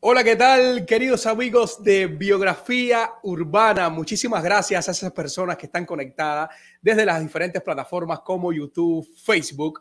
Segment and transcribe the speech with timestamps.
[0.00, 3.88] Hola, ¿qué tal, queridos amigos de Biografía Urbana?
[3.88, 6.50] Muchísimas gracias a esas personas que están conectadas
[6.82, 9.80] desde las diferentes plataformas como YouTube, Facebook.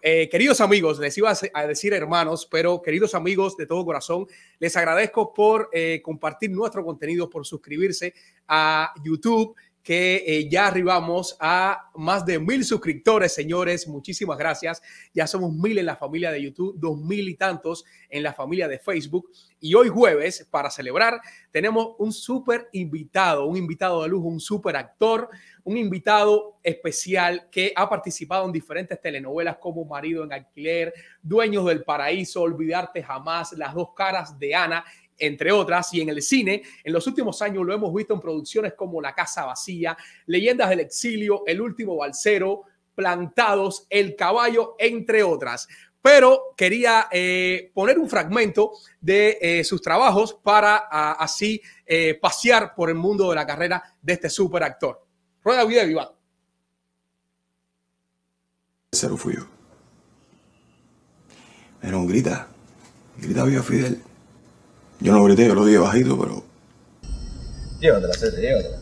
[0.00, 4.26] Eh, queridos amigos, les iba a decir hermanos, pero queridos amigos de todo corazón,
[4.58, 8.14] les agradezco por eh, compartir nuestro contenido, por suscribirse
[8.48, 13.88] a YouTube que eh, ya arribamos a más de mil suscriptores, señores.
[13.88, 14.80] Muchísimas gracias.
[15.12, 18.68] Ya somos mil en la familia de YouTube, dos mil y tantos en la familia
[18.68, 19.30] de Facebook.
[19.58, 24.76] Y hoy jueves, para celebrar, tenemos un súper invitado, un invitado de lujo, un súper
[24.76, 25.28] actor,
[25.64, 30.92] un invitado especial que ha participado en diferentes telenovelas como Marido en Alquiler,
[31.22, 34.84] Dueños del Paraíso, Olvidarte Jamás, Las dos caras de Ana
[35.18, 38.74] entre otras, y en el cine, en los últimos años lo hemos visto en producciones
[38.74, 42.62] como La Casa Vacía, Leyendas del Exilio, El Último Balsero,
[42.94, 45.68] Plantados, El Caballo, entre otras.
[46.00, 50.76] Pero quería eh, poner un fragmento de eh, sus trabajos para
[51.12, 55.06] así eh, pasear por el mundo de la carrera de este super actor.
[55.44, 56.08] Rueda video, Iván.
[58.90, 59.46] Cero fui yo.
[61.82, 62.48] Un grita.
[63.16, 64.11] Grita viva Fidel.
[65.02, 66.44] Yo no grité, yo lo dije bajito, pero.
[67.80, 68.78] Llévatela, Cete, llévatela.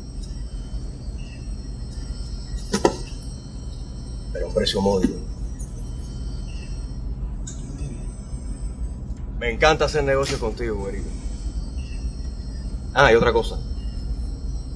[4.30, 5.14] Pero un precio módico.
[9.38, 11.08] Me encanta hacer negocios contigo, güerito.
[12.92, 13.58] Ah, y otra cosa.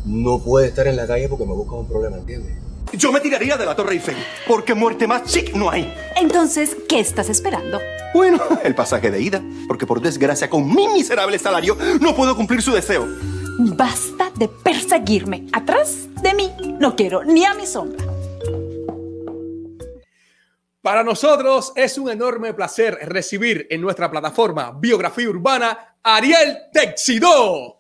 [0.07, 2.64] No puedes estar en la calle porque me buscas un problema, ¿entiendes?
[2.97, 5.93] Yo me tiraría de la Torre Eiffel, porque muerte más chic no hay.
[6.17, 7.81] Entonces, ¿qué estás esperando?
[8.13, 12.63] Bueno, el pasaje de ida, porque por desgracia con mi miserable salario no puedo cumplir
[12.63, 13.07] su deseo.
[13.59, 15.47] Basta de perseguirme.
[15.53, 18.05] Atrás de mí no quiero ni a mi sombra.
[20.83, 27.79] Para nosotros es un enorme placer recibir en nuestra plataforma Biografía Urbana Ariel Texidó.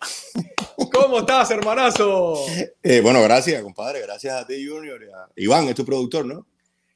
[0.92, 2.36] ¿Cómo estás, hermanazo?
[2.82, 4.00] Eh, bueno, gracias, compadre.
[4.00, 5.00] Gracias a ti, Junior.
[5.36, 6.46] Iván, es tu productor, ¿no?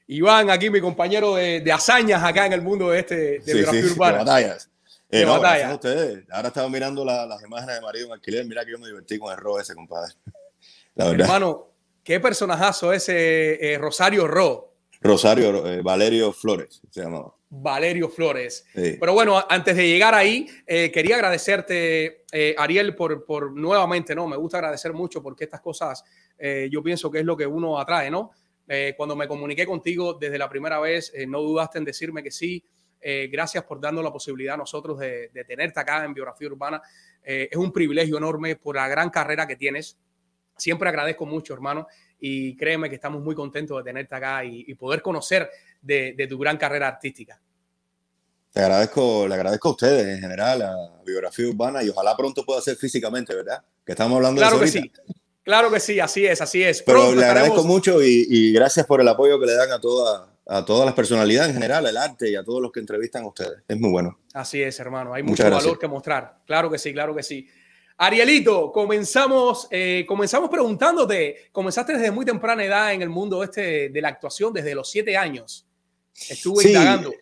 [0.07, 4.19] Iván, aquí mi compañero de, hazañas acá en el mundo de, este, de biografía urbana.
[4.19, 4.71] De batallas.
[5.11, 6.25] Eh, no, a ustedes.
[6.31, 8.47] Ahora estaba mirando las imágenes de marido en alquiler.
[8.47, 10.15] Mira que yo me divertí con el Ro ese, compadre.
[10.95, 11.27] La verdad.
[11.27, 11.69] Hermano,
[12.03, 14.75] qué personajazo ese eh, Rosario Ro.
[15.01, 17.33] Rosario Valerio Flores se llamaba.
[17.51, 18.67] Valerio Flores.
[18.75, 24.27] Pero bueno, antes de llegar ahí, eh, quería agradecerte, eh, Ariel, por, por, nuevamente, ¿no?
[24.27, 26.05] Me gusta agradecer mucho porque estas cosas
[26.39, 28.31] eh, yo pienso que es lo que uno atrae, ¿no?
[28.99, 32.63] cuando me comuniqué contigo desde la primera vez, no dudaste en decirme que sí.
[33.01, 36.83] gracias por darnos la posibilidad a nosotros de, tenerte acá en Biografía Urbana.
[37.25, 39.97] es un privilegio enorme por la gran carrera que tienes.
[40.55, 41.87] Siempre agradezco mucho, hermano,
[42.21, 45.49] y créeme que estamos muy contentos de tenerte acá y, poder conocer
[45.81, 47.41] de, tu gran carrera artística.
[48.53, 52.61] Te agradezco, le agradezco a ustedes en general, a Biografía Urbana, y ojalá pronto pueda
[52.61, 53.63] ser físicamente, ¿verdad?
[53.85, 54.79] Que estamos hablando claro de eso.
[54.81, 56.83] Claro que sí, claro que sí, así es, así es.
[56.83, 60.65] Pero le agradezco mucho y, gracias por el apoyo que le dan a, toda, a
[60.65, 63.63] todas las personalidades en general, el arte y a todos los que entrevistan a ustedes.
[63.69, 64.19] Es muy bueno.
[64.33, 65.15] Así es, hermano.
[65.15, 66.39] Hay mucho valor que mostrar.
[66.47, 67.49] Claro que sí, claro que sí.
[68.01, 74.01] Arielito, comenzamos, eh, comenzamos preguntándote, comenzaste desde muy temprana edad en el mundo este de
[74.01, 75.68] la actuación, desde los siete años.
[76.29, 77.13] Estuve indagando.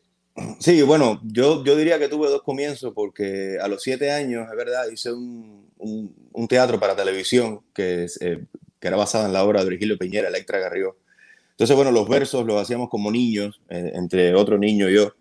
[0.59, 4.57] Sí, bueno, yo, yo diría que tuve dos comienzos porque a los siete años, es
[4.57, 8.45] verdad, hice un, un, teatro para televisión que, eh,
[8.79, 10.99] que, era basado en la obra de Virgilio Piñera, Electra Garrió.
[11.53, 15.15] Entonces, bueno, los versos los hacíamos como niños, eh, entre otro niño y yo.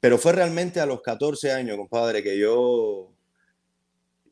[0.00, 3.15] pero fue realmente a los 14 años, compadre, que yo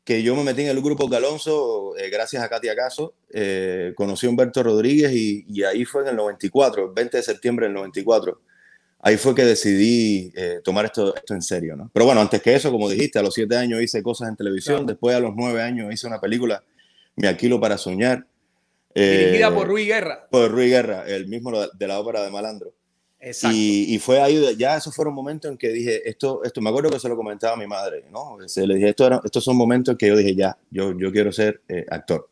[0.05, 3.15] que yo me metí en el grupo de Alonso eh, gracias a Katia Caso.
[3.31, 7.73] Eh, conocí a Humberto Rodríguez y, ahí fue en el 94, 20 de septiembre del
[7.73, 8.39] 94.
[8.99, 11.89] Ahí fue que decidí eh, tomar esto, esto en serio, ¿no?
[11.91, 14.85] Pero bueno, antes que eso, como dijiste, a los siete años hice cosas en televisión,
[14.85, 16.63] después a los nueve años hice una película,
[17.15, 18.27] Me Aquilo para Soñar.
[18.93, 20.27] Dirigida por Ruy Guerra.
[20.29, 22.73] Por Ruy Guerra, el mismo de la ópera de Malandro.
[23.51, 26.99] Y, fue ahí, ya esos fueron momentos en que dije, esto, esto, me acuerdo que
[26.99, 28.37] se lo comentaba a mi madre, ¿no?
[28.45, 31.31] Se le dije, esto estos son momentos en que yo dije, ya, yo, yo quiero
[31.31, 32.29] ser eh, actor.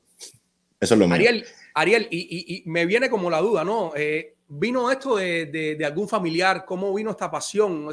[0.79, 1.11] Eso es lo.
[1.11, 3.93] Ariel, Ariel y, y, me viene como la duda, ¿no?
[3.95, 6.63] Eh, ¿Vino esto de, de, algún familiar?
[6.65, 7.89] ¿Cómo vino esta pasión?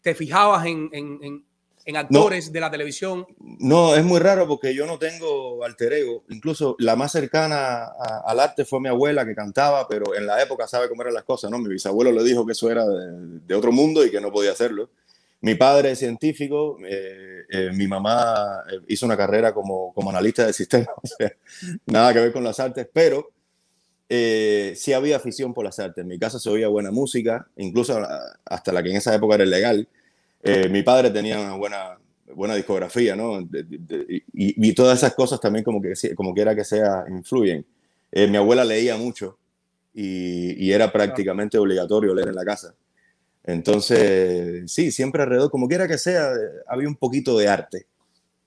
[0.00, 1.44] ¿Te fijabas en, en, en
[1.96, 3.26] actores de la televisión?
[3.38, 6.24] No, es muy raro porque yo no tengo alter ego.
[6.28, 7.86] Incluso la más cercana
[8.24, 11.24] al arte fue mi abuela que cantaba, pero en la época sabe cómo eran las
[11.24, 11.58] cosas, ¿no?
[11.58, 14.90] Mi bisabuelo le dijo que eso era de, otro mundo y que no podía hacerlo.
[15.42, 20.46] Mi padre es científico, eh, eh, mi mamá eh, hizo una carrera como, como analista
[20.46, 21.32] de sistemas, o sea,
[21.86, 23.30] nada que ver con las artes, pero
[24.08, 26.02] sí había afición por las artes.
[26.02, 28.00] En mi casa se oía buena música, incluso
[28.44, 29.88] hasta la que en esa época era ilegal
[30.42, 31.98] Eh, mi padre tenía una buena,
[32.34, 33.42] buena discografía, ¿no?
[33.42, 37.04] De- de- de- y, y todas esas cosas también, como, que, como quiera que sea,
[37.08, 37.64] influyen.
[38.12, 39.38] Eh, mi abuela leía mucho
[39.94, 42.74] y, y era prácticamente obligatorio leer en la casa.
[43.44, 46.32] Entonces, sí, siempre alrededor, como quiera que sea,
[46.68, 47.86] había un poquito de arte,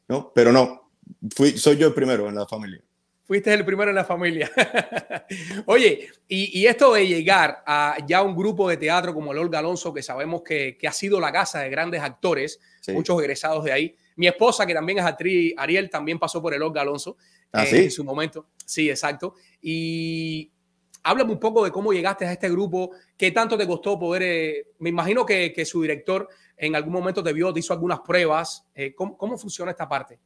[0.07, 0.31] ¿no?
[0.33, 0.89] Pero no,
[1.35, 2.81] fui, soy yo el primero en la familia.
[3.25, 4.51] Fuiste el primero en la familia.
[5.65, 9.59] Oye, y, y esto de llegar a ya un grupo de teatro como el Olga
[9.59, 12.91] Alonso, que sabemos que, que ha sido la casa de grandes actores, Sí.
[12.91, 13.95] muchos egresados de ahí.
[14.17, 17.15] Mi esposa, que también es actriz, Ariel, también pasó por el Olga Alonso
[17.53, 17.77] ¿Ah, eh, sí?
[17.77, 18.47] en su momento.
[18.65, 19.35] Sí, exacto.
[19.61, 20.51] Y
[21.03, 24.23] háblame un poco de cómo llegaste a este grupo, qué tanto te costó poder.
[24.25, 26.27] eh, me imagino que, que su director
[26.57, 28.65] en algún momento te vio, te hizo algunas pruebas.
[28.75, 30.19] Eh, ¿cómo, ¿Cómo funciona esta parte?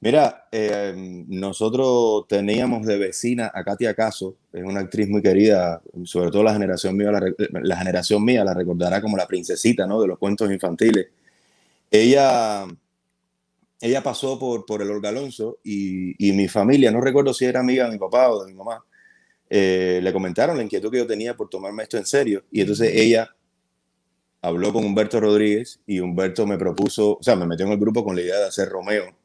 [0.00, 0.94] Mira, eh,
[1.28, 6.52] nosotros teníamos de vecina a Katia Caso, es una actriz muy querida, sobre todo la
[6.52, 10.00] generación mía, la, generación mía la recordará como la princesita, ¿no?
[10.00, 11.08] De los cuentos infantiles.
[11.90, 12.64] Ella,
[13.80, 17.60] ella pasó por, por el Olga Alonso y, y mi familia, no recuerdo si era
[17.60, 18.84] amiga de mi papá o de mi mamá,
[19.50, 22.92] eh, le comentaron la inquietud que yo tenía por tomarme esto en serio y entonces
[22.94, 23.34] ella
[24.42, 28.04] habló con Humberto Rodríguez y Humberto me propuso, o sea, me metió en el grupo
[28.04, 29.17] con la idea de hacer Romeo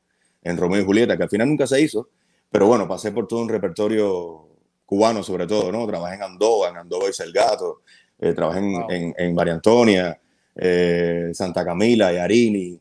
[0.43, 2.09] en Romeo y Julieta, que al final nunca se hizo,
[2.51, 4.47] pero bueno, pasé por todo un repertorio
[4.85, 5.87] cubano sobre todo, ¿no?
[5.87, 7.81] Trabajé en Andoa, en Andoa y Selgato,
[8.19, 8.91] eh, trabajé en, Wow.
[8.91, 10.19] en, en María Antonia,
[10.55, 12.79] eh, Santa Camila, Yarini,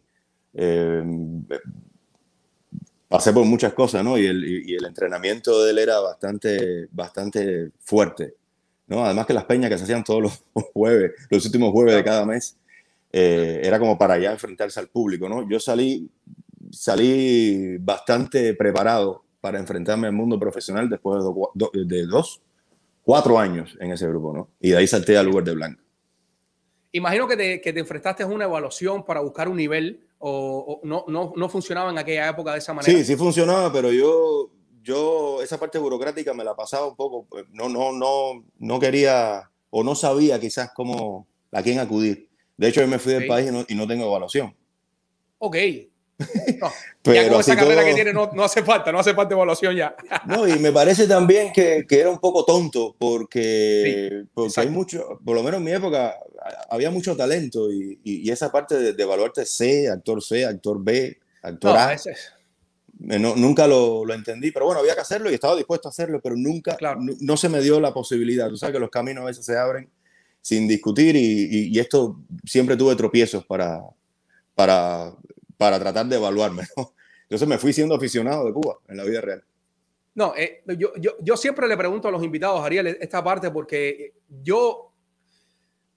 [0.54, 1.02] eh,
[3.08, 4.18] pasé por muchas cosas, ¿no?
[4.18, 8.34] Y el, y- y el entrenamiento de él era bastante, bastante fuerte,
[8.86, 9.04] ¿no?
[9.04, 10.42] Además que las peñas que se hacían todos los
[10.74, 12.56] jueves, los últimos jueves de cada mes,
[13.12, 15.48] eh, era como para ya enfrentarse al público, ¿no?
[15.48, 16.08] Yo salí,
[16.72, 22.40] salí bastante preparado para enfrentarme al mundo profesional después de, do- do- de dos,
[23.02, 24.48] cuatro años en ese grupo, ¿no?
[24.60, 25.82] Y de ahí salté al lugar de blanco.
[26.92, 30.86] Imagino que te, que te enfrentaste a una evaluación para buscar un nivel o, o
[30.86, 32.92] no, no, no funcionaba en aquella época de esa manera.
[32.92, 34.50] Sí, sí funcionaba, pero yo,
[34.82, 37.26] yo esa parte burocrática me la pasaba un poco.
[37.28, 42.28] pues, No, no, no, no quería o no sabía quizás cómo a quién acudir.
[42.58, 43.28] De hecho, yo me fui del Ok.
[43.28, 44.54] país y no, y no tengo evaluación.
[45.38, 45.56] Ok.
[47.04, 49.12] No, ya Pero con esa carrera todo- que tiene no, no hace falta, no hace
[49.12, 49.94] falta evaluación ya.
[50.26, 55.18] No, y me parece también que, que era un poco tonto porque, porque hay mucho,
[55.24, 56.14] por lo menos en mi época,
[56.70, 60.82] había mucho talento y, y- y esa parte de, de evaluarte C, actor C, actor
[60.82, 62.32] B, actor No, A, ese es-
[63.10, 65.90] eh, no- nunca lo, lo entendí, pero bueno, había que hacerlo y estaba dispuesto a
[65.90, 67.00] hacerlo, pero nunca, Claro.
[67.20, 68.48] no, se me dio la posibilidad.
[68.48, 69.88] Tú sabes que los caminos a veces se abren
[70.40, 73.80] sin discutir y, y- y esto siempre tuve tropiezos para,
[74.54, 75.12] para,
[75.62, 76.64] para tratar de evaluarme.
[76.76, 76.92] ¿no?
[77.22, 79.44] Entonces me fui siendo aficionado de Cuba en la vida real.
[80.14, 84.12] No, eh, yo, yo, yo siempre le pregunto a los invitados, Ariel, esta parte, porque
[84.42, 84.92] yo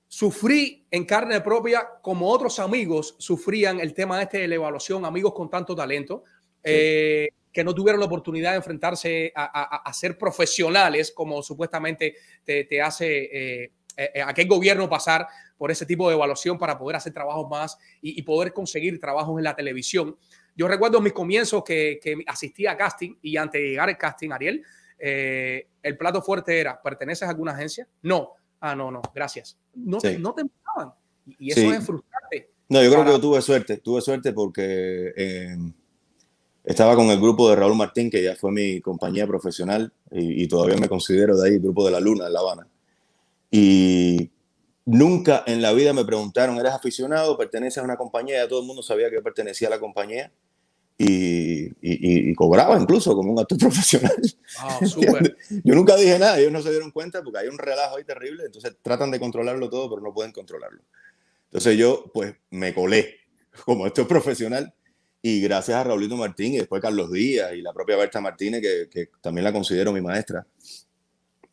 [0.07, 5.33] sufrí en carne propia, como otros amigos sufrían el tema este de la evaluación, amigos
[5.33, 6.23] con tanto talento,
[6.63, 12.15] eh, que no tuvieron la oportunidad de enfrentarse a, a- a ser profesionales, como supuestamente
[12.43, 15.27] te, te hace eh, eh, aquel gobierno pasar
[15.57, 19.37] por ese tipo de evaluación para poder hacer trabajos más y, y poder conseguir trabajos
[19.37, 20.15] en la televisión.
[20.55, 24.31] Yo recuerdo mis comienzos que, que asistía a casting y antes de llegar al casting,
[24.31, 24.63] Ariel,
[24.99, 27.87] eh, el plato fuerte era, ¿perteneces a alguna agencia?
[28.01, 28.31] No.
[28.61, 29.57] Ah, no, no, gracias.
[29.75, 30.21] No, te, Sí.
[30.21, 30.93] no te miraban.
[31.39, 31.67] Y eso Sí.
[31.67, 32.49] es frustrante.
[32.69, 35.55] No, yo creo Para- que yo tuve suerte, tuve suerte porque eh,
[36.63, 40.47] estaba con el grupo de Raúl Martín, que ya fue mi compañía profesional y, y
[40.47, 42.67] todavía me considero de ahí, el grupo de la Luna, en La Habana.
[43.57, 44.31] Y
[44.85, 47.37] nunca en la vida me preguntaron, ¿eres aficionado?
[47.37, 48.37] ¿Perteneces a una compañía?
[48.43, 50.31] Ya todo el mundo sabía que yo pertenecía a la compañía
[50.97, 54.15] y, y- y- y cobraba incluso como un actor profesional.
[54.61, 54.87] Wow.
[55.63, 58.43] Yo nunca dije nada, ellos no se dieron cuenta porque hay un relajo ahí terrible,
[58.45, 60.81] entonces tratan de controlarlo todo, pero no pueden controlarlo.
[61.45, 63.15] Entonces yo, pues, me colé
[63.65, 64.73] como es profesional
[65.21, 68.89] y gracias a Raulito Martín y después Carlos Díaz y la propia Berta Martínez, que,
[68.89, 70.45] que también la considero mi maestra,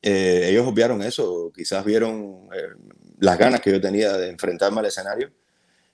[0.02, 2.75] eh, ellos obviaron eso, quizás vieron eh,
[3.21, 5.30] las ganas que yo tenía de enfrentarme al escenario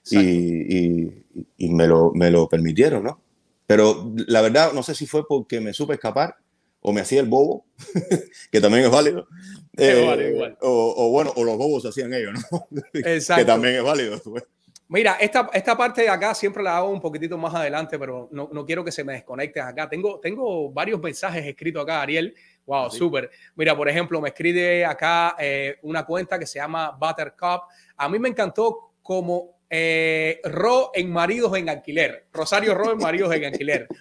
[0.09, 1.25] y, y-
[1.57, 3.21] y me, lo, me lo permitieron, ¿no?
[3.67, 6.35] Pero la verdad, no sé si fue porque me supe escapar
[6.81, 7.65] o me hacía el bobo,
[8.51, 9.27] que también es válido.
[9.77, 10.57] Es válido, igual.
[10.61, 12.67] O, o bueno, o los bobos hacían ellos, ¿no?
[12.93, 13.41] Exacto.
[13.41, 14.19] que también es válido.
[14.23, 14.43] pues.
[14.89, 18.49] Mira, esta, esta parte de acá siempre la hago un poquitito más adelante, pero no,
[18.51, 19.87] no quiero que se me desconectes acá.
[19.87, 22.33] Tengo, tengo varios mensajes escritos acá, Ariel.
[22.69, 23.31] Wow, súper.
[23.55, 27.63] Mira, por ejemplo, me escribe acá eh, una cuenta que se llama Buttercup.
[27.97, 32.27] A mí me encantó como eh, Ro en Maridos en Alquiler.
[32.31, 33.87] Rosario Ro en Maridos en Alquiler.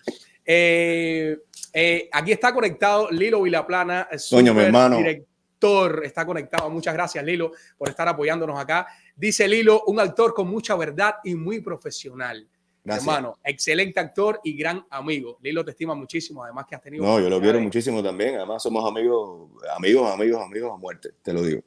[0.51, 1.37] Eh,
[1.75, 4.09] eh, aquí está conectado Lilo Vilaplana.
[4.31, 4.97] Coño, mi hermano.
[4.99, 5.27] direct-
[5.59, 6.71] actor, está conectado.
[6.71, 8.87] Muchas gracias, Lilo, por estar apoyándonos acá.
[9.15, 12.49] Dice Lilo, un actor con mucha verdad y muy profesional.
[12.85, 13.07] Gracias.
[13.07, 15.39] Hermano, excelente actor y gran amigo.
[15.43, 17.05] Lilo te estima muchísimo, además que has tenido.
[17.05, 18.37] No, yo lo quiero muchísimo también.
[18.37, 21.63] Además, somos amigos, amigos, amigos, amigos a muerte, te lo digo.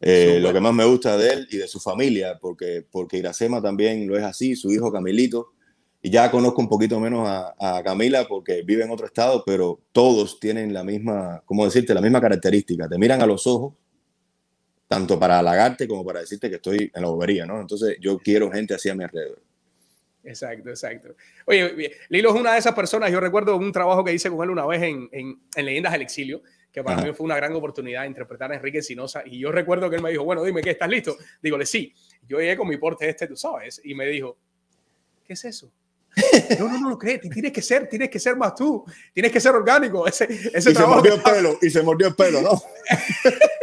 [0.00, 3.60] Eh, lo que más me gusta de él y de su familia, porque, porque Iracema
[3.60, 5.52] también lo es así, su hijo Camilito.
[6.00, 9.80] Y ya conozco un poquito menos a, a Camila porque vive en otro estado, pero
[9.90, 11.92] todos tienen la misma, ¿cómo decirte?
[11.92, 12.88] La misma característica.
[12.88, 13.74] Te miran a los ojos,
[14.86, 17.60] tanto para halagarte como para decirte que estoy en la bobería, ¿no?
[17.60, 19.42] Entonces, yo quiero gente así a mi alrededor.
[20.24, 21.14] Exacto, exacto.
[21.46, 23.10] Oye, bien, Lilo es una de esas personas.
[23.10, 26.02] Yo recuerdo un trabajo que hice con él una vez en, en, en Leyendas del
[26.02, 27.06] Exilio, que para Ajá.
[27.06, 29.22] mí fue una gran oportunidad de interpretar a Enrique Sinosa.
[29.24, 30.70] Y yo recuerdo que él me dijo, bueno, dime, ¿qué?
[30.70, 31.16] ¿Estás listo?
[31.42, 31.94] Dígole, sí.
[32.26, 34.36] Yo llegué con mi porte este, tú sabes, y me dijo,
[35.24, 35.72] ¿qué es eso?
[36.58, 37.18] No, no, no, no, ¿qué?
[37.18, 38.84] Tienes que ser, tienes que ser más tú,
[39.14, 40.06] tienes que ser orgánico.
[40.06, 42.50] Ese, ese Y se trabajo mordió que el pelo, y se mordió el pelo, ¿no?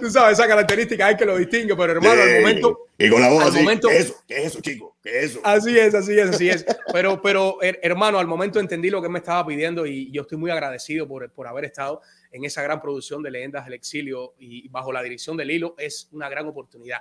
[0.00, 2.34] tú sabes, esa característica hay que lo distingue, pero hermano, al Sí.
[2.40, 4.24] momento, Y con la voz al así, momento- ¿qué es eso?
[4.26, 4.96] ¿Qué es eso, chico?
[5.02, 5.40] ¿Qué es eso?
[5.44, 6.66] Así es, así es, así es.
[6.92, 10.38] Pero, pero her- hermano, al momento entendí lo que me estaba pidiendo y yo estoy
[10.38, 12.00] muy agradecido por, por haber estado
[12.32, 15.74] en esa gran producción de Leyendas del Exilio y bajo la dirección de Lilo.
[15.78, 16.98] Es una gran oportunidad.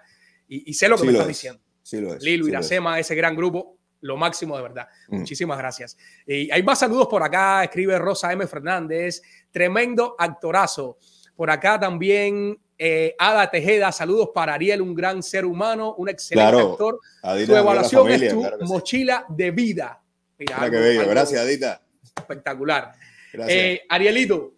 [0.48, 1.38] Y, y sé lo que Sí me lo estás es.
[1.38, 1.62] diciendo.
[1.84, 2.24] Sí lo es.
[2.24, 2.66] Lilo, sí lo es.
[2.66, 4.88] Iracema, ese gran grupo, lo máximo de verdad.
[5.10, 5.18] Mm.
[5.20, 5.98] Muchísimas gracias.
[6.28, 7.64] Y hay más saludos por acá.
[7.64, 8.46] Escribe Rosa M.
[8.46, 9.22] Fernández.
[9.52, 10.98] Tremendo actorazo.
[11.38, 13.92] Por acá también eh, Ada Tejeda.
[13.92, 16.72] Saludos para Ariel, un gran ser humano, un excelente Claro.
[16.72, 17.00] actor.
[17.46, 18.72] Tu evaluación familia, es tu claro que sí.
[18.74, 20.02] mochila de vida.
[20.40, 21.08] Mira, bello.
[21.08, 21.82] Gracias, Adita.
[22.16, 22.92] Espectacular.
[23.32, 23.58] Gracias.
[23.58, 24.54] Eh, Arielito,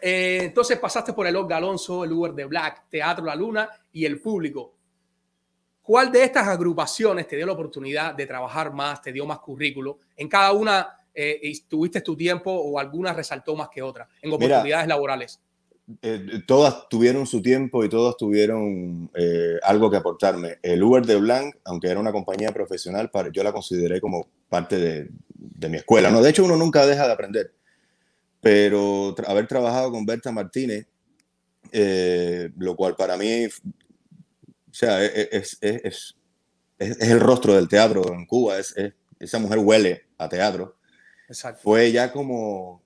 [0.00, 4.04] eh, entonces pasaste por el Olga Alonso, el Uber de Black, Teatro La Luna y
[4.04, 4.74] el público.
[5.82, 9.98] ¿Cuál de estas agrupaciones te dio la oportunidad de trabajar más, te dio más currículo?
[10.16, 14.36] En cada una eh, tuviste tu tiempo o alguna resaltó más que otra en Mira,
[14.36, 15.40] oportunidades laborales.
[16.02, 20.58] Eh, todas tuvieron su tiempo y todas tuvieron eh, algo que aportarme.
[20.62, 24.76] El Uber de Blanc, aunque era una compañía profesional, para- yo la consideré como parte
[24.78, 26.10] de, de mi escuela.
[26.10, 26.22] ¿no?
[26.22, 27.52] De hecho, uno nunca deja de aprender.
[28.40, 30.86] Pero tra- haber trabajado con Berta Martínez,
[31.72, 36.16] eh, lo cual para mí, o sea, es, es- es- es-
[36.78, 38.58] es- es el rostro del teatro en Cuba.
[38.58, 40.76] Es, es- esa mujer huele a teatro.
[41.28, 41.60] Exacto.
[41.62, 42.82] fue ya como,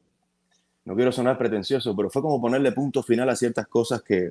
[0.85, 4.31] no quiero sonar pretencioso, pero fue como ponerle punto final a ciertas cosas que,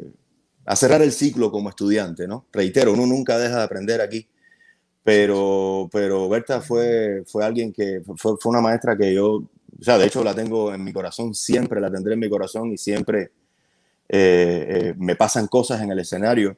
[0.65, 2.45] a cerrar el ciclo como estudiante, ¿no?
[2.51, 4.27] Reitero, uno nunca deja de aprender aquí,
[5.03, 10.05] pero, pero Berta fue, fue alguien que, fue, una maestra que yo, o sea, de
[10.05, 13.31] hecho la tengo en mi corazón, siempre la tendré en mi corazón y siempre
[14.07, 16.55] eh, eh, me pasan cosas en el escenario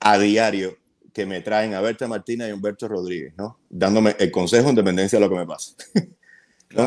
[0.00, 0.76] a diario
[1.12, 3.58] que me traen a Berta Martínez y Humberto Rodríguez, ¿no?
[3.68, 5.72] Dándome el consejo en dependencia de lo que me pasa.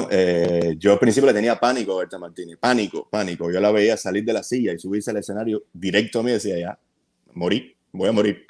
[0.09, 3.51] Eh, yo al principio le tenía pánico a Berta Martínez, pánico, pánico.
[3.51, 6.33] Yo la veía salir de la silla y subirse al escenario directo a mí y
[6.33, 6.79] decía, ya,
[7.33, 8.45] morí, voy a morir.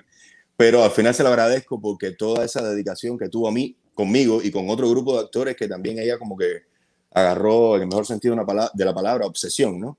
[0.57, 4.41] Pero al final se lo agradezco porque toda esa dedicación que tuvo a mí, conmigo
[4.43, 6.63] y con otro grupo de actores que también ella como que
[7.11, 9.97] agarró, en el mejor sentido de, la palabra, obsesión, ¿no?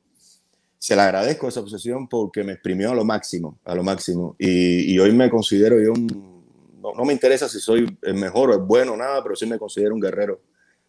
[0.78, 4.36] Se le agradezco esa obsesión porque me exprimió a lo máximo, a lo máximo.
[4.38, 5.94] Y, hoy me considero yo.
[5.94, 9.94] No, me interesa si soy mejor o el bueno o nada, pero sí me considero
[9.94, 10.40] un guerrero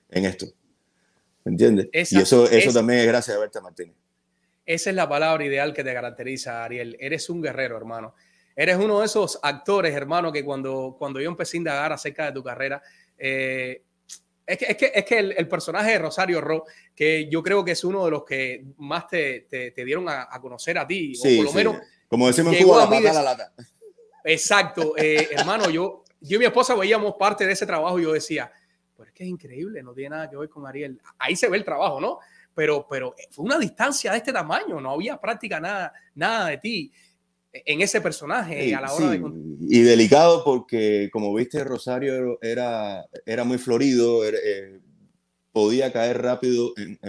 [0.10, 0.46] en esto.
[1.44, 1.90] ¿Me entiendes?
[1.92, 3.96] Esa- y eso, eso esa- también es gracias a Berta Martínez.
[4.66, 6.98] Esa es la palabra ideal que te caracteriza, Ariel.
[7.00, 8.14] Eres un guerrero, hermano.
[8.56, 12.32] Eres uno de esos actores, hermano, que cuando, cuando yo empecé a indagar acerca de
[12.34, 12.82] tu carrera,
[13.18, 13.84] eh,
[14.46, 17.64] es que, es que, es que el, el personaje de Rosario Ro, que yo creo
[17.64, 20.88] que es uno de los que más te, te- te dieron a, a conocer a
[20.88, 21.58] ti, o Sí, por lo sí.
[21.58, 23.54] menos, Como decimos en Cuba, a la pata la lata.
[24.24, 28.14] exacto, eh, hermano, yo, yo y mi esposa veíamos parte de ese trabajo y yo
[28.14, 28.52] decía,
[28.98, 31.00] pues es que es increíble, no tiene nada que ver con Ariel.
[31.20, 32.18] Ahí se ve el trabajo, ¿no?
[32.56, 36.92] Pero, pero fue una distancia de este tamaño, no había práctica nada, nada de ti
[37.54, 39.32] en ese personaje Sí, a la hora sí, de...
[39.70, 44.80] Y delicado porque, como viste, Rosario era, era muy florido, era, eh,
[45.52, 47.00] podía caer rápido, en-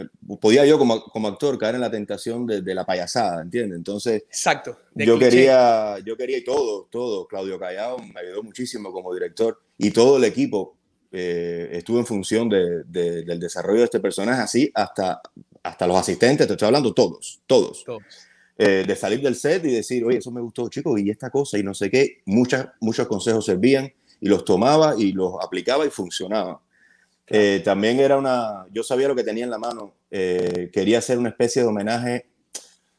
[0.40, 3.76] podía yo como, como actor caer en la tentación de, de la payasada, ¿entiendes?
[3.76, 4.78] Entonces, Exacto.
[4.94, 5.30] yo cliché.
[5.30, 7.26] quería, yo quería y todo, todo.
[7.26, 10.77] Claudio Callao me ayudó muchísimo como director y todo el equipo
[11.12, 15.20] eh, estuvo en función de- de- del desarrollo de este personaje, así hasta,
[15.62, 17.84] hasta los asistentes, te estoy hablando todos, todos.
[17.84, 18.02] Todos.
[18.60, 21.58] Eh, de salir del set y decir, oye, eso me gustó, chicos, y esta cosa,
[21.58, 25.90] y no sé qué, muchas, muchos consejos servían y los tomaba y los aplicaba y
[25.90, 26.60] funcionaba.
[27.28, 31.18] Eh, también era una, yo sabía lo que tenía en la mano, eh, quería hacer
[31.18, 32.26] una especie de homenaje,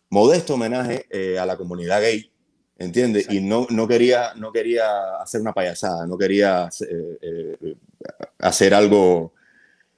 [0.10, 2.32] modesto homenaje eh, a la comunidad gay,
[2.78, 3.28] ¿entiendes?
[3.30, 7.75] Y no, no, quería, no quería hacer una payasada, no quería eh, eh,
[8.39, 9.34] hacer algo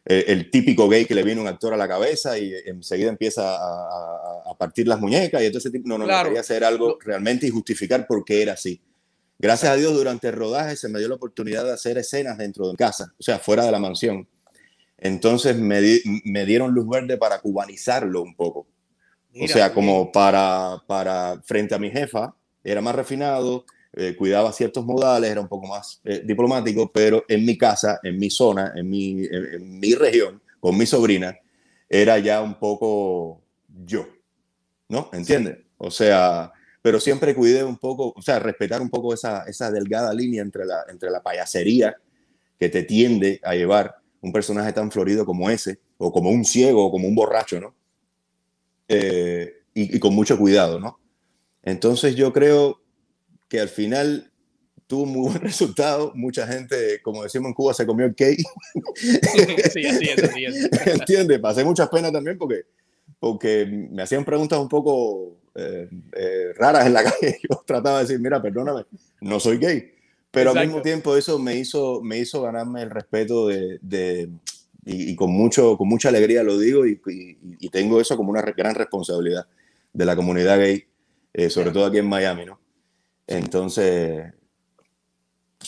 [0.06, 4.56] el, típico gay que le viene un actor a la cabeza y enseguida empieza a,
[4.58, 8.44] partir las muñecas y entonces no, no, quería hacer algo realmente y justificar por qué
[8.44, 8.80] era así.
[9.40, 12.70] Gracias a Dios durante el rodaje se me dio la oportunidad de hacer escenas dentro
[12.70, 14.28] de casa, o sea, fuera de la mansión.
[15.00, 15.82] Entonces me,
[16.26, 18.68] me dieron luz verde para cubanizarlo un poco.
[19.40, 24.86] o sea, como para, para, frente a mi jefa, era más refinado, eh, cuidaba ciertos
[24.86, 28.90] modales, era un poco más eh, diplomático, pero en mi casa, en mi zona, en
[28.90, 31.38] mi, en, mi región, con mi sobrina,
[31.90, 33.42] era ya un poco
[33.86, 34.08] yo,
[34.88, 35.10] ¿no?
[35.12, 35.58] ¿Entiendes?
[35.78, 40.14] O sea, pero siempre cuidé un poco, o sea, respetar un poco esa, esa delgada
[40.14, 41.98] línea entre la, entre la payasería
[42.58, 46.86] que te tiende a llevar un personaje tan florido como ese, o como un ciego,
[46.86, 47.76] o como un borracho, ¿no?
[48.88, 51.00] Eh, y, y, con mucho cuidado, ¿no?
[51.64, 52.81] Entonces yo creo
[53.52, 54.32] que al final
[54.88, 56.14] tuvo muy buen resultado.
[56.16, 58.42] Mucha gente, como decimos en Cuba, se comió el cake.
[58.96, 60.70] sí, así es, así es.
[60.88, 61.38] ¿Entiendes?
[61.40, 62.62] Pasé muchas penas también porque,
[63.20, 67.40] porque me hacían preguntas un poco eh, eh, raras en la calle.
[67.50, 68.86] Yo trataba de decir, mira, perdóname,
[69.20, 69.96] no soy gay.
[70.32, 74.30] Pero al mismo tiempo eso me hizo, me hizo ganarme el respeto de, de
[74.86, 77.02] y, con, mucho, con mucha alegría lo digo y,
[77.60, 79.46] y, tengo eso como una gran responsabilidad
[79.92, 80.86] de la comunidad gay,
[81.34, 82.61] eh, sobre todo aquí en Miami, ¿no?
[83.32, 84.34] Entonces,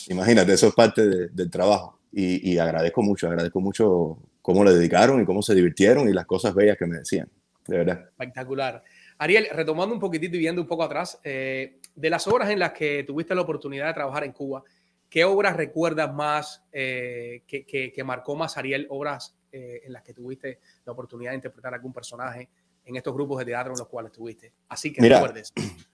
[0.09, 1.99] imagínate, eso es parte del trabajo.
[2.11, 6.53] Y, agradezco mucho, agradezco mucho cómo le dedicaron y cómo se divirtieron y las cosas
[6.53, 7.29] bellas que me decían,
[7.65, 8.05] de verdad.
[8.09, 8.83] Espectacular.
[9.17, 12.73] Ariel, retomando un poquitito y viendo un poco atrás, eh, de las obras en las
[12.73, 14.63] que tuviste la oportunidad de trabajar en Cuba,
[15.09, 20.59] ¿qué obras recuerdas más, eh, que, marcó más Ariel, obras eh, en las que tuviste
[20.85, 22.49] la oportunidad de interpretar algún personaje
[22.85, 24.51] en estos grupos de teatro en los cuales estuviste?
[24.67, 25.51] Así que recuerdes.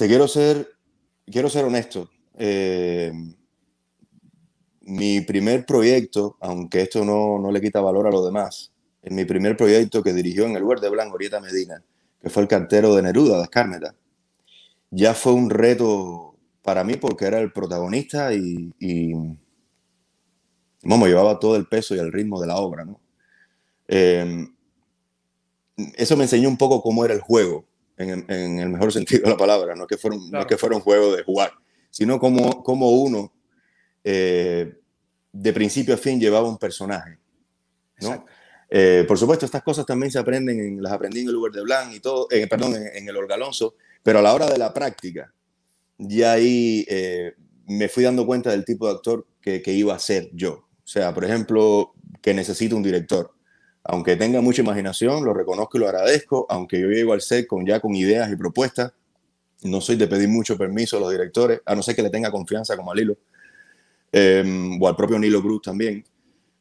[0.00, 0.66] Te quiero ser,
[1.26, 2.08] quiero ser honesto.
[2.38, 3.12] Eh,
[4.80, 9.26] mi primer proyecto, aunque esto no, no, le quita valor a lo demás, es mi
[9.26, 11.84] primer proyecto que dirigió en el Verde Blanco, Orieta Medina,
[12.18, 13.94] que fue el cartero de Neruda, de Escármeta,
[14.90, 19.12] ya fue un reto para mí porque era el protagonista y, y
[20.82, 22.86] vamos, llevaba todo el peso y el ritmo de la obra.
[22.86, 23.02] ¿no?
[23.86, 24.48] Eh,
[25.96, 27.66] eso me enseñó un poco cómo era el juego,
[28.00, 31.14] en, el mejor sentido de la palabra, no que fuera, no que fuera un juego
[31.14, 31.52] de jugar,
[31.90, 33.32] sino como, como uno
[34.02, 34.74] eh,
[35.32, 37.18] de principio a fin llevaba un personaje.
[38.00, 38.24] ¿no?
[38.70, 41.62] Eh, por supuesto, estas cosas también se aprenden, en, las aprendí en el Uber de
[41.62, 45.32] Blanc y todo, eh, perdón, en, el Orgalonso, pero a la hora de la práctica,
[45.98, 46.86] ya ahí
[47.66, 50.66] me fui dando cuenta del tipo de actor que, que iba a ser yo.
[50.82, 53.34] O sea, por ejemplo, que necesito un director
[53.84, 57.66] aunque tenga mucha imaginación, lo reconozco y lo agradezco, aunque yo llego al set con,
[57.66, 58.92] ya con ideas y propuestas,
[59.62, 62.30] no soy de pedir mucho permiso a los directores, a no ser que le tenga
[62.30, 63.16] confianza como a Lilo,
[64.12, 66.04] em, o al propio Nilo Cruz también,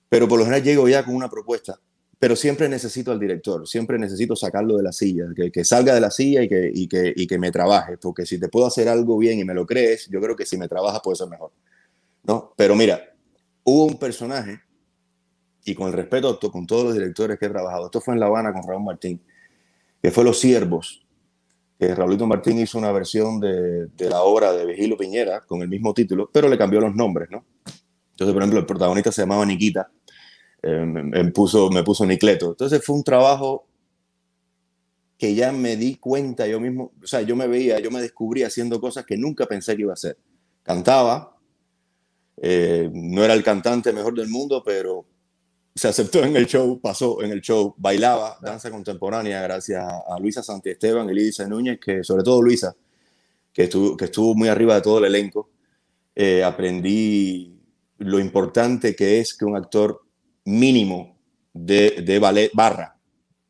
[0.07, 1.79] pero por lo general llego ya con una propuesta,
[2.17, 6.01] pero siempre necesito al director, siempre necesito sacarlo de la silla, que, que salga de
[6.01, 8.89] la silla y que, y, que, y que me trabaje, porque si te puedo hacer
[8.89, 11.51] algo bien y me lo crees, yo creo que si me trabajas puede ser mejor,
[12.23, 12.53] ¿no?
[12.57, 13.13] Pero mira,
[13.63, 14.61] hubo un personaje
[15.65, 17.85] y con el respeto con todos los directores que he trabajado.
[17.85, 19.21] Esto fue en La Habana con Raúl Martín,
[20.01, 21.05] que fue Los Siervos,
[21.77, 25.69] que Raúlito Martín hizo una versión de, de, la obra de Vigilo Piñera con el
[25.69, 27.45] mismo título, pero le cambió los nombres, ¿no?
[28.11, 29.89] Entonces, por ejemplo, el protagonista se llamaba Nikita,
[30.61, 32.49] eh, me, puso, me puso Nicleto.
[32.49, 33.65] Entonces fue un trabajo
[35.17, 38.43] que ya me di cuenta yo mismo, o sea, yo me veía, yo me descubrí
[38.43, 40.17] haciendo cosas que nunca pensé que iba a hacer.
[40.63, 41.37] Cantaba,
[42.41, 45.05] eh, no era el cantante mejor del mundo, pero
[45.79, 50.43] se aceptó en el show, pasó en el show, bailaba danza contemporánea gracias a Luisa
[50.43, 52.75] Santiesteban y Lidia Núñez, que sobre todo Luisa,
[53.53, 55.49] que estuvo, que estuvo muy arriba de todo el elenco.
[56.13, 57.57] Eh, aprendí
[57.99, 60.01] lo importante que es que un actor
[60.43, 61.17] mínimo
[61.53, 62.97] de, de ballet barra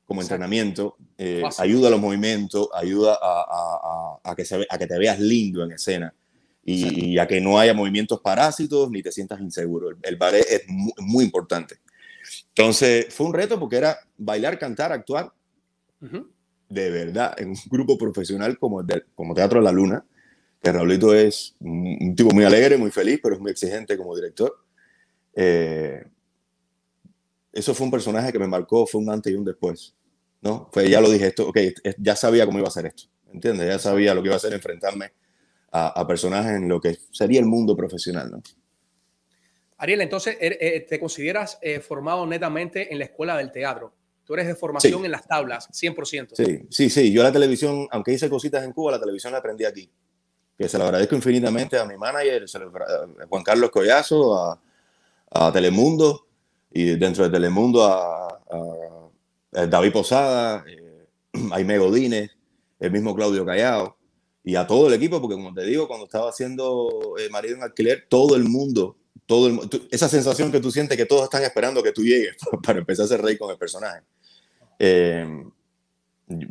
[0.06, 4.86] como entrenamiento eh, ayuda a los movimientos, ayuda a, a, a, que se, a que
[4.86, 6.14] te veas lindo en escena
[6.64, 9.90] y, a que no haya movimientos parásitos ni te sientas inseguro.
[9.90, 11.80] El, el ballet es muy, muy importante.
[12.50, 15.32] Entonces fue un reto porque era bailar, cantar, actuar
[16.70, 20.06] de verdad en un grupo profesional como, como Teatro La Luna,
[20.62, 24.56] que Raulito es un, tipo muy alegre, muy feliz, pero es muy exigente como director.
[25.34, 26.04] Eh,
[27.52, 29.96] eso fue un personaje que me marcó, fue un antes y un después.
[30.42, 30.70] ¿no?
[30.72, 33.68] Fue, ya lo dije, esto, okay, ya sabía cómo iba a ser esto, ¿entiendes?
[33.68, 35.12] Ya sabía lo que iba a ser enfrentarme
[35.72, 38.32] a, a personajes en lo que sería el mundo profesional.
[38.32, 38.42] ¿no?
[39.80, 43.94] Ariel, entonces er, eh, te consideras eh, formado netamente en la escuela del teatro.
[44.26, 46.36] Tú eres de formación en las tablas, 100%.
[46.36, 47.12] Sí, sí, sí.
[47.12, 49.90] Yo la televisión, aunque hice cositas en Cuba, la televisión la aprendí aquí.
[50.58, 54.62] Que se lo agradezco infinitamente a mi manager, a Juan Carlos Collazo, a,
[55.32, 56.28] a Telemundo
[56.72, 58.28] y dentro de Telemundo a,
[59.54, 61.08] a David Posada, eh,
[61.54, 62.32] Aime Godínez,
[62.82, 63.98] el mismo Claudio Callao
[64.44, 68.06] y a todo el equipo, porque como te digo, cuando estaba haciendo Marido en Alquiler,
[68.10, 68.99] todo el mundo,
[69.30, 69.60] todo el,
[69.92, 73.06] esa sensación que tú sientes que todos están esperando que tú llegues para empezar a
[73.06, 74.02] hacer reír con el personaje.
[74.80, 75.44] Eh,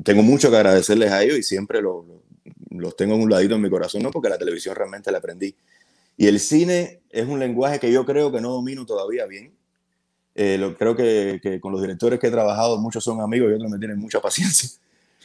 [0.04, 3.68] tengo mucho que agradecerles a ellos y siempre los tengo en un ladito en mi
[3.68, 5.56] corazón, no porque la televisión realmente la aprendí.
[6.16, 9.52] Y el cine es un lenguaje que yo creo que no domino todavía bien.
[10.36, 13.54] Eh, lo, creo que, que, con los directores que he trabajado, muchos son amigos y
[13.54, 14.70] otros me tienen mucha paciencia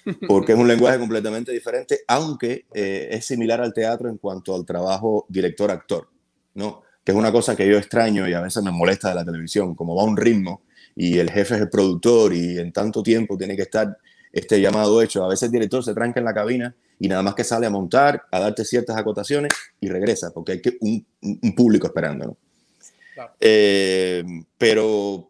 [0.28, 4.66] porque es un lenguaje completamente diferente, aunque eh, es similar al teatro en cuanto al
[4.66, 6.10] trabajo director-actor,
[6.56, 6.82] ¿no?
[7.04, 9.76] Que es una cosa que yo extraño y a veces me molesta de la televisión,
[9.76, 10.62] como va un ritmo
[10.96, 13.98] y el jefe es el productor y en tanto tiempo tiene que estar
[14.32, 15.24] este llamado hecho.
[15.24, 17.70] A veces el director se tranca en la cabina y nada más que sale a
[17.70, 22.38] montar, a darte ciertas acotaciones y regresa, porque hay que un, un público esperando, ¿no?
[23.40, 24.24] Eh,
[24.58, 25.30] pero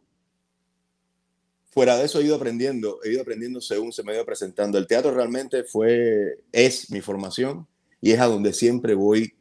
[1.72, 4.78] fuera de eso he ido aprendiendo, he ido aprendiendo según se me ha ido presentando.
[4.78, 7.68] El teatro realmente fue, es mi formación
[8.02, 9.34] y es a donde siempre voy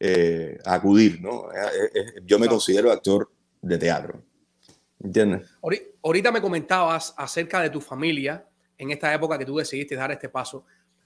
[0.00, 1.48] eh, acudir, ¿no?
[2.24, 3.30] yo me considero actor
[3.60, 4.22] de teatro.
[5.00, 5.48] ¿Entiendes?
[6.02, 8.44] Ahorita me comentabas acerca de tu familia
[8.76, 10.64] en esta época que tú decidiste dar este paso.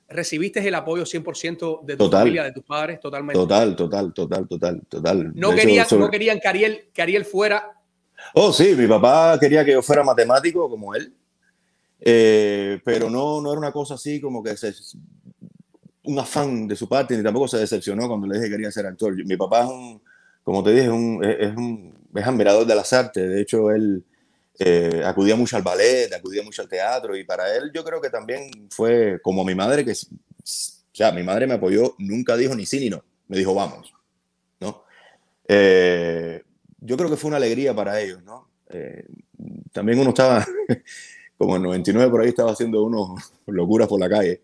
[0.09, 3.01] ¿Recibiste el apoyo 100% de tu familia, de tus padres?
[3.01, 3.39] Totalmente.
[3.39, 5.33] Total, total, total, total, total.
[5.35, 7.83] No, querían, no querían que Ariel, que Ariel fuera
[8.35, 11.15] Oh, sí, mi papá quería que yo fuera matemático como él,
[12.01, 14.73] eh, pero no, no era una cosa así como que se,
[16.05, 18.87] un afán de su parte, ni tampoco se decepcionó cuando le dije que quería ser
[18.87, 19.15] actor.
[19.25, 20.03] Mi papá es un,
[20.43, 20.91] como te dije, es
[21.57, 23.29] un, es admirador de las artes.
[23.29, 24.03] De hecho, él
[24.59, 28.11] eh, acudía mucho al ballet, acudía mucho al teatro, y para él yo creo que
[28.11, 32.67] también fue como mi madre, que, o sea, mi madre me apoyó, nunca dijo ni
[32.67, 33.95] sí ni no, me dijo vamos,
[34.61, 34.85] ¿no?
[35.47, 36.43] Eh,
[36.81, 38.49] yo creo que fue una alegría para ellos, ¿no?
[38.71, 39.07] Eh,
[39.73, 40.45] también uno estaba,
[41.39, 44.43] como en 99 por ahí, estaba haciendo unos locuras por la calle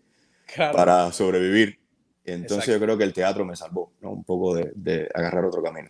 [0.57, 1.79] para sobrevivir.
[2.23, 4.11] Entonces yo creo que el teatro me salvó, ¿no?
[4.11, 5.89] Un poco de, agarrar otro camino.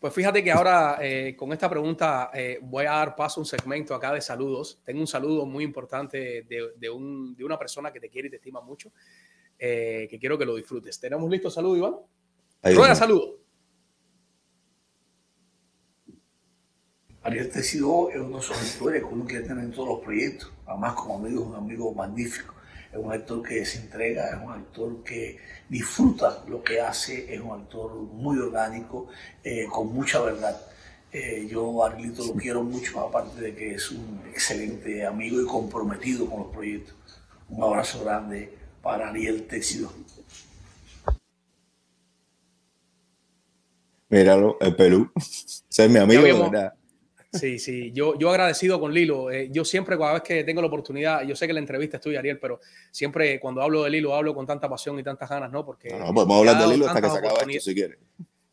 [0.00, 3.46] Pues fíjate que ahora eh, con esta pregunta eh, voy a dar paso a un
[3.46, 4.80] segmento acá de saludos.
[4.84, 8.30] Tengo un saludo muy importante de, de, un, de una persona que te quiere y
[8.30, 8.92] te estima mucho,
[9.58, 11.00] que quiero que lo disfrutes.
[11.00, 11.94] ¿Tenemos listo saludo, Iván?
[12.62, 13.38] Rueda saludo.
[17.22, 20.52] Ariel Tecido es uno de esos actores que uno quiere tener en todos los proyectos.
[20.66, 22.54] Además, como amigo, es un amigo magnífico.
[22.92, 27.40] Es un actor que se entrega, es un actor que disfruta lo que hace, es
[27.40, 29.08] un actor muy orgánico,
[29.44, 30.58] eh, con mucha verdad.
[31.12, 35.46] Eh, yo a Arielito lo quiero mucho, aparte de que es un excelente amigo y
[35.46, 36.94] comprometido con los proyectos.
[37.48, 39.90] Un abrazo grande para Ariel Tecido.
[44.10, 45.10] Míralo, el Perú.
[45.16, 46.74] Ese es mi amigo, ¿verdad?
[47.32, 49.30] Sí, sí, yo, yo agradecido con Lilo.
[49.30, 52.02] Eh, yo siempre, cada vez que tengo la oportunidad, yo sé que la entrevista es
[52.02, 52.58] tuya, Ariel, pero
[52.90, 55.64] siempre cuando hablo de Lilo, hablo con tanta pasión y tantas ganas, ¿no?
[55.64, 55.90] Porque.
[55.90, 57.98] No, podemos hablar de Lilo hasta que se acabe esto, si quiere.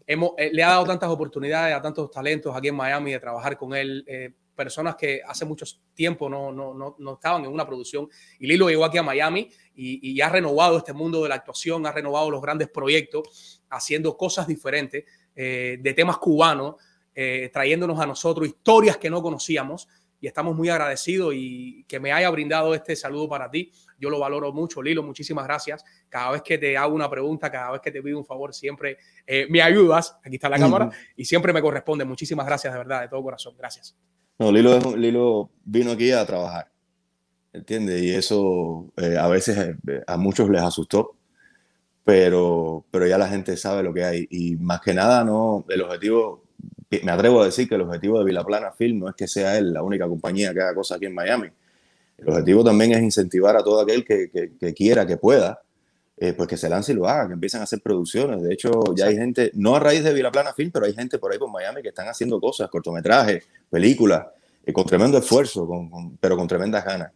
[0.05, 3.57] Hemos, eh, le ha dado tantas oportunidades a tantos talentos aquí en Miami de trabajar
[3.57, 4.03] con él.
[4.07, 8.09] Eh, personas que hace mucho tiempo no, no, no, no, estaban en una producción.
[8.39, 11.85] Y Lilo llegó aquí a Miami y, y ha renovado este mundo de la actuación,
[11.85, 16.75] ha renovado los grandes proyectos, haciendo cosas diferentes de temas cubanos
[17.15, 19.87] eh, trayéndonos a nosotros historias que no conocíamos
[20.19, 23.71] y estamos muy agradecidos y que me haya brindado este saludo para ti.
[23.99, 25.83] Yo lo valoro mucho, Lilo, muchísimas gracias.
[26.09, 28.97] Cada vez que te hago una pregunta, cada vez que te pido un favor, siempre
[29.25, 30.17] eh, me ayudas.
[30.23, 32.05] Aquí está la cámara y siempre me corresponde.
[32.05, 33.55] Muchísimas gracias, de verdad, de todo corazón.
[33.57, 33.95] Gracias.
[34.37, 36.69] No, Lilo, Lilo vino aquí a trabajar,
[37.53, 38.01] ¿entiendes?
[38.01, 39.75] Y eso eh, a veces
[40.05, 41.15] a muchos les asustó,
[42.03, 44.27] pero, pero ya la gente sabe lo que hay.
[44.29, 46.44] Y más que nada, no, el objetivo
[47.03, 49.73] me atrevo a decir que el objetivo de Vilaplana Film no es que sea él
[49.73, 51.49] la única compañía que haga cosas aquí en Miami.
[52.17, 55.61] El objetivo también es incentivar a todo aquel que, que, quiera, que pueda,
[56.17, 58.41] eh, pues que se lance y lo haga, que empiecen a hacer producciones.
[58.41, 61.31] De hecho, ya hay gente, no a raíz de Vilaplana Film, pero hay gente por
[61.31, 64.27] ahí por Miami que están haciendo cosas, cortometrajes, películas,
[64.65, 67.11] eh, con tremendo esfuerzo, con, pero con tremendas ganas.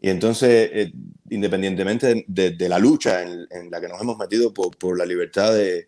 [0.00, 0.92] Y entonces, eh,
[1.30, 5.86] independientemente de, la lucha en, la que nos hemos metido por, por la libertad de,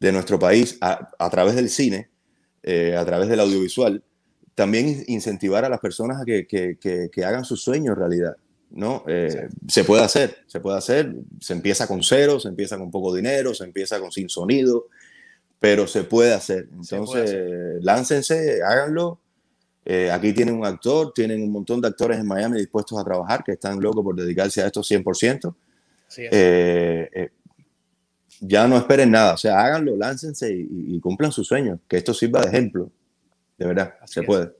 [0.00, 2.10] de nuestro país a, a, través del cine,
[2.68, 4.02] eh, a través del audiovisual,
[4.56, 8.36] también incentivar a las personas a que, que, que, hagan sus sueños realidad.
[8.70, 9.04] ¿no?
[9.06, 13.14] Eh, se puede hacer, se puede hacer, se empieza con cero, se empieza con poco
[13.14, 14.88] dinero, se empieza con sin sonido,
[15.60, 16.68] pero se puede hacer.
[16.72, 19.20] Entonces, láncense, háganlo.
[19.84, 23.44] Eh, aquí tienen un actor, tienen un montón de actores en Miami dispuestos a trabajar,
[23.44, 25.54] que están locos por dedicarse a esto 100%.
[28.40, 32.40] Ya no esperen nada, o sea, háganlo, láncense y, cumplan sus sueños, que esto sirva
[32.40, 32.90] de ejemplo,
[33.58, 34.52] de verdad, se puede.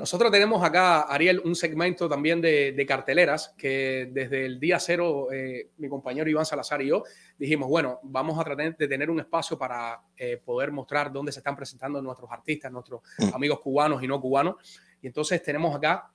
[0.00, 5.68] Nosotros tenemos acá, Ariel, un segmento también de, carteleras que desde el día cero, eh,
[5.76, 7.04] mi compañero Iván Salazar y yo
[7.36, 11.40] dijimos, bueno, vamos a tratar de tener un espacio para eh, poder mostrar dónde se
[11.40, 13.34] están presentando nuestros artistas, nuestros mm.
[13.34, 14.54] amigos cubanos y no cubanos.
[15.02, 16.10] Y entonces tenemos acá,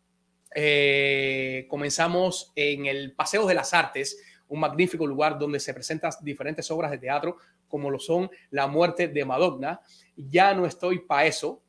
[0.56, 6.70] eh, comenzamos en el Paseo de las Artes, un magnífico lugar donde se presentan diferentes
[6.72, 9.82] obras de teatro, como lo son La muerte de Madonna.
[10.16, 11.62] Ya no estoy para eso,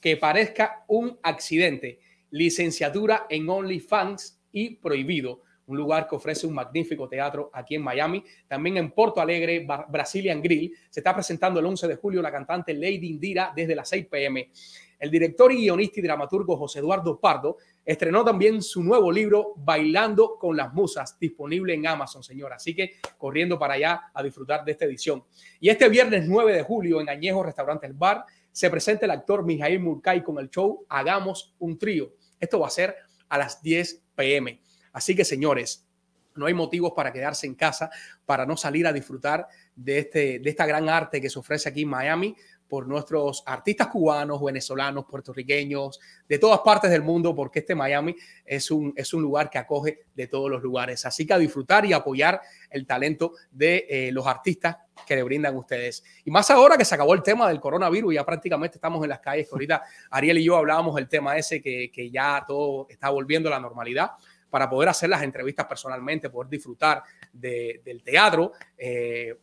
[0.00, 2.00] que parezca un accidente.
[2.30, 5.42] Licenciatura en OnlyFans y prohibido.
[5.68, 8.24] Un lugar que ofrece un magnífico teatro aquí en Miami.
[8.46, 10.74] También en Porto Alegre, Brazilian Grill.
[10.90, 14.50] Se está presentando el 11 de julio la cantante Lady Indira desde las 6 pm.
[14.98, 20.36] El director y guionista y dramaturgo José Eduardo Pardo estrenó también su nuevo libro Bailando
[20.38, 22.56] con las Musas, disponible en Amazon, señora.
[22.56, 25.22] Así que corriendo para allá a disfrutar de esta edición.
[25.60, 29.44] Y este viernes 9 de julio en Añejo Restaurante El Bar se presenta el actor
[29.44, 32.12] Mijail Murkai con el show Hagamos un trío.
[32.40, 32.96] Esto va a ser
[33.28, 34.60] a las 10 pm.
[34.98, 35.86] Así que, señores,
[36.34, 37.88] no hay motivos para quedarse en casa,
[38.26, 41.82] para no salir a disfrutar de, este, de esta gran arte que se ofrece aquí
[41.82, 42.34] en Miami
[42.66, 48.72] por nuestros artistas cubanos, venezolanos, puertorriqueños, de todas partes del mundo, porque este Miami es
[48.72, 51.06] un, es un lugar que acoge de todos los lugares.
[51.06, 55.54] Así que a disfrutar y apoyar el talento de eh, los artistas que le brindan
[55.54, 56.02] ustedes.
[56.24, 59.20] Y más ahora que se acabó el tema del coronavirus, ya prácticamente estamos en las
[59.20, 63.48] calles, ahorita Ariel y yo hablábamos del tema ese, que, que ya todo está volviendo
[63.48, 64.10] a la normalidad
[64.50, 68.52] para poder hacer las entrevistas personalmente, poder disfrutar del teatro.
[68.76, 69.34] Eh,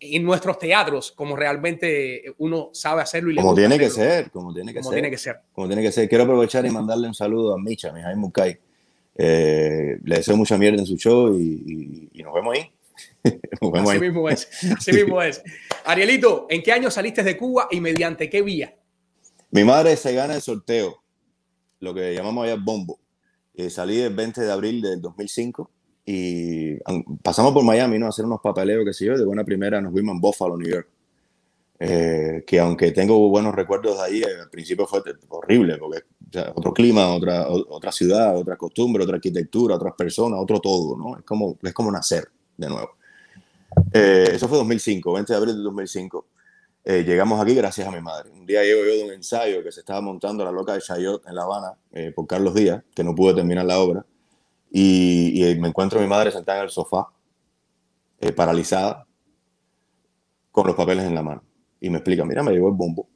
[0.00, 3.32] en nuestros teatros, como realmente uno sabe hacerlo.
[3.32, 4.96] Y como tiene que ser, como tiene que como ser.
[4.96, 5.40] Tiene que ser.
[5.52, 6.08] Como tiene que ser.
[6.08, 8.58] Quiero aprovechar y mandarle un saludo a Micha, mi Jaime Mukai.
[9.16, 12.70] Eh, le deseo mucha mierda en su show y, nos vemos ahí.
[13.60, 14.48] nos vemos así mismo es.
[14.78, 15.42] Así mismo es.
[15.84, 18.74] Arielito, ¿en qué año saliste de Cuba y mediante qué vía?
[19.50, 21.02] Mi madre se gana el sorteo,
[21.80, 22.99] lo que llamamos allá bombo.
[23.60, 25.70] Eh, salí el 20 de abril del 2005
[26.06, 26.78] y
[27.22, 28.06] pasamos por Miami, ¿no?
[28.06, 30.66] A hacer unos papeleos, que sé yo, de buena primera nos vimos en Buffalo, New
[30.66, 30.88] York.
[31.78, 36.04] Eh, que aunque tengo buenos recuerdos de ahí, al principio fue horrible, porque
[36.54, 41.18] otro clima, otra, otra ciudad, otra costumbre, otra arquitectura, otras personas, otro todo, ¿no?
[41.18, 42.92] Es como, es como nacer de nuevo.
[43.92, 46.26] Eh, eso fue 2005, 20 de abril de 2005.
[46.90, 48.32] Eh, llegamos aquí gracias a mi madre.
[48.32, 51.24] Un día llego yo de un ensayo que se estaba montando la loca de Chayot
[51.24, 51.76] en La Habana
[52.16, 54.04] por Carlos Díaz, que no pude terminar la obra.
[54.72, 57.06] Y, me encuentro a mi madre sentada en el sofá,
[58.18, 59.06] eh, paralizada,
[60.50, 61.44] con los papeles en la mano.
[61.80, 63.08] Y me explica, mira, me llegó el bombo.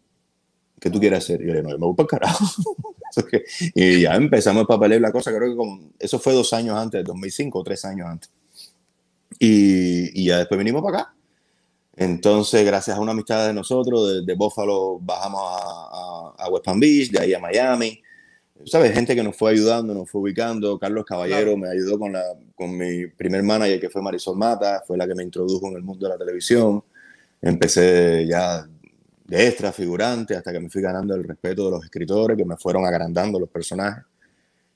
[0.81, 1.43] ¿Qué tú quieres hacer?
[1.43, 2.45] Y yo le digo, no, yo me voy para el carajo.
[3.75, 6.79] y ya empezamos el papeleo y la cosa, creo que como, eso fue dos años
[6.79, 8.31] antes, 2005 o tres años antes.
[9.41, 11.14] Y, y ya después vinimos para acá.
[11.97, 16.65] Entonces, gracias a una amistad de nosotros, de, de Buffalo bajamos a, a, a, West
[16.65, 18.03] Palm Beach, de ahí a Miami,
[18.67, 18.93] ¿sabes?
[18.93, 20.79] Gente que nos fue ayudando, nos fue ubicando.
[20.79, 22.23] Carlos Caballero me ayudó con, la,
[22.55, 25.83] con mi primer manager, que fue Marisol Mata, fue la que me introdujo en el
[25.83, 26.83] mundo de la televisión.
[27.41, 28.67] Empecé ya
[29.27, 32.57] de extra, figurante, hasta que me fui ganando el respeto de los escritores, que me
[32.57, 34.05] fueron agrandando los personajes.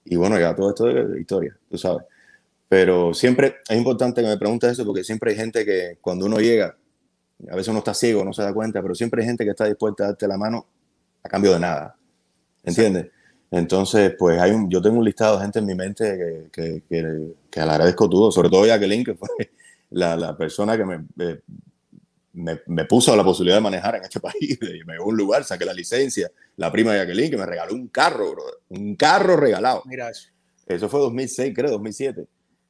[0.05, 2.05] Y bueno, ya todo esto de historia, tú sabes.
[2.69, 6.39] Pero siempre es importante que me preguntes eso, porque siempre hay gente que cuando uno
[6.39, 6.77] llega,
[7.51, 9.67] a veces uno está ciego, no se da cuenta, pero siempre hay gente que está
[9.67, 10.67] dispuesta a darte la mano
[11.23, 11.97] a cambio de nada.
[12.65, 13.07] ¿Entiendes?
[13.51, 17.33] Entonces, pues hay un, yo tengo un listado de gente en mi mente que, que,
[17.51, 19.29] que, le agradezco todo, sobre todo Jacqueline, que fue
[19.91, 21.07] la, la persona que me,
[22.35, 24.59] me, me, puso la posibilidad de manejar en este país.
[24.87, 26.31] Me dio un lugar, saqué la licencia.
[26.57, 29.83] La prima de Jacqueline, que me regaló un carro, bro, un carro regalado.
[29.87, 30.29] Mira eso.
[30.67, 32.27] Eso fue 2006, creo, 2007.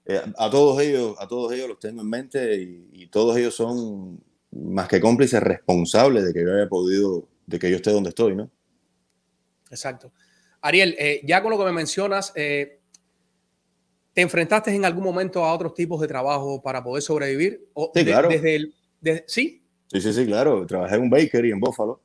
[0.06, 3.54] Eh, a todos ellos, a todos ellos los tengo en mente y, y, todos ellos
[3.54, 8.10] son más que cómplices responsables de que yo haya podido, de que yo esté donde
[8.10, 8.50] estoy, ¿no?
[9.70, 10.12] Exacto.
[10.60, 12.80] Ariel, eh, ya con lo que me mencionas, eh,
[14.12, 17.68] ¿te enfrentaste en algún momento a otros tipos de trabajo para poder sobrevivir?
[17.94, 18.28] sí, claro.
[18.28, 18.74] Desde el,
[19.26, 19.62] ¿Sí?
[19.86, 20.66] Sí, sí, sí, claro.
[20.66, 22.00] Trabajé en un bakery en Buffalo.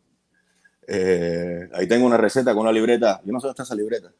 [0.87, 3.21] Eh, ahí tengo una receta con una libreta.
[3.25, 4.11] Yo no sé dónde está esa libreta.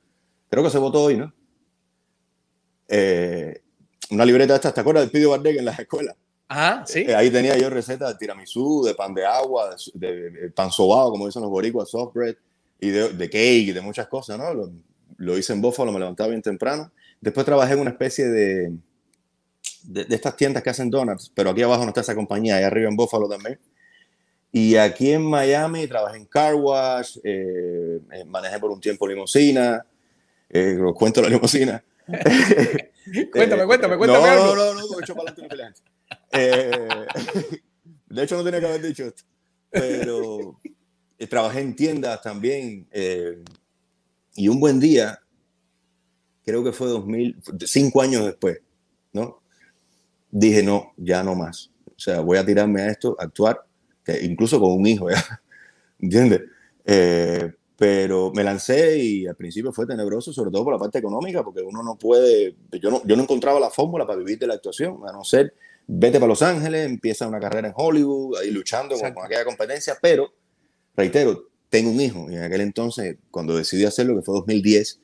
[0.50, 1.34] Creo que se votó hoy, ¿no?
[4.12, 6.16] una libreta esta, ¿te acuerdas del Pidio Bardec en las escuelas?
[6.54, 7.12] Ajá, sí.
[7.12, 11.42] ahí tenía yo recetas de tiramisú, de pan de agua, de, pan sobado, como dicen
[11.42, 12.36] los boricuas, soft bread
[12.80, 14.54] y de, de cake, de muchas cosas, ¿no?
[14.54, 14.72] Lo,
[15.18, 16.92] lo, hice en Buffalo, me levantaba bien temprano.
[17.20, 18.72] Después trabajé en una especie de,
[19.82, 22.64] de, de, estas tiendas que hacen donuts, pero aquí abajo no está esa compañía, ahí
[22.64, 23.60] arriba en Buffalo también.
[24.52, 29.84] Y aquí en Miami trabajé en car wash, eh, eh manejé por un tiempo limusina,
[30.52, 31.84] eh, os cuento la limusina.
[33.32, 34.28] cuéntame, cuéntame, cuéntame.
[34.36, 35.93] No, no, no, no, no, no,
[36.34, 37.06] Eh,
[38.08, 39.24] de hecho, no tenía que haber dicho esto.
[39.70, 40.60] Pero
[41.18, 42.88] eh, trabajé en tiendas también.
[42.92, 43.44] eh,
[44.36, 45.20] y un buen día,
[46.44, 48.60] creo que fue 2000, cinco años después,
[49.12, 49.42] ¿no?
[50.32, 51.72] Dije, no, ya no más.
[51.86, 53.64] O sea, voy a tirarme a esto, a actuar,
[54.04, 55.42] que incluso con un hijo, ¿ya?
[56.00, 56.42] ¿entiendes?
[56.86, 61.44] Eh, pero me lancé y al principio fue tenebroso, sobre todo por la parte económica,
[61.44, 64.56] porque uno no puede, yo no, yo no encontraba la fórmula para vivir de la
[64.56, 65.54] actuación, a no ser,
[65.88, 69.98] vete para Los Ángeles, empieza una carrera en Hollywood, ahí luchando con, con aquella competencia,
[70.02, 70.34] pero,
[70.96, 75.00] reitero, tengo un hijo y en aquel entonces, cuando decidí hacerlo, que fue 2010,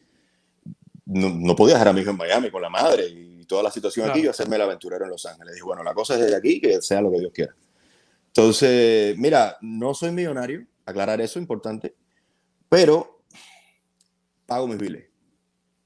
[1.05, 3.71] no, no podía dejar a mi hijo en Miami con la madre y toda la
[3.71, 4.27] situación aquí Claro.
[4.27, 5.55] y hacerme el aventurero en Los Ángeles.
[5.55, 7.55] Dije, bueno, la cosa es desde aquí, que sea lo que Dios quiera.
[8.27, 11.95] Entonces, mira, no soy millonario, aclarar eso, importante,
[12.69, 13.23] pero
[14.45, 15.08] pago mis biles.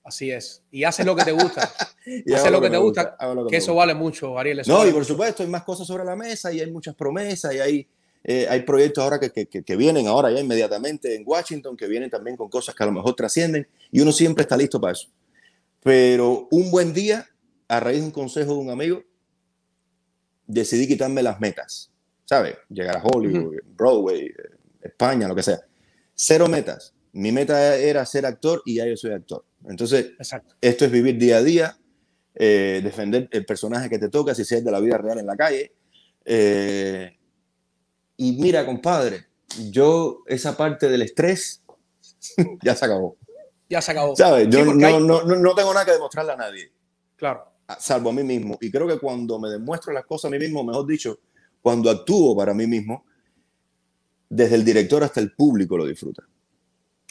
[0.03, 0.61] Así es.
[0.69, 1.71] Y haces lo que te gusta.
[2.05, 3.85] Y Haces lo que te me gusta, lo que me eso gusta.
[3.85, 4.61] vale mucho, Ariel.
[4.67, 5.13] No, vale y por mucho.
[5.13, 7.87] supuesto hay más cosas sobre la mesa y hay muchas promesas y hay,
[8.25, 11.87] eh, hay proyectos ahora que, que- que- que vienen ahora ya inmediatamente en Washington, que
[11.87, 14.91] vienen también con cosas que a lo mejor trascienden y uno siempre está listo para
[14.91, 15.07] eso.
[15.81, 17.25] Pero un buen día,
[17.69, 19.01] a raíz de un consejo de un amigo,
[20.45, 21.89] decidí quitarme las metas,
[22.25, 22.57] ¿sabes?
[22.69, 24.33] Llegar a Hollywood, Broadway, eh,
[24.81, 25.59] España, lo que sea.
[26.13, 26.93] Cero metas.
[27.13, 29.45] Mi meta era ser actor y ya yo soy actor.
[29.67, 30.55] Entonces, Exacto.
[30.61, 31.77] esto es vivir día a día,
[32.35, 35.25] eh, defender el personaje que te toca, si sea el de la vida real en
[35.25, 35.73] la calle.
[36.25, 37.17] Eh,
[38.17, 39.25] y mira, compadre,
[39.71, 41.63] yo esa parte del estrés
[42.63, 43.17] ya se acabó.
[43.69, 44.15] Ya se acabó.
[44.15, 44.47] ¿Sabes?
[44.49, 46.71] Yo Sí, no, hay- no, no, no tengo nada que demostrarle a nadie,
[47.15, 47.45] Claro.
[47.67, 48.57] a- salvo a mí mismo.
[48.61, 51.19] Y creo que cuando me demuestro las cosas a mí mismo, mejor dicho,
[51.61, 53.05] cuando actúo para mí mismo,
[54.29, 56.23] desde el director hasta el público lo disfruta.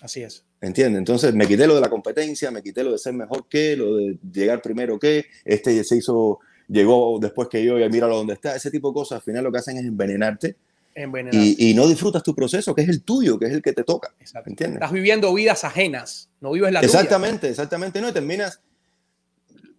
[0.03, 0.45] Así es.
[0.61, 0.99] ¿Entiendes?
[0.99, 3.97] Entonces me quité lo de la competencia, me quité lo de ser mejor que, lo
[3.97, 8.55] de llegar primero que, este se hizo, llegó después que yo y míralo donde está,
[8.57, 10.57] ese tipo de cosas, al final lo que hacen es envenenarte
[10.95, 11.35] Envenenar.
[11.43, 13.85] y, y no disfrutas tu proceso, que es el tuyo, que es el que te
[13.85, 14.13] toca.
[14.45, 14.75] ¿Entiendes?
[14.77, 16.93] Estás viviendo vidas ajenas, no vives la tuya.
[16.93, 18.61] Exactamente, exactamente, no, y terminas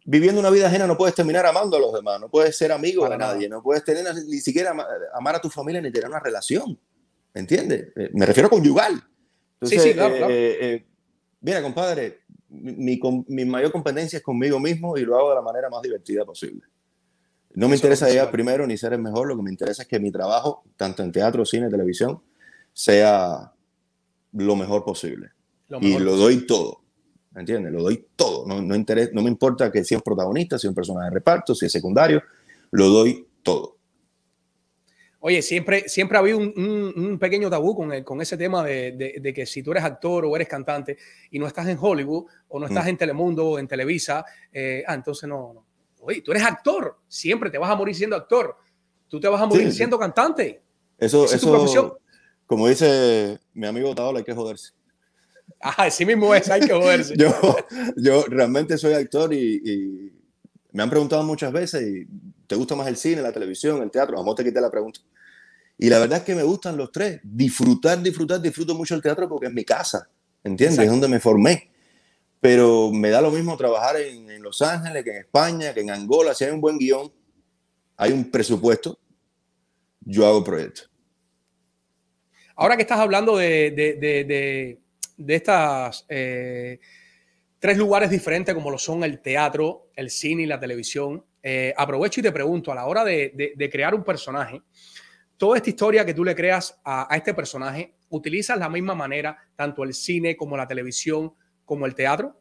[0.05, 3.07] viviendo una vida ajena, no puedes terminar amando a los demás, no puedes ser amigo
[3.09, 6.19] de nadie, no puedes tener ni siquiera ama- amar a tu familia ni tener una
[6.19, 6.77] relación,
[7.33, 7.87] ¿entiendes?
[7.95, 9.01] Eh, Me refiero a conyugal.
[9.65, 10.33] Sí, sí, claro, eh, claro.
[10.33, 10.85] eh, eh,
[11.41, 15.81] mira, compadre, mi, mayor competencia es conmigo mismo y lo hago de la manera más
[15.81, 16.61] divertida posible.
[17.55, 19.83] No me Eso es interesa llegar primero ni ser el mejor, lo que me interesa
[19.83, 22.21] es que mi trabajo, tanto en teatro, cine, televisión,
[22.73, 23.53] sea
[24.33, 25.31] lo mejor posible
[25.69, 26.01] Lo y mejor.
[26.01, 26.83] lo doy todo.
[27.35, 27.73] ¿Entiendes?
[27.73, 28.45] Lo doy todo.
[28.45, 31.65] No, no, me importa que sea un protagonista, si es un personaje de reparto, si
[31.65, 32.21] es secundario,
[32.71, 33.72] lo doy todo.
[35.25, 38.61] Oye, siempre, siempre ha habido un, un- un pequeño tabú con, el- con ese tema
[38.61, 40.97] de, de- de que si tú eres actor o eres cantante
[41.31, 42.89] y no estás en Hollywood o no estás Mm.
[42.89, 45.65] en Telemundo o en Televisa, eh, ah, entonces no, no.
[46.01, 48.57] Oye, tú eres actor, siempre te vas a morir siendo actor.
[49.07, 49.77] Tú te vas a morir Sí, sí.
[49.77, 50.61] siendo cantante.
[50.97, 51.93] Eso, Esa es tu eso profesión.
[52.45, 54.71] como dice mi amigo Taola, hay que joderse.
[55.61, 57.15] Ah, así mismo es, hay que joderse.
[57.17, 57.31] Yo,
[57.95, 60.11] yo realmente soy actor y, y
[60.73, 62.05] me han preguntado muchas veces, y,
[62.45, 64.17] ¿te gusta más el cine, la televisión, el teatro?
[64.17, 64.99] Vamos, te quité la pregunta.
[65.77, 67.19] Y la verdad es que me gustan los tres.
[67.23, 70.07] Disfrutar, disfrutar, disfruto mucho el teatro porque es mi casa,
[70.43, 70.79] ¿entiendes?
[70.79, 70.83] Exacto.
[70.83, 71.71] Es donde me formé.
[72.39, 75.89] Pero me da lo mismo trabajar en, en Los Ángeles que en España, que en
[75.91, 76.33] Angola.
[76.33, 77.11] Si hay un buen guion,
[77.97, 78.99] hay un presupuesto,
[80.01, 80.89] yo hago proyectos.
[82.55, 84.79] Ahora que estás hablando de, de, de, de,
[85.17, 86.79] de estas eh,
[87.59, 92.19] tres lugares diferentes como lo son el teatro, el cine y la televisión, eh, aprovecho
[92.19, 94.61] y te pregunto, a la hora de, de- de crear un personaje,
[95.37, 99.83] toda esta historia que tú le creas a, este personaje, ¿utilizas la misma manera tanto
[99.83, 101.33] el cine como la televisión
[101.65, 102.39] como el teatro?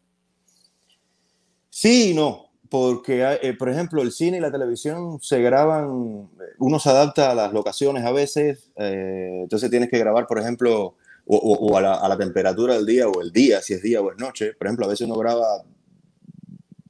[1.70, 6.54] Sí y no, porque, eh, por ejemplo, el cine y la televisión se graban, eh,
[6.58, 10.96] uno se adapta a las locaciones a veces, eh, entonces tienes que grabar, por ejemplo,
[11.26, 14.54] o, a la temperatura del día o el día, si es día o es noche.
[14.54, 15.64] Por ejemplo, a veces uno graba,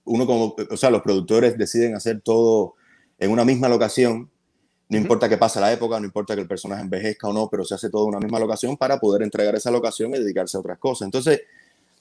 [0.05, 2.75] uno como, o sea, los productores deciden hacer todo
[3.19, 4.31] en una misma locación,
[4.93, 7.65] no importa que pase la época, no importa que el personaje envejezca o no, pero
[7.65, 10.61] se hace todo en una misma locación para poder entregar esa locación y dedicarse a
[10.61, 11.07] otras cosas.
[11.07, 11.41] Entonces,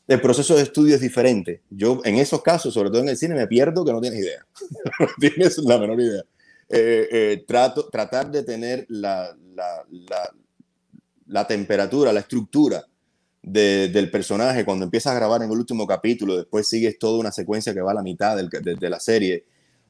[0.07, 1.61] el proceso de estudio es diferente.
[1.69, 4.45] Yo, en esos casos, sobre todo en el cine, me pierdo que no tienes idea.
[4.99, 6.23] no tienes la menor idea.
[6.67, 10.33] Eh, eh, trato, tratar de tener la, la, la,
[11.27, 12.85] la temperatura, la estructura
[13.41, 17.31] de- del personaje cuando empiezas a grabar en el último capítulo, después sigues toda una
[17.31, 19.45] secuencia que va a la mitad del- de, de la serie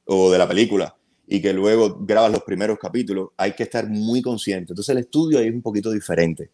[0.06, 0.96] o de la película
[1.34, 4.74] y que luego grabas los primeros capítulos, hay que estar muy consciente.
[4.74, 6.50] Entonces el estudio ahí es un poquito diferente.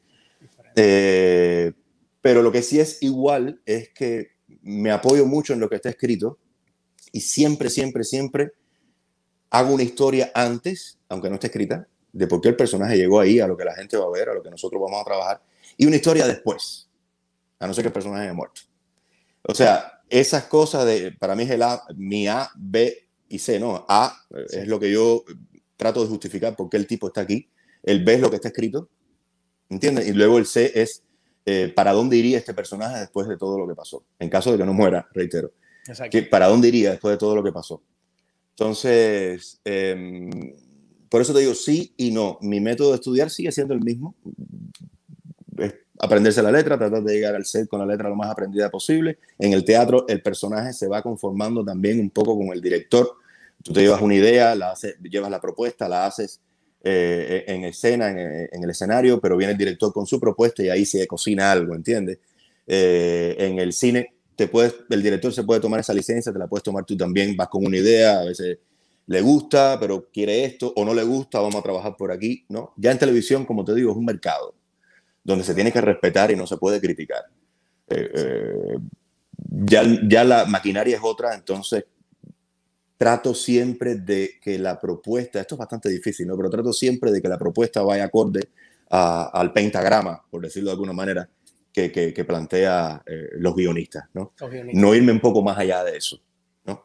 [0.76, 1.74] Eh,
[2.22, 5.90] pero lo que sí es igual es que me apoyo mucho en lo que está
[5.90, 6.38] escrito
[7.12, 8.52] y siempre, siempre, siempre
[9.50, 13.40] hago una historia antes, aunque no esté escrita, de por qué el personaje llegó ahí,
[13.40, 15.42] a lo que la gente va a ver, a lo que nosotros vamos a trabajar,
[15.76, 16.88] y una historia después,
[17.58, 18.62] a no ser que el personaje haya muerto.
[19.42, 23.60] O sea, esas cosas de, para mí es el A, mi A, B y C,
[23.60, 23.86] ¿no?
[23.88, 25.24] A es lo que yo
[25.76, 27.50] trato de justificar por qué el tipo está aquí,
[27.84, 28.90] el B es lo que está escrito,
[29.70, 30.08] ¿entiendes?
[30.08, 31.04] Y luego el C es
[31.46, 34.58] eh, para dónde iría este personaje después de todo lo que pasó, en caso de
[34.58, 35.52] que no muera, reitero.
[36.12, 37.82] Que, ¿Para dónde iría después de todo lo que pasó?
[38.50, 40.30] Entonces, em,
[41.08, 42.38] por eso te digo sí y no.
[42.42, 44.16] Mi método de estudiar sigue siendo el mismo.
[46.00, 49.18] Aprenderse la letra, tratar de llegar al set con la letra lo más aprendida posible.
[49.40, 53.16] En el teatro, el personaje se va conformando también un poco con el director.
[53.64, 56.40] Tú te llevas una idea, la llevas la propuesta, la haces
[56.84, 60.86] eh, en escena, en, el escenario, pero viene el director con su propuesta y ahí
[60.86, 62.20] se cocina algo, ¿entiendes?
[62.68, 66.86] Eh, en el cine, el director se puede tomar esa licencia, te la puedes tomar
[66.86, 68.60] tú también, vas con una idea, a veces
[69.08, 72.74] le gusta, pero quiere esto, o no le gusta, vamos a trabajar por aquí, ¿no?
[72.78, 74.54] Ya en televisión, como te digo, es un mercado
[75.28, 77.26] donde se tiene que respetar y no se puede criticar.
[77.90, 78.78] Eh, eh,
[79.66, 81.84] ya, ya la maquinaria es otra, entonces
[82.98, 86.38] trato siempre de que la propuesta, esto es bastante difícil, ¿no?
[86.38, 88.40] Pero trato siempre de que la propuesta vaya acorde
[88.90, 91.30] al pentagrama, por decirlo de alguna manera,
[91.74, 94.34] que, que, plantea eh, los guionistas, ¿no?
[94.74, 96.20] No irme un poco más allá de eso,
[96.66, 96.82] ¿no?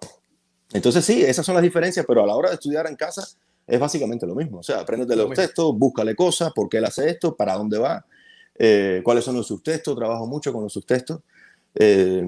[0.72, 3.26] Entonces sí, esas son las diferencias, pero a la hora de estudiar en casa
[3.66, 4.58] es básicamente lo mismo.
[4.58, 8.04] O sea, de los textos, búscale cosas, por qué él hace esto, para dónde va,
[8.58, 11.20] eh, cuáles son los subtextos, trabajo mucho con los subtextos.
[11.74, 12.24] Eh,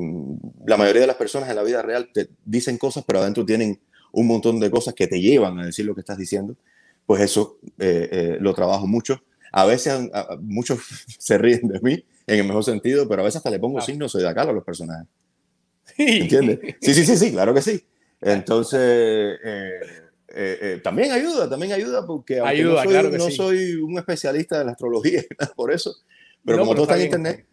[0.66, 3.80] la mayoría de las personas en la vida real te dicen cosas, pero adentro tienen
[4.12, 6.56] un montón de cosas que te llevan a decir lo que estás diciendo.
[7.06, 9.22] Pues eso eh, lo trabajo mucho.
[9.52, 10.10] A veces
[10.40, 10.80] muchos
[11.18, 14.12] se ríen de mí en el mejor sentido, pero a veces hasta le pongo signos
[14.12, 15.06] de acá a los personajes.
[15.98, 16.58] ¿Entiendes?
[16.80, 17.84] Sí, sí, sí, sí, claro que sí.
[18.20, 18.80] Entonces,
[19.44, 19.80] eh,
[20.36, 24.64] eh, eh, también ayuda, también ayuda, porque ayuda, no, soy, no soy, un especialista de
[24.64, 25.22] la astrología,
[25.56, 25.94] por eso,
[26.44, 27.46] pero como todo está en Internet,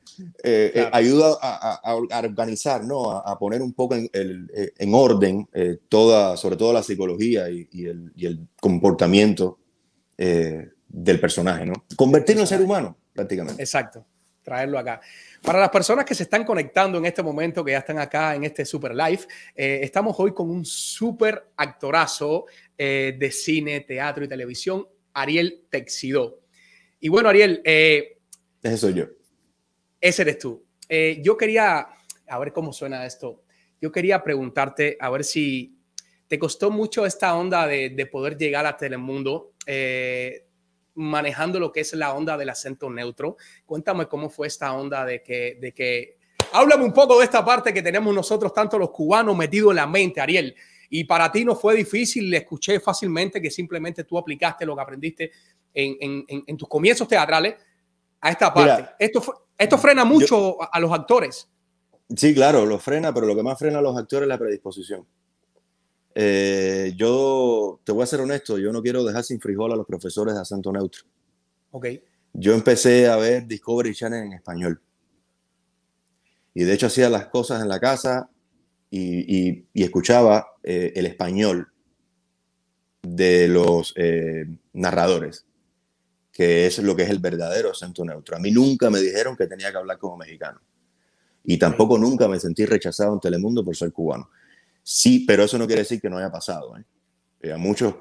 [0.92, 3.12] ayuda a, organizar, ¿no?
[3.12, 5.48] A, poner un poco en, en orden
[5.88, 9.60] toda, sobre todo la psicología y, el, y el, comportamiento
[10.18, 11.86] del personaje, ¿no?
[11.96, 13.62] Convertirlo en ser humano, prácticamente.
[13.62, 14.06] Exacto,
[14.44, 15.00] traerlo acá.
[15.42, 18.44] Para las personas que se están conectando en este momento, que ya están acá en
[18.44, 19.22] este super live,
[19.56, 22.46] eh, estamos hoy con un super actorazo
[22.84, 26.40] eh, de cine, teatro y televisión, Ariel Texidó.
[27.00, 27.62] Y bueno, Ariel.
[27.64, 28.18] Eh,
[28.64, 29.06] ese soy yo.
[30.00, 30.66] Ese eres tú.
[31.22, 31.90] yo quería,
[32.28, 33.44] a ver cómo suena esto.
[33.80, 35.78] Yo quería preguntarte, a ver si
[36.28, 39.54] te costó mucho esta onda de, de poder llegar a Telemundo
[40.96, 43.38] manejando lo que es la onda del acento neutro.
[43.64, 46.18] Cuéntame cómo fue esta onda de que, de que...
[46.52, 49.86] Háblame un poco de esta parte que tenemos nosotros, tanto los cubanos, metido en la
[49.86, 50.56] mente, Ariel.
[50.94, 54.82] Y para ti no fue difícil, le escuché fácilmente que simplemente tú aplicaste lo que
[54.82, 55.32] aprendiste
[55.74, 57.56] en, en, en tus comienzos teatrales
[58.20, 58.90] a esta parte.
[59.00, 61.48] esto, esto frena mucho a los actores.
[62.14, 65.08] Sí, claro, lo frena, pero lo que más frena a los actores es la predisposición.
[66.14, 69.88] Eh, yo te voy a ser honesto, yo no quiero dejar sin frijol a los
[69.88, 71.04] profesores de acento neutro.
[71.72, 71.88] Ok.
[72.34, 74.82] Yo empecé a ver Discovery Channel en español.
[76.54, 78.30] Y de hecho hacía las cosas en la casa
[78.92, 81.68] y, escuchaba eh, el español
[83.02, 85.46] de los eh, narradores,
[86.32, 88.36] que es lo que es el verdadero acento neutro.
[88.36, 90.60] A mí nunca me dijeron que tenía que hablar como mexicano.
[91.44, 94.30] Y tampoco nunca me sentí rechazado en Telemundo por ser cubano.
[94.84, 96.78] Sí, pero eso no quiere decir que no haya pasado.
[96.78, 96.84] ¿eh?
[97.42, 97.96] Eh, a muchos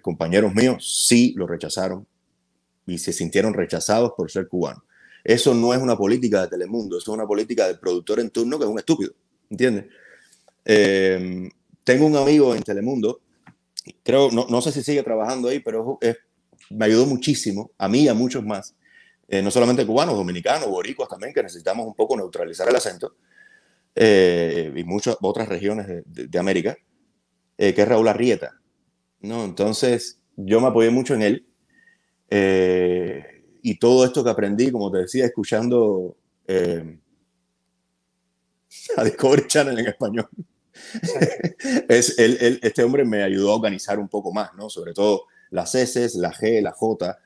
[0.00, 2.06] compañeros míos sí lo rechazaron
[2.86, 4.82] y se sintieron rechazados por ser cubanos.
[5.22, 8.56] Eso no es una política de Telemundo, eso es una política del productor en turno
[8.56, 9.12] que es un estúpido,
[9.50, 9.86] ¿entiendes?
[11.84, 13.20] Tengo un amigo en Telemundo,
[14.02, 15.98] creo, no, no sé si sigue trabajando ahí, pero
[16.70, 18.74] me ayudó muchísimo, a mí y a muchos más,
[19.28, 23.14] no solamente cubanos, dominicanos, boricuas también, que necesitamos un poco neutralizar el acento
[24.00, 26.76] eh, y muchas otras regiones de, América,
[27.56, 28.60] eh, que es Raúl Arrieta.
[29.22, 29.44] ¿no?
[29.44, 31.48] Entonces, yo me apoyé mucho en él.
[32.30, 33.24] Eh,
[33.60, 36.16] y todo esto que aprendí, como te decía, escuchando
[38.96, 40.28] a Discovery Channel en español.
[41.88, 44.70] es, este hombre me ayudó a organizar un poco más, ¿no?
[44.70, 47.18] Sobre todo las S, la G, la J,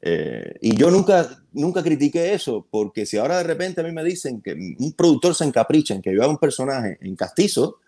[0.00, 4.04] eh, y yo nunca, nunca critiqué eso, porque si ahora de repente a mí me
[4.04, 7.78] dicen que un productor se encapricha en que yo haga un personaje en castizo,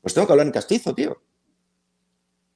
[0.00, 1.20] pues tengo que hablar en castizo, tío.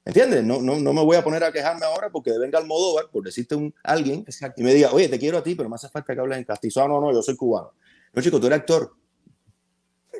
[0.06, 0.44] ¿Entiendes?
[0.44, 3.54] No, no, no me voy a poner a quejarme ahora porque venga Almodóvar, por decirte
[3.54, 4.24] un, alguien,
[4.56, 6.44] y me diga, oye, te quiero a ti, pero me hace falta que hables en
[6.44, 6.82] castizo.
[6.82, 7.72] Ah, no, no, yo soy cubano.
[8.12, 8.94] No, chico, tú eres actor.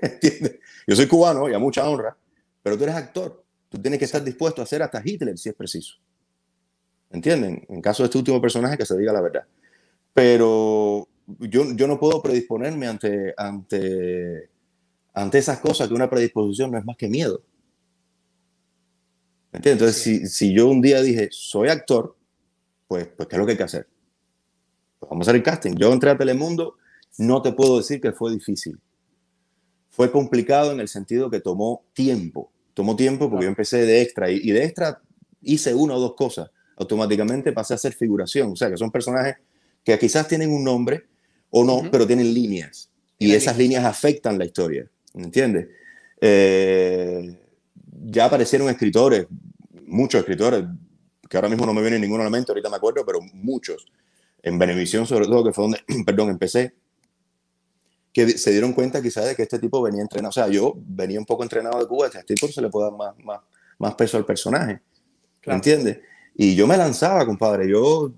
[0.05, 0.59] ¿Entiendes?
[0.87, 2.17] Yo soy cubano y a mucha honra,
[2.63, 3.43] pero tú eres actor.
[3.69, 5.97] Tú tienes que estar dispuesto a ser hasta Hitler si es preciso.
[7.11, 7.65] ¿Entienden?
[7.69, 9.45] En caso de este último personaje, que se diga la verdad.
[10.13, 14.51] Pero yo, yo no puedo predisponerme ante, ante,
[15.13, 17.43] ante esas cosas que una predisposición no es más que miedo.
[19.53, 19.83] ¿Entiendes?
[19.83, 22.17] Entonces, si, si, yo un día dije, soy actor,
[22.89, 23.89] pues, pues ¿qué es lo que hay que hacer?
[24.99, 25.75] Pues vamos a hacer el casting.
[25.77, 26.77] Yo entré a Telemundo,
[27.19, 28.79] no te puedo decir que fue difícil.
[29.95, 32.51] Fue complicado en el sentido que tomó tiempo.
[32.75, 35.01] Tomó tiempo porque yo empecé de extra y, y de extra
[35.41, 36.51] hice una o dos cosas.
[36.77, 38.51] Automáticamente pasé a hacer figuración.
[38.53, 39.37] O sea, que son personajes
[39.85, 41.05] que quizás tienen un nombre
[41.51, 41.91] o no, uh -huh.
[41.93, 42.91] pero tienen líneas.
[43.19, 44.91] Y, y esas líneas afectan la historia.
[45.15, 45.69] ¿Entiendes?
[46.21, 47.39] Eh,
[48.07, 49.27] ya aparecieron escritores,
[49.87, 50.65] muchos escritores,
[51.29, 53.87] que ahora mismo no me viene ninguno a la mente, ahorita me acuerdo, pero muchos.
[54.43, 56.75] En Benevisión, sobre todo, que fue donde, perdón, empecé,
[58.15, 60.29] que se dieron cuenta quizás de que este tipo venía entrenado.
[60.29, 62.89] O sea, yo venía un poco entrenado de Cuba, a este tipo se le puede
[62.89, 63.41] dar más, más,
[63.77, 64.81] más peso al personaje.
[65.41, 65.57] Claro.
[65.57, 65.99] ¿Entiendes?
[66.37, 67.69] Y yo me lanzaba, compadre.
[67.69, 68.13] Yo,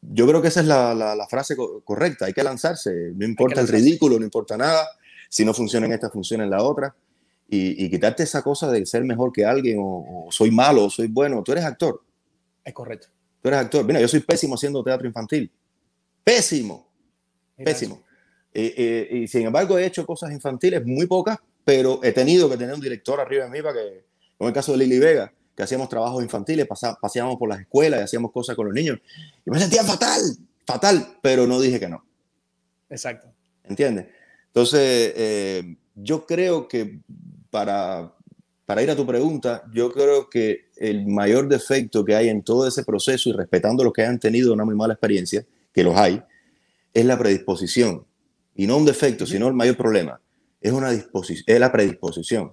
[0.00, 2.26] yo creo que esa es la, la, la frase co correcta.
[2.26, 3.12] Hay que lanzarse.
[3.16, 3.78] No importa lanzarse.
[3.78, 4.86] el ridículo, no importa nada.
[5.28, 6.94] Si no funciona en esta, funciona en la otra.
[7.48, 10.90] Y, y quitarte esa cosa de ser mejor que alguien o, o, soy malo o
[10.90, 11.42] soy bueno.
[11.42, 12.00] Tú eres actor.
[12.64, 13.08] Es correcto.
[13.42, 13.84] Tú eres actor.
[13.84, 15.50] Mira, yo soy pésimo haciendo teatro infantil.
[16.22, 16.86] Pésimo.
[17.56, 17.96] Mira pésimo.
[17.96, 18.09] Eso.
[18.52, 22.56] Eh, eh, y sin embargo he hecho cosas infantiles, muy pocas, pero he tenido que
[22.56, 24.04] tener un director arriba de mí para que,
[24.36, 28.04] como el caso de Lili Vega, que hacíamos trabajos infantiles, paseábamos por las escuelas y
[28.04, 28.98] hacíamos cosas con los niños.
[29.44, 30.20] Y me sentía fatal,
[30.66, 32.04] fatal, pero no dije que no.
[32.88, 33.28] Exacto.
[33.64, 34.06] ¿Entiendes?
[34.46, 37.00] Entonces, eh, yo creo que
[37.50, 38.12] para,
[38.64, 42.66] para ir a tu pregunta, yo creo que el mayor defecto que hay en todo
[42.66, 46.22] ese proceso y respetando los que hayan tenido una muy mala experiencia, que los hay,
[46.92, 48.06] es la predisposición
[48.60, 50.20] y no un defecto, sino el mayor problema,
[50.60, 52.52] es, una disposición, es la predisposición.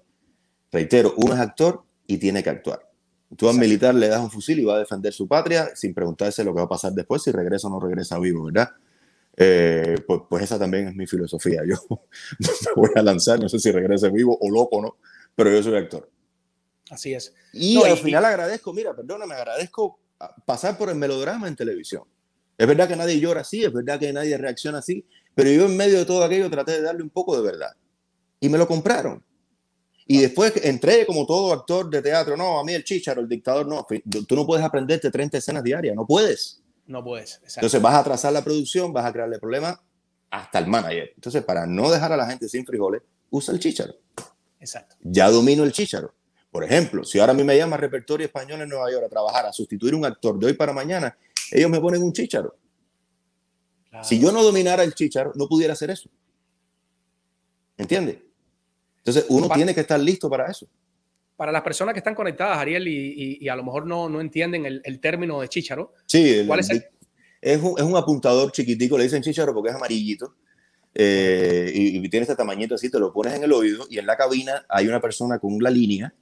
[0.71, 2.79] Reitero, uno es actor y tiene que actuar.
[3.35, 6.45] Tú al militar le das un fusil y va a defender su patria sin preguntarse
[6.45, 8.69] lo que va a pasar después, si regresa o no regresa vivo, ¿verdad?
[9.35, 11.63] Eh, pues, pues, esa también es mi filosofía.
[11.67, 11.75] Yo
[12.39, 12.47] me
[12.77, 14.95] voy a lanzar, no sé si regrese vivo o loco, ¿no?
[15.35, 16.09] Pero yo soy actor.
[16.89, 17.33] Así es.
[17.51, 18.27] Y no, al y, final y...
[18.27, 19.99] agradezco, mira, perdóname, agradezco
[20.45, 22.03] pasar por el melodrama en televisión.
[22.57, 25.05] Es verdad que nadie llora así, es verdad que nadie reacciona así,
[25.37, 27.69] pero yo en medio de todo aquello traté de darle un poco de verdad.
[28.39, 29.23] Y me lo compraron.
[30.07, 32.35] Y después entré como todo actor de teatro.
[32.35, 33.85] No, a mí el chicharo, el dictador, no.
[34.27, 36.63] Tú no puedes aprenderte 30 escenas diarias, no puedes.
[36.87, 37.35] No puedes.
[37.35, 37.59] Exacto.
[37.59, 39.77] Entonces vas a atrasar la producción, vas a crearle problemas
[40.31, 41.11] hasta el manager.
[41.13, 43.93] Entonces, para no dejar a la gente sin frijoles, usa el chicharo.
[44.59, 44.95] Exacto.
[45.01, 46.15] Ya domino el chicharo.
[46.49, 49.45] Por ejemplo, si ahora a mí me llama repertorio español en Nueva York a trabajar,
[49.45, 51.15] a sustituir un actor de hoy para mañana,
[51.51, 52.55] ellos me ponen un chicharo.
[53.97, 54.07] Claro.
[54.07, 56.09] Si yo no dominara el chicharo, no pudiera hacer eso.
[57.77, 58.17] ¿Entiendes?
[58.99, 60.67] Entonces, uno para, tiene que estar listo para eso.
[61.35, 64.21] Para las personas que están conectadas, Ariel, y, y, y a lo mejor no, no
[64.21, 66.85] entienden el, el, término de chicharo, sí, el, ¿cuál es el?
[67.39, 70.35] Es un, es un, apuntador chiquitico, le dicen chicharo porque es amarillito.
[70.93, 74.07] Eh, y, y, tiene este tamañito así, te lo pones en el oído y en
[74.07, 76.13] la cabina hay una persona con la línea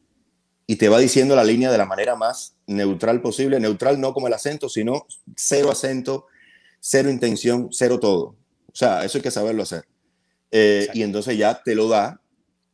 [0.68, 3.60] y te va diciendo la línea de la manera más neutral posible.
[3.60, 5.06] Neutral no como el acento, sino
[5.36, 6.28] cero acento,
[6.88, 8.36] cero intención, cero todo.
[8.68, 9.86] O sea, eso hay que saberlo hacer.
[10.52, 12.22] Eh, y entonces ya te lo da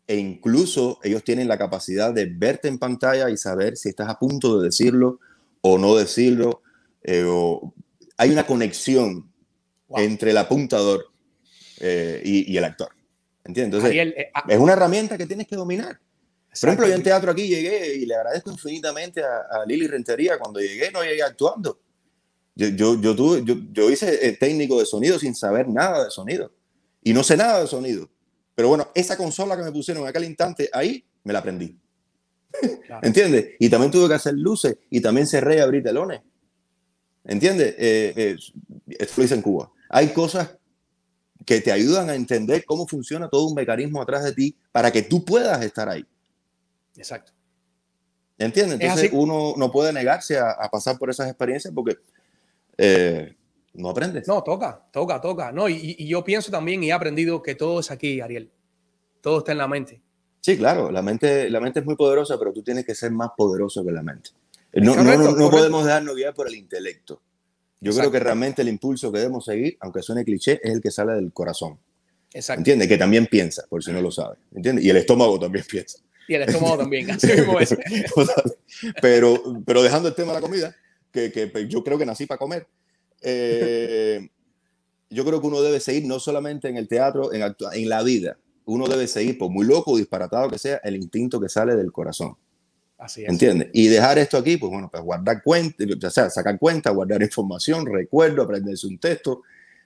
[0.05, 4.19] e incluso ellos tienen la capacidad de verte en pantalla y saber si estás a
[4.19, 5.19] punto de decirlo
[5.61, 6.61] o no decirlo.
[7.03, 7.73] Eh, o...
[8.17, 9.31] Hay una conexión
[9.87, 10.01] wow.
[10.01, 11.05] entre el apuntador
[11.79, 12.89] eh, y, y, el actor.
[13.45, 13.77] ¿Entiendes?
[13.77, 15.97] Entonces, Ariel, eh, ah, es una herramienta que tienes que dominar.
[16.59, 20.37] Por ejemplo, yo en teatro aquí llegué y le agradezco infinitamente a, a Lili Rentería.
[20.37, 21.79] Cuando llegué, no llegué actuando.
[22.61, 26.51] Yo, yo, yo, tuve, yo, yo hice técnico de sonido sin saber nada de sonido.
[27.01, 28.07] Y no sé nada de sonido.
[28.53, 31.75] Pero bueno, esa consola que me pusieron en aquel instante, ahí me la aprendí.
[32.85, 33.01] Claro.
[33.07, 33.55] ¿Entiendes?
[33.59, 36.21] Y también tuve que hacer luces y también cerré y abrí telones.
[37.23, 37.73] ¿Entiendes?
[37.79, 38.37] Eh, eh,
[38.87, 39.71] esto lo hice en Cuba.
[39.89, 40.55] Hay cosas
[41.45, 45.01] que te ayudan a entender cómo funciona todo un mecanismo atrás de ti para que
[45.01, 46.05] tú puedas estar ahí.
[46.95, 47.31] Exacto.
[48.37, 48.79] ¿Entiendes?
[48.79, 51.97] Entonces uno no puede negarse a, a, pasar por esas experiencias porque
[52.83, 53.35] eh,
[53.73, 54.27] no aprendes.
[54.27, 55.51] No, toca, toca, toca.
[55.51, 58.51] No, y, y, yo pienso también y he aprendido que todo es aquí, Ariel.
[59.21, 60.01] Todo está en la mente.
[60.41, 63.29] Sí, claro, la mente, la mente es muy poderosa, pero tú tienes que ser más
[63.37, 64.31] poderoso que la mente.
[64.73, 67.21] No, correcto, no, no, no podemos dejarnos guiar por el intelecto.
[67.79, 68.09] Yo Exacto.
[68.09, 71.13] creo que realmente el impulso que debemos seguir, aunque suene cliché, es el que sale
[71.13, 71.77] del corazón.
[72.33, 72.61] Exacto.
[72.61, 72.87] ¿Entiendes?
[72.87, 74.39] Que también piensa, por si no lo sabes.
[74.55, 74.85] ¿Entiendes?
[74.85, 75.99] Y el estómago también piensa.
[76.27, 77.75] Y el estómago también, así mismo es.
[79.01, 80.75] pero, pero dejando el tema de la comida,
[81.11, 82.67] que, que yo creo que nací para comer,
[83.21, 84.29] eh,
[85.09, 87.43] yo creo que uno debe seguir no solamente en el teatro, en,
[87.73, 91.39] en la vida, uno debe seguir, por muy loco o disparatado que sea, el instinto
[91.39, 92.35] que sale del corazón.
[92.97, 93.29] Así es.
[93.29, 93.69] ¿Entiendes?
[93.73, 97.85] Y dejar esto aquí, pues bueno, pues guardar cuenta, o sea, sacar cuenta, guardar información,
[97.85, 99.41] recuerdo, aprenderse un texto,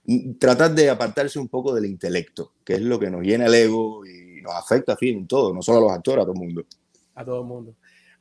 [0.05, 3.53] mm, tratar de apartarse un poco del intelecto, que es lo que nos llena el
[3.55, 6.33] ego y nos afecta a fin en todo, no solo a los actores, a todo
[6.33, 6.65] el mundo.
[7.15, 7.75] A todo el mundo.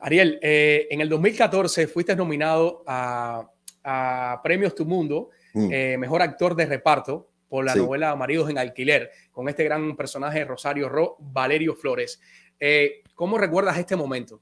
[0.04, 3.48] Ariel, eh, en el 2014 fuiste nominado a,
[3.82, 5.68] a Premios Tu Mundo, Mm.
[5.72, 7.78] eh, mejor actor de reparto por la Sí.
[7.78, 12.20] novela Maridos en Alquiler, con este gran personaje Rosario Ro, Valerio Flores.
[12.60, 14.40] Eh, ¿Cómo recuerdas este momento?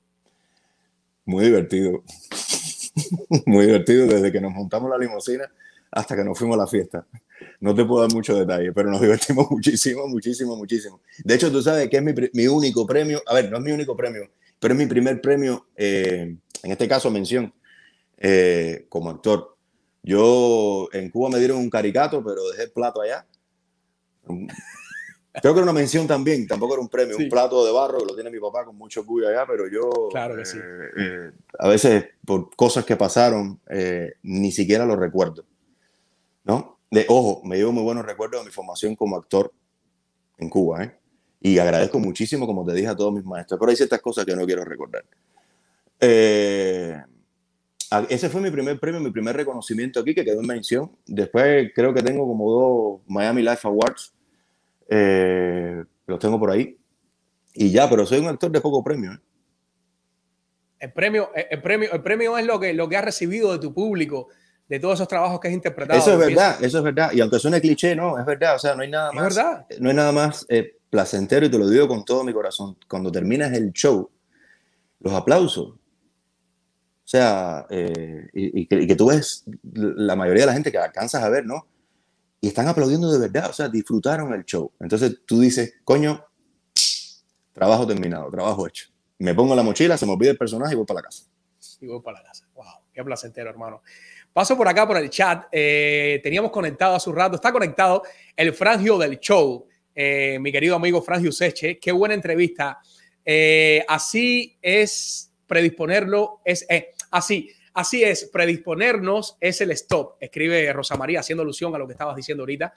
[1.27, 2.03] Muy divertido.
[3.47, 5.51] Muy divertido desde que nos montamos la limusina
[5.91, 7.07] hasta que nos fuimos a la fiesta.
[7.61, 11.01] No te puedo dar mucho detalle, pero nos divertimos muchísimo, muchísimo, muchísimo.
[11.23, 12.03] De hecho, tú sabes que es
[12.33, 14.31] mi único premio, a ver, no es mi único premio,
[14.63, 17.53] pero es mi primer premio, eh, en este caso mención,
[18.17, 19.57] eh, como actor.
[20.05, 23.27] Yo en Cuba me dieron un caricato, pero dejé el plato allá.
[24.25, 27.25] Creo que era una mención también, tampoco era un premio, Sí.
[27.25, 29.91] un plato de barro que lo tiene mi papá con mucho orgullo allá, pero yo
[30.13, 30.59] Claro que sí.
[30.59, 35.45] eh, eh, a veces por cosas que pasaron eh, ni siquiera lo recuerdo.
[36.45, 36.79] ¿No?
[36.89, 39.53] De, ojo, me llevo muy buenos recuerdos de mi formación como actor
[40.39, 40.99] en Cuba, ¿eh?
[41.45, 44.37] Y agradezco muchísimo, como te dije, a todos mis maestros, pero hay ciertas cosas que
[44.37, 45.05] no quiero recordar.
[45.99, 46.97] Eh,
[48.09, 50.93] ese fue mi primer premio, mi primer reconocimiento aquí, que quedó en mención.
[51.05, 54.15] Después creo que tengo como dos Miami Life Awards,
[54.89, 56.79] eh, los tengo por ahí.
[57.55, 59.13] Y ya, pero soy un actor de poco premio.
[59.13, 59.19] ¿eh?
[60.79, 63.75] El premio, el, premio, el premio es lo que, lo que has recibido de tu
[63.75, 64.29] público,
[64.69, 65.99] de todos esos trabajos que has interpretado.
[65.99, 67.13] Eso es verdad, eso es verdad.
[67.13, 68.57] Y aunque suene cliché, no, es verdad.
[68.57, 69.67] O sea, no hay nada Es más, verdad.
[69.81, 72.77] no hay nada más eh, placentero y te lo digo con todo mi corazón.
[72.87, 74.11] Cuando terminas el show,
[75.01, 75.71] los aplausos.
[75.71, 75.79] O
[77.03, 81.47] sea, eh, y, que tú ves la mayoría de la gente que alcanzas a ver,
[81.47, 81.67] ¿no?
[82.43, 84.71] Y están aplaudiendo de verdad, o sea, disfrutaron el show.
[84.81, 86.27] Entonces tú dices, coño,
[87.55, 88.89] trabajo terminado, trabajo hecho.
[89.19, 91.25] Me pongo la mochila, se me olvida el personaje y voy para la casa.
[91.81, 92.47] y voy para la casa.
[92.55, 93.81] Wow, qué placentero, hermano.
[94.31, 95.47] Paso por acá por el chat.
[95.53, 98.03] eh, teníamos conectado hace un rato, está conectado
[98.37, 101.79] el Frangio del show, eh, mi querido amigo Frangio Seche.
[101.79, 102.81] Qué buena entrevista.
[103.25, 107.51] Eh, así es predisponerlo, es eh, así.
[107.75, 112.15] Así es, predisponernos es el stop, escribe Rosa María, haciendo alusión a lo que estabas
[112.15, 112.75] diciendo ahorita.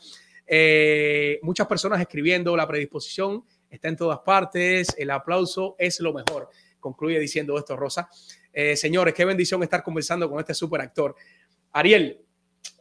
[1.42, 6.50] Muchas personas escribiendo la predisposición está en todas partes, el aplauso es lo mejor.
[6.80, 8.08] Concluye diciendo esto, Rosa.
[8.76, 11.14] Señores, qué bendición estar conversando con este super actor.
[11.74, 12.25] Ariel,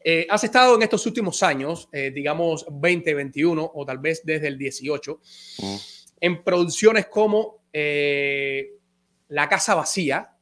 [0.04, 4.58] eh, has estado en estos últimos años, eh, digamos 2021 o tal vez desde el
[4.58, 5.20] 18,
[5.62, 5.76] Mm.
[6.20, 8.74] en producciones como eh,
[9.28, 10.36] La Casa Vacía,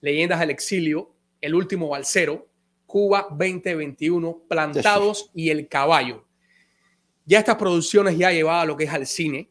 [0.00, 2.48] Leyendas del Exilio, El Último Balsero,
[2.86, 6.24] Cuba 2021, Plantados y El Caballo.
[7.26, 9.50] Ya estas producciones ya llevadas a lo que es al cine,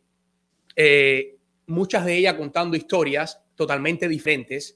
[0.75, 1.37] eh,
[1.67, 4.75] muchas de ellas contando historias totalmente diferentes,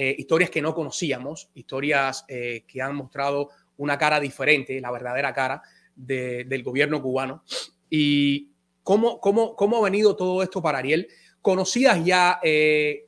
[0.00, 5.32] eh, historias que no conocíamos, historias eh, que han mostrado una cara diferente, la verdadera
[5.34, 5.60] cara
[5.96, 7.42] de- del gobierno cubano.
[7.90, 8.52] ¿Y
[8.84, 11.08] cómo, cómo, cómo ha venido todo esto para Ariel?
[11.42, 13.06] ¿Conocías ya eh,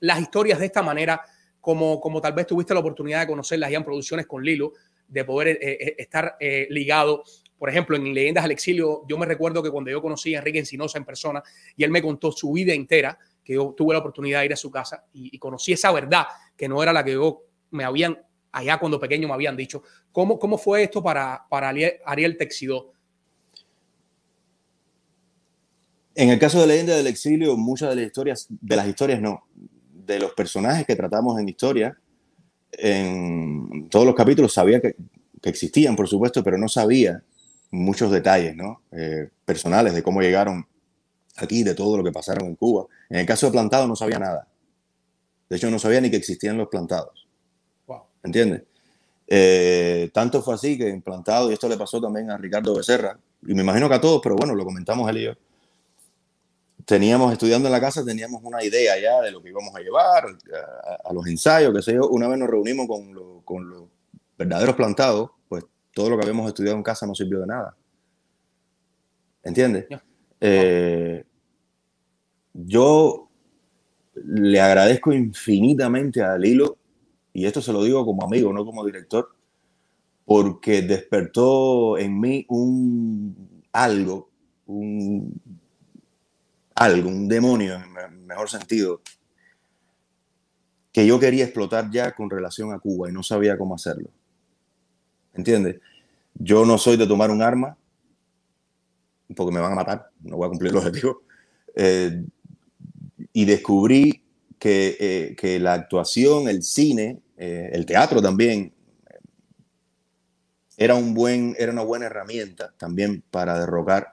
[0.00, 1.22] las historias de esta manera,
[1.62, 4.74] como, como tal vez tuviste la oportunidad de conocerlas ya en producciones con Lilo,
[5.08, 5.58] de poder
[5.96, 6.36] estar
[6.68, 7.24] ligado?
[7.56, 10.58] Por ejemplo, en Leyendas al Exilio, yo me recuerdo que cuando yo conocí a Enrique
[10.58, 11.42] Encinosa en persona
[11.74, 14.56] y él me contó su vida entera, que yo tuve la oportunidad de ir a
[14.56, 16.24] su casa y, y conocí esa verdad
[16.56, 18.18] que no era la que yo me habían,
[18.52, 19.82] allá cuando pequeño me habían dicho.
[20.12, 21.72] ¿Cómo, cómo fue esto para, para
[22.04, 22.92] Ariel, Texidó?
[26.14, 29.46] En el caso de Leyenda del Exilio, muchas de las historias, de las historias no,
[30.06, 31.98] de los personajes que tratamos en historia,
[32.72, 34.94] en todos los capítulos sabía que,
[35.40, 37.22] que existían, por supuesto, pero no sabía
[37.70, 38.82] muchos detalles ¿no?
[38.92, 40.66] Eh, personales de cómo llegaron
[41.36, 42.86] aquí, de todo lo que pasaron en Cuba.
[43.08, 44.46] En el caso de Plantado no sabía nada.
[45.48, 47.26] De hecho, no sabía ni que existían los plantados.
[47.86, 48.02] Wow.
[48.22, 48.62] ¿Entiendes?
[49.26, 53.18] Eh, tanto fue así que en Plantado, y esto le pasó también a Ricardo Becerra,
[53.46, 55.32] y me imagino que a todos, pero bueno, lo comentamos él y yo
[56.84, 60.26] teníamos estudiando en la casa, teníamos una idea ya de lo que íbamos a llevar,
[60.26, 62.08] a, a los ensayos, qué sé yo.
[62.08, 63.84] Una vez nos reunimos con, lo- con los
[64.36, 65.64] verdaderos plantados, pues
[65.94, 67.76] todo lo que habíamos estudiado en casa no sirvió de nada.
[69.44, 69.86] ¿Entiendes?
[69.90, 70.02] Ya.
[70.42, 71.24] Eh,
[72.54, 73.28] yo
[74.14, 76.78] le agradezco infinitamente a Lilo,
[77.32, 79.28] y esto se lo digo como amigo, no como director,
[80.24, 84.30] porque despertó en mí un algo,
[84.66, 85.40] un,
[86.74, 89.00] algo, un demonio en me- mejor sentido,
[90.90, 94.08] que yo quería explotar ya con relación a Cuba y no sabía cómo hacerlo.
[95.34, 95.80] ¿Entiendes?
[96.34, 97.76] Yo no soy de tomar un arma,
[99.34, 101.22] porque me van a matar, no voy a cumplir el objetivo.
[101.74, 102.24] Eh,
[103.32, 104.22] y descubrí
[104.58, 108.72] que, eh, que, la actuación, el cine, eh, el teatro también,
[110.76, 114.08] era, un buen, era una buena herramienta también para derrocar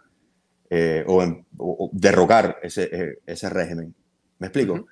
[1.07, 1.25] o,
[1.57, 3.93] o, derrocar ese, ese régimen.
[4.37, 4.73] ¿Me explico?
[4.73, 4.87] Uh -huh.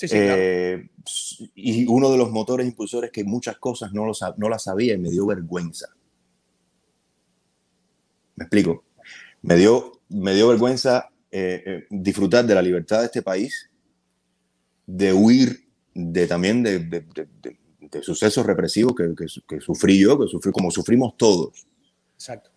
[0.00, 0.34] Sí, sí, claro.
[0.38, 0.90] Eh,
[1.56, 4.98] y uno de los motores impulsores que muchas cosas no, lo, no las sabía y
[4.98, 5.88] me dio vergüenza.
[8.36, 8.84] ¿Me explico?
[9.42, 13.70] Me dio, me dio vergüenza eh, eh, disfrutar de la libertad de este país,
[14.86, 20.18] de huir de también de, de, de, de sucesos represivos que, que, que, sufrí yo,
[20.18, 21.66] que sufrí como sufrimos todos.
[22.14, 22.50] Exacto.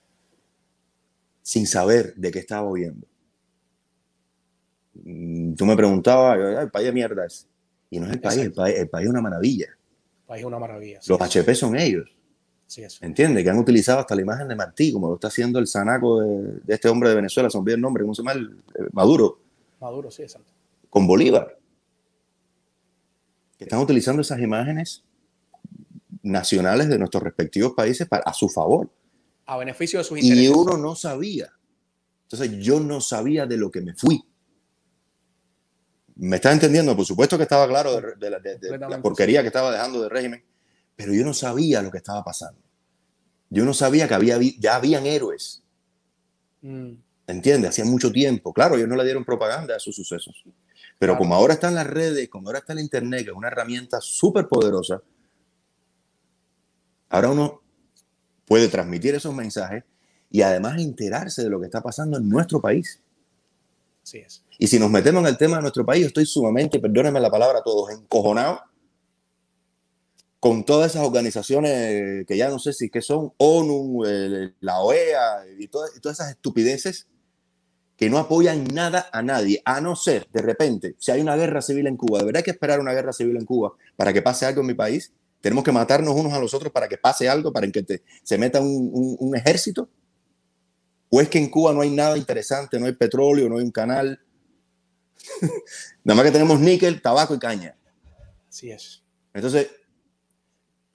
[1.41, 3.07] Sin saber de qué estaba oyendo.
[4.93, 7.47] Tú me preguntabas, el país de mierda es.
[7.89, 9.67] Y no es el país, el país, el país es una maravilla.
[9.67, 10.99] El país es una maravilla.
[11.07, 12.09] Los HP son ellos.
[12.73, 13.05] Sí, eso.
[13.05, 13.43] ¿Entiendes?
[13.43, 16.59] Que han utilizado hasta la imagen de Martí, como lo está haciendo el sanaco de,
[16.63, 18.31] de este hombre de Venezuela, se olvidó el nombre, ¿cómo se llama?
[18.31, 19.39] El, el Maduro.
[19.79, 20.51] Maduro, sí, exacto.
[20.89, 21.55] Con Bolívar.
[23.59, 25.03] Que están utilizando esas imágenes
[26.23, 28.89] nacionales de nuestros respectivos países para, a su favor.
[29.45, 30.43] A beneficio de sus intereses.
[30.43, 31.53] Y uno no sabía.
[32.23, 34.19] Entonces yo no sabía de lo que me fui.
[36.15, 36.95] ¿Me estás entendiendo?
[36.95, 40.01] Por supuesto que estaba claro de, de, la, de, de la, porquería que estaba dejando
[40.01, 40.43] de régimen,
[40.95, 42.59] pero yo no sabía lo que estaba pasando.
[43.49, 45.63] Yo no sabía que había, ya habían héroes.
[46.61, 46.93] Mm.
[47.27, 47.71] ¿Entiendes?
[47.71, 48.53] Hacía mucho tiempo.
[48.53, 50.43] Claro, ellos no le dieron propaganda a esos sucesos.
[50.99, 51.17] Pero claro.
[51.17, 54.47] como ahora están las redes, como ahora está el Internet, que es una herramienta súper
[54.47, 55.01] poderosa,
[57.09, 57.61] ahora uno
[58.45, 59.83] puede transmitir esos mensajes
[60.29, 63.01] y además enterarse de lo que está pasando en nuestro país.
[64.03, 64.43] Así es.
[64.57, 67.59] Y si nos metemos en el tema de nuestro país, estoy sumamente, perdónenme la palabra
[67.59, 68.61] a todos, encojonado
[70.43, 74.03] con todas esas organizaciones que ya no sé si que son, ONU,
[74.59, 77.07] la OEA y todas, todas esas estupideces
[77.95, 81.61] que no apoyan nada a nadie, a no ser, de repente, si hay una guerra
[81.61, 84.21] civil en Cuba, ¿de verdad hay que esperar una guerra civil en Cuba para que
[84.21, 85.13] pase algo en mi país?
[85.39, 88.37] ¿Tenemos que matarnos unos a los otros para que pase algo, para que te, se
[88.37, 89.87] meta un, un, un ejército?
[91.09, 93.71] ¿O es que en Cuba no hay nada interesante, no hay petróleo, no hay un
[93.71, 94.19] canal?
[96.03, 97.77] Nada más que tenemos níquel, tabaco y caña.
[98.49, 99.03] Así es.
[99.33, 99.69] Entonces,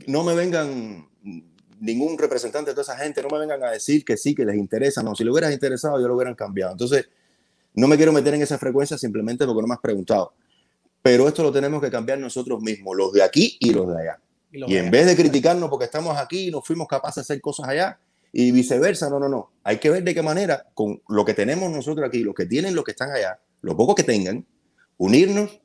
[0.09, 1.09] no me vengan
[1.81, 4.57] ningún representante de toda esa gente, no me vengan a decir que sí, que les
[4.57, 5.03] interesa.
[5.03, 6.73] No, si lo hubieras interesado, yo lo hubieran cambiado.
[6.73, 7.09] Entonces,
[7.75, 10.33] no me quiero meter en esa frecuencia simplemente porque no me has preguntado.
[11.03, 14.21] Pero esto lo tenemos que cambiar nosotros mismos, los de aquí y los de allá.
[14.51, 14.91] Y, y en allá.
[14.91, 17.99] vez de criticarnos porque estamos aquí y no fuimos capaces de hacer cosas allá,
[18.33, 19.53] y viceversa, no, no, no.
[19.63, 22.75] Hay que ver de qué manera, con lo que tenemos nosotros aquí, los que tienen,
[22.75, 24.47] los que están allá, lo poco que tengan,
[24.97, 25.61] unirnos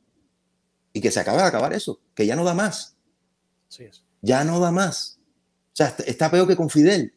[0.93, 2.95] y que se acabe de acabar eso, que ya no da más.
[3.67, 4.03] Sí es.
[4.23, 5.19] Ya no da más.
[5.73, 7.13] O sea, está peor que con Fidel.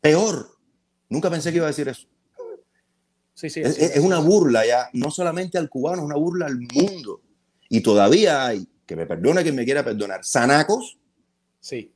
[0.00, 0.58] Peor.
[1.08, 2.08] Nunca pensé que iba a decir eso.
[3.34, 6.46] Sí, sí, es, sí, es una burla ya, no solamente al cubano, es una burla
[6.46, 7.20] al mundo.
[7.68, 10.98] Y todavía hay, que me perdone quien me quiera perdonar, sanacos
[11.60, 11.92] sí.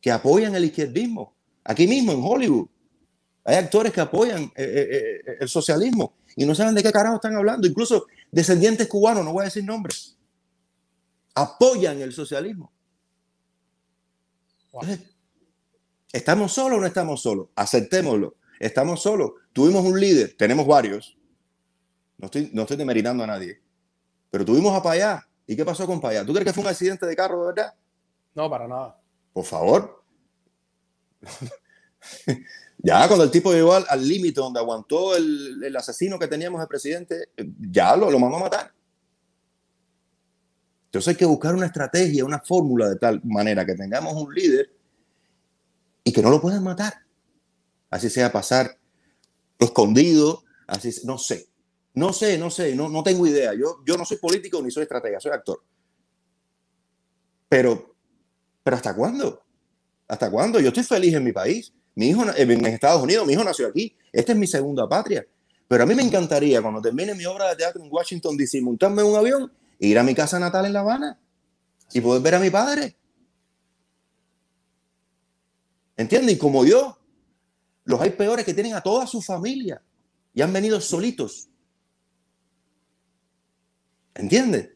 [0.00, 1.34] que apoyan el izquierdismo.
[1.64, 2.68] Aquí mismo, en Hollywood,
[3.44, 7.16] hay actores que apoyan eh, eh, eh, el socialismo y no saben de qué carajo
[7.16, 7.66] están hablando.
[7.66, 10.13] Incluso descendientes cubanos, no voy a decir nombres,
[11.34, 12.72] apoyan el socialismo.
[14.72, 14.82] Wow.
[16.12, 17.48] ¿Estamos solos o no estamos solos?
[17.56, 18.36] Aceptémoslo.
[18.60, 19.32] Estamos solos.
[19.52, 21.16] Tuvimos un líder, tenemos varios.
[22.18, 23.60] No estoy, no estoy demeritando a nadie.
[24.30, 25.28] Pero tuvimos a Payá.
[25.46, 26.24] ¿Y qué pasó con Payá?
[26.24, 27.74] ¿Tú crees que fue un accidente de carro de verdad?
[28.34, 29.00] No, para nada.
[29.32, 30.04] Por favor.
[32.78, 36.66] ya cuando el tipo llegó al límite donde aguantó el, el, asesino que teníamos de
[36.66, 37.28] presidente,
[37.58, 38.72] ya lo, lo mandó a matar.
[40.94, 44.70] Entonces hay que buscar una estrategia, una fórmula de tal manera que tengamos un líder
[46.04, 46.94] y que no lo puedan matar.
[47.90, 48.78] Así sea pasar
[49.58, 51.48] escondido, así no sé.
[51.94, 53.54] No sé, no sé, no, no tengo idea.
[53.54, 55.64] Yo, yo no soy político ni soy estratega, soy actor.
[57.48, 57.96] Pero,
[58.62, 59.42] pero ¿hasta cuándo?
[60.06, 60.60] ¿Hasta cuándo?
[60.60, 61.72] Yo estoy feliz en mi país.
[61.96, 63.96] Mi hijo en Estados Unidos, mi hijo nació aquí.
[64.12, 65.26] Esta es mi segunda patria.
[65.66, 69.02] Pero a mí me encantaría, cuando termine mi obra de teatro en Washington, D.C., montarme
[69.02, 69.52] en un avión
[69.86, 71.18] ir a mi casa natal en La Habana
[71.92, 72.96] y poder ver a mi padre.
[75.96, 76.34] ¿Entienden?
[76.34, 76.98] Y como yo,
[77.84, 79.80] los hay peores que tienen a toda su familia
[80.32, 81.48] y han venido solitos.
[84.14, 84.70] ¿Entiendes?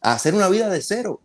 [0.00, 1.22] A hacer una vida de cero.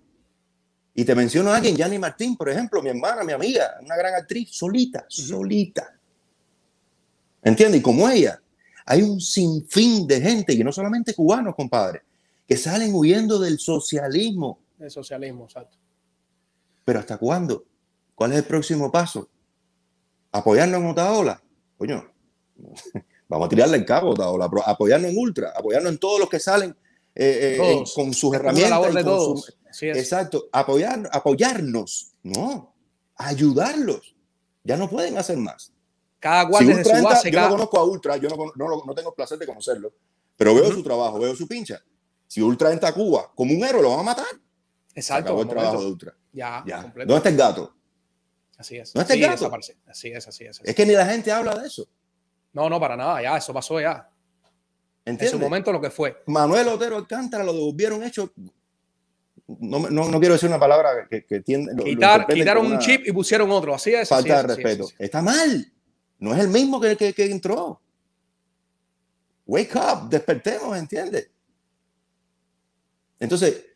[0.93, 4.13] Y te menciono a alguien, Yanni Martín, por ejemplo, mi hermana, mi amiga, una gran
[4.13, 5.97] actriz, solita, solita.
[7.41, 7.79] ¿Entiendes?
[7.79, 8.39] Y como ella,
[8.85, 12.03] hay un sinfín de gente, y no solamente cubanos, compadre,
[12.47, 14.59] que salen huyendo del socialismo.
[14.79, 15.77] El socialismo, exacto.
[16.85, 17.65] Pero ¿hasta cuándo?
[18.15, 19.29] ¿Cuál es el próximo paso?
[20.31, 21.41] ¿Apoyarnos en otra ola?
[21.77, 22.03] Coño,
[23.29, 26.39] Vamos a tirarle el cabo, Taola, pero apoyarnos en Ultra, apoyarnos en todos los que
[26.39, 26.69] salen
[27.15, 28.93] eh, eh, en- con sus herramientas.
[28.93, 29.53] de todos.
[29.71, 32.75] su- exacto, apoyar, apoyarnos, no,
[33.15, 34.15] ayudarlos.
[34.63, 35.71] Ya no pueden hacer más.
[36.19, 38.93] Cada cual Si desde su entra- yo no conozco a Ultra, yo no, no, no
[38.95, 39.93] tengo el placer de conocerlo,
[40.37, 41.81] pero veo su trabajo, veo su pincha.
[42.33, 44.25] Si Ultra entra a Cuba como un héroe, lo van a matar.
[44.95, 45.25] Exacto.
[45.25, 46.15] acabó el trabajo de Ultra.
[46.31, 46.81] Ya, Ya.
[46.95, 47.75] ¿Dónde está el gato?
[48.57, 48.95] Así es.
[48.95, 49.51] ¿No está el gato?
[49.87, 50.59] Así es, así es.
[50.59, 51.87] así Es que ni la gente habla de eso.
[52.53, 53.21] No, no, para nada.
[53.21, 54.09] Ya, eso pasó ya.
[55.05, 55.39] En su ¿Entiendes?
[55.41, 56.23] momento lo que fue.
[56.25, 58.31] Manuel Otero Alcántara lo devolvieron hecho.
[59.45, 62.79] No, no, no quiero decir una palabra que, que tiende, lo- Quitar, quitaron un una
[62.81, 63.75] chip y pusieron otro.
[63.75, 64.11] Así es.
[64.11, 64.83] así Falta es, de así es, respeto.
[64.85, 65.01] así es.
[65.05, 65.71] Está mal.
[66.17, 67.79] No es el mismo que, que, que entró.
[69.45, 71.29] Wake up, despertemos, ¿entiendes?
[73.23, 73.67] Entonces,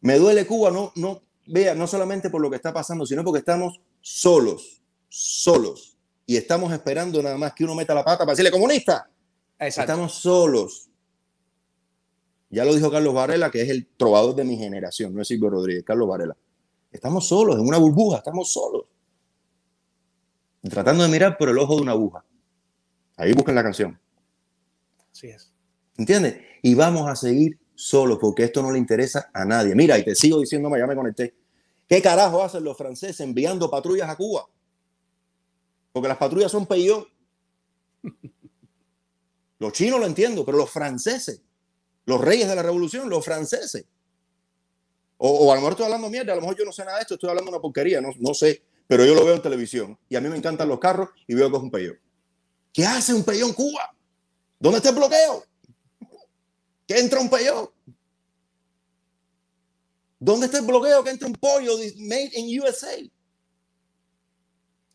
[0.00, 3.38] me duele Cuba, no, no, vea, no solamente por lo que está pasando, sino porque
[3.38, 5.96] estamos solos, solos.
[6.26, 9.08] Y estamos esperando nada más que uno meta la pata para decirle comunista.
[9.56, 9.92] Exacto.
[9.92, 10.90] Estamos solos.
[12.50, 15.50] Ya lo dijo Carlos Varela, que es el trovador de mi generación, no es Silvio
[15.50, 16.36] Rodríguez, Carlos Varela.
[16.90, 18.86] Estamos solos, en una burbuja, estamos solos.
[20.62, 22.24] Tratando de mirar por el ojo de una aguja.
[23.16, 24.00] Ahí buscan la canción.
[25.12, 25.52] Así es.
[25.96, 26.40] ¿Entiendes?
[26.62, 29.72] Y vamos a seguir solos porque esto no le interesa a nadie.
[29.74, 31.34] Mira, y te sigo diciendo, ya me conecté.
[31.88, 34.48] ¿Qué carajo hacen los franceses enviando patrullas a Cuba?
[35.92, 37.06] Porque las patrullas son peyo.
[39.60, 41.42] Los chinos lo entiendo, pero los franceses,
[42.06, 43.86] los reyes de la revolución, los franceses.
[45.16, 46.98] O, o a lo mejor estoy hablando mierda, a lo mejor yo no sé nada
[46.98, 49.98] de esto, estoy hablando una porquería, no, no sé, pero yo lo veo en televisión
[50.08, 51.94] y a mí me encantan los carros y veo que es un peyo.
[52.72, 53.92] ¿Qué hace un peyo en Cuba?
[54.60, 55.42] ¿Dónde está el bloqueo?
[56.88, 57.72] ¿Que entra un peyo?
[60.18, 62.96] ¿Dónde está el bloqueo que entra un pollo de- made in USA?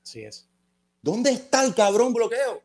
[0.03, 0.49] Así es.
[1.01, 2.61] ¿Dónde está el cabrón bloqueo?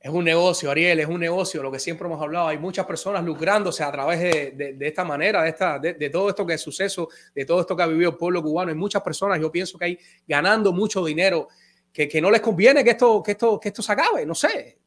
[0.00, 2.48] Es un negocio, Ariel, es un negocio, lo que siempre hemos hablado.
[2.48, 6.10] Hay muchas personas lucrándose a través de, de- de esta manera, de, esta, de, de
[6.10, 8.70] todo esto que es suceso, de todo esto que ha vivido el pueblo cubano.
[8.70, 11.48] Hay muchas personas, yo pienso que hay ganando mucho dinero,
[11.92, 14.78] que, que no les conviene que esto, que, esto, que esto se acabe, no sé.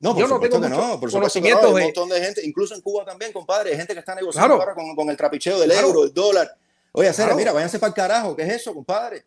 [0.00, 1.58] No, por Yo no tengo que no, por supuesto que no.
[1.58, 4.54] Hay un montón de gente, incluso en Cuba también, compadre, hay gente que está negociando
[4.56, 4.60] Claro.
[4.62, 5.88] ahora con, con el trapicheo del Claro.
[5.88, 6.56] euro, el dólar.
[6.92, 7.36] Oye, Cera, Claro.
[7.38, 9.24] mira, váyanse para el carajo, ¿qué es eso, compadre?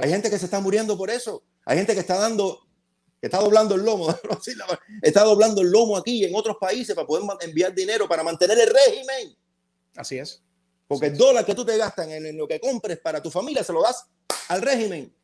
[0.00, 1.42] Hay gente que se está muriendo por eso.
[1.64, 2.66] Hay gente que está dando,
[3.20, 4.08] que está doblando el lomo,
[5.02, 8.58] está doblando el lomo aquí y en otros países para poder enviar dinero para mantener
[8.58, 9.36] el régimen.
[9.94, 10.42] Así es.
[10.88, 13.62] Porque el dólar que tú te gastas en, en lo que compres para tu familia
[13.62, 14.06] se lo das
[14.48, 15.14] al régimen.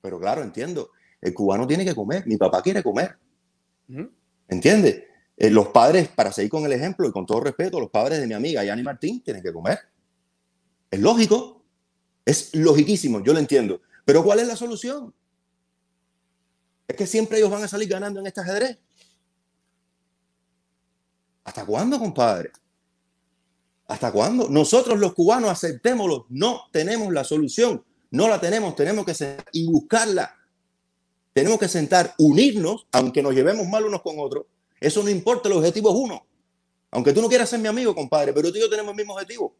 [0.00, 0.90] Pero claro, entiendo.
[1.20, 2.26] El cubano tiene que comer.
[2.26, 3.16] Mi papá quiere comer.
[4.48, 5.04] ¿Entiendes?
[5.36, 8.26] Eh, los padres, para seguir con el ejemplo y con todo respeto, los padres de
[8.26, 9.78] mi amiga Yani Martín tienen que comer.
[10.90, 11.62] Es lógico.
[12.24, 13.22] Es logiquísimo.
[13.22, 13.80] Yo lo entiendo.
[14.04, 15.14] Pero ¿cuál es la solución?
[16.88, 18.78] Es que siempre ellos van a salir ganando en este ajedrez.
[21.44, 22.50] ¿Hasta cuándo, compadre?
[23.86, 24.48] ¿Hasta cuándo?
[24.48, 26.26] Nosotros los cubanos aceptémoslo.
[26.30, 27.84] No tenemos la solución.
[28.10, 28.74] No la tenemos.
[28.74, 29.14] Tenemos que
[29.52, 30.34] y buscarla.
[31.38, 34.46] Tenemos que sentar, unirnos, aunque nos llevemos mal unos con otros.
[34.80, 36.26] Eso no importa, el objetivo es uno.
[36.90, 39.12] Aunque tú no quieras ser mi amigo, compadre, pero tú y yo tenemos el mismo
[39.12, 39.54] objetivo.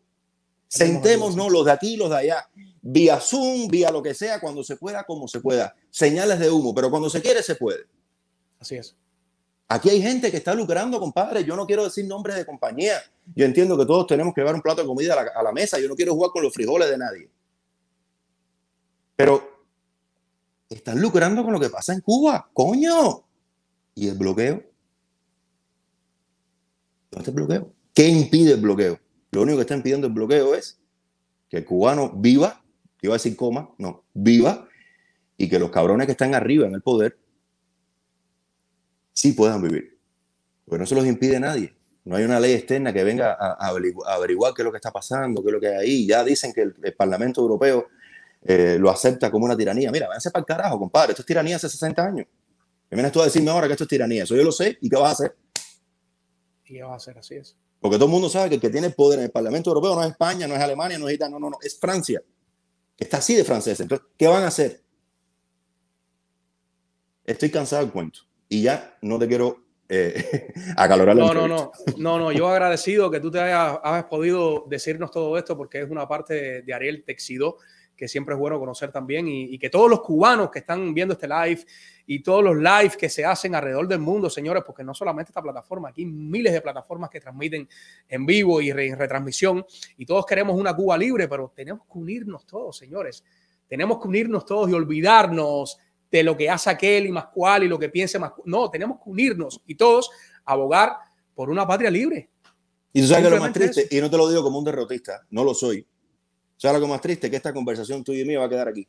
[0.67, 2.49] Sentémonos, los de aquí, los de allá,
[2.83, 5.73] vía Zoom, vía lo que sea, cuando se pueda, como se pueda.
[5.89, 7.85] Señales de humo, pero cuando se quiere, se puede.
[8.59, 8.97] Así es.
[9.69, 11.45] Aquí hay gente que está lucrando, compadre.
[11.45, 13.01] Yo no quiero decir nombres de compañía.
[13.37, 15.53] Yo entiendo que todos tenemos que llevar un plato de comida a la, a la
[15.53, 15.79] mesa.
[15.79, 17.31] Yo no quiero jugar con los frijoles de nadie.
[19.15, 19.58] Pero
[20.69, 23.25] están lucrando con lo que pasa en Cuba, coño.
[23.95, 24.63] ¿Y el bloqueo?
[27.11, 27.73] ¿Dónde está el bloqueo?
[27.95, 28.99] ¿Qué impide el bloqueo?
[29.31, 30.79] Lo único que está impidiendo el bloqueo es
[31.49, 32.63] que el cubano viva,
[33.01, 34.69] iba a decir coma, no, viva,
[35.37, 37.19] y que los cabrones que están arriba en el poder
[39.13, 39.99] sí puedan vivir.
[40.65, 41.75] Porque no se los impide nadie.
[42.05, 44.71] No hay una ley externa que venga a, a averigu- a averiguar qué es lo
[44.71, 46.07] que está pasando, qué es lo que hay ahí.
[46.07, 47.89] Ya dicen que el, el Parlamento Europeo
[48.43, 49.91] eh, lo acepta como una tiranía.
[49.91, 51.13] Mira, váyanse para el carajo, compadre.
[51.13, 52.27] Esto es tiranía hace 60 años.
[52.89, 54.25] ¿Qué vienes tú a decirme ahora que esto es tiranía?
[54.25, 54.79] Eso yo lo sé.
[54.81, 55.37] ¿Y qué vas a hacer?
[56.65, 57.57] Y qué va a hacer, así es.
[57.81, 59.95] Porque todo el mundo sabe que el que tiene el poder en el Parlamento Europeo
[59.95, 62.23] no es España, no es Alemania, no es Italia, no, no, no, es Francia.
[62.97, 63.79] Está así de francés.
[63.79, 64.81] Entonces, ¿qué van a hacer?
[67.25, 68.21] Estoy cansado del cuento.
[68.49, 72.33] Y ya no te quiero eh, acalorar No, no, no, no, no.
[72.33, 76.35] Yo agradecido que tú te hayas, hayas podido decirnos todo esto porque es una parte
[76.35, 77.59] de, de Ariel Texido
[77.99, 81.15] que siempre es bueno conocer también y, y que todos los cubanos que están viendo
[81.15, 81.67] este live
[82.07, 85.43] y todos los live que se hacen alrededor del mundo, señores, porque no solamente esta
[85.43, 87.69] plataforma, aquí hay miles de plataformas que transmiten
[88.09, 92.47] en vivo y en retransmisión y todos queremos una Cuba libre, pero tenemos que unirnos
[92.47, 93.25] todos, señores.
[93.67, 95.79] Tenemos que unirnos todos y olvidarnos
[96.11, 98.33] de lo que hace aquel y más cual y lo que piense más.
[98.45, 100.11] No, tenemos que unirnos y todos
[100.45, 100.97] abogar
[101.35, 102.31] por una patria libre.
[102.93, 105.27] Y tú sabes que lo más triste, y no te lo digo como un derrotista,
[105.31, 105.87] no lo soy.
[106.59, 107.31] ¿Sabes lo que más triste?
[107.31, 108.87] Que esta conversación tuya y mía va a quedar aquí.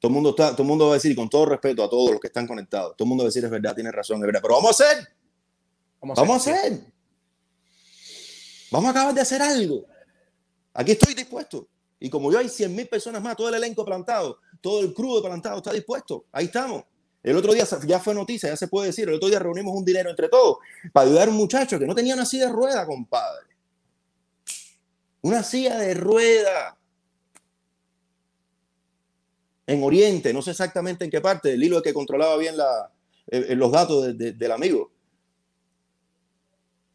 [0.00, 2.10] Todo el mundo, está, todo el mundo va a decir, con todo respeto a todos
[2.10, 4.26] los que están conectados, todo el mundo va a decir, es verdad, tiene razón, es
[4.26, 5.08] verdad, pero vamos a hacer,
[6.00, 6.80] Vamos a vamos a hacer.
[8.70, 9.86] Vamos a acabar de hacer algo.
[10.74, 11.68] Aquí estoy dispuesto.
[11.98, 15.22] Y como yo hay 100 mil personas más, todo el elenco plantado, todo el crudo
[15.22, 16.26] plantado está dispuesto.
[16.32, 16.84] Ahí estamos.
[17.22, 19.08] El otro día ya fue noticia, ya se puede decir.
[19.08, 20.58] El otro día reunimos un dinero entre todos
[20.92, 23.46] para ayudar a un muchacho que no tenía una silla de rueda, compadre.
[25.22, 26.78] Una silla de rueda.
[29.66, 32.92] En Oriente, no sé exactamente en qué parte, el hilo que controlaba bien la,
[33.28, 34.92] eh, eh, los datos de- de- del amigo.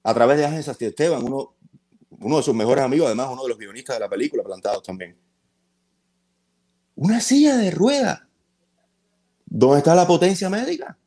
[0.04, 1.54] A través de Ángel Esteban, uno,
[2.10, 5.18] uno de sus mejores amigos, además uno de los guionistas de la película, plantados también.
[6.96, 8.28] Una silla de rueda.
[9.46, 10.98] ¿Dónde está la potencia médica?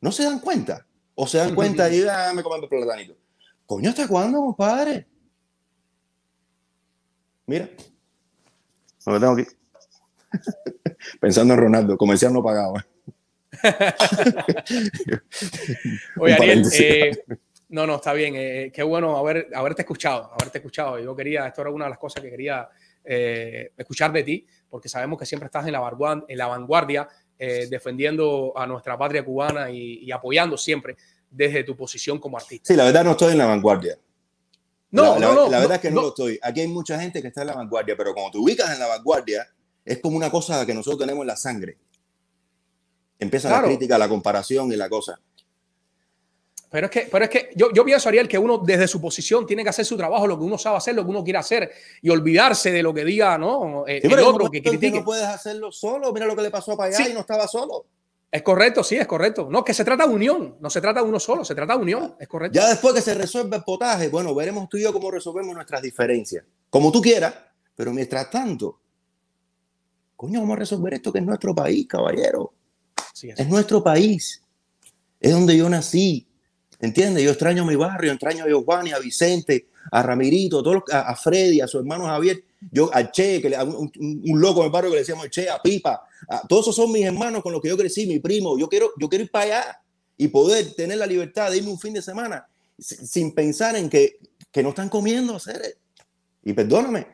[0.00, 0.86] ¿No se dan cuenta?
[1.14, 3.16] O se dan cuenta y ah, me comen el platanito.
[3.64, 5.06] Coño, ¿hasta cuándo, compadre?
[7.46, 7.68] Mira.
[9.06, 9.44] No lo tengo aquí.
[11.20, 12.74] Pensando en Ronaldo, comercial no pagado.
[16.18, 17.10] Oye, Ariel, eh,
[17.68, 18.34] no, no, está bien.
[18.36, 20.98] eh, qué bueno haber, haberte escuchado, haberte escuchado.
[20.98, 22.68] Yo quería, esto era una de las cosas que quería
[23.04, 27.66] eh, escuchar de ti, porque sabemos que siempre estás en la, en la vanguardia, eh,
[27.68, 30.96] defendiendo a nuestra patria cubana y, y apoyando siempre
[31.30, 32.72] desde tu posición como artista.
[32.72, 33.98] Sí, la verdad no estoy en la vanguardia.
[34.90, 35.42] No, la, la- no, no.
[35.50, 36.02] la verdad no, es que no, no.
[36.02, 36.38] lo estoy.
[36.42, 38.86] Aquí hay mucha gente que está en la vanguardia, pero cuando te ubicas en la
[38.86, 39.46] vanguardia,
[39.86, 41.78] es como una cosa que nosotros tenemos en la sangre.
[43.18, 43.62] Empieza Claro.
[43.62, 45.18] la crítica, la comparación y la cosa.
[46.68, 49.46] Pero es que, pero es que yo, yo pienso, Ariel, que uno desde su posición
[49.46, 51.70] tiene que hacer su trabajo, lo que uno sabe hacer, lo que uno quiere hacer
[52.02, 53.84] y olvidarse de lo que diga ¿no?
[53.86, 54.98] Eh, Sí, el pero otro que critique.
[54.98, 56.12] no puedes hacerlo solo.
[56.12, 57.10] Mira lo que le pasó a Payá Sí.
[57.10, 57.86] y no estaba solo.
[58.30, 59.46] Es correcto, sí, es correcto.
[59.48, 61.82] No, que se trata de unión, no se trata de uno solo, se trata de
[61.82, 62.56] unión, es correcto.
[62.58, 65.80] Ya después que se resuelve el potaje, bueno, veremos tú y yo cómo resolvemos nuestras
[65.80, 66.44] diferencias.
[66.68, 67.32] Como tú quieras,
[67.76, 68.80] pero mientras tanto,
[70.16, 72.52] coño, vamos a resolver esto que es nuestro país, caballero.
[73.12, 73.38] Sí, es.
[73.40, 74.42] Es nuestro país.
[75.20, 76.26] Es donde yo nací.
[76.78, 77.22] ¿Entiendes?
[77.24, 81.08] Yo extraño mi barrio, extraño a Giovanni, a Vicente, a Ramirito, a, todos los- a,
[81.08, 83.90] a Freddy, a su hermano Javier, yo a Che, que le- a un,
[84.40, 86.02] loco en el barrio que le decíamos Che, a Pipa.
[86.28, 88.58] a- todos esos son mis hermanos con los que yo crecí, mi primo.
[88.58, 89.80] Yo quiero, yo quiero ir para allá
[90.18, 92.46] y poder tener la libertad de irme un fin de semana
[92.78, 94.18] si- sin pensar en que,
[94.52, 95.78] que no están comiendo hacer.
[96.44, 97.06] Y perdóname,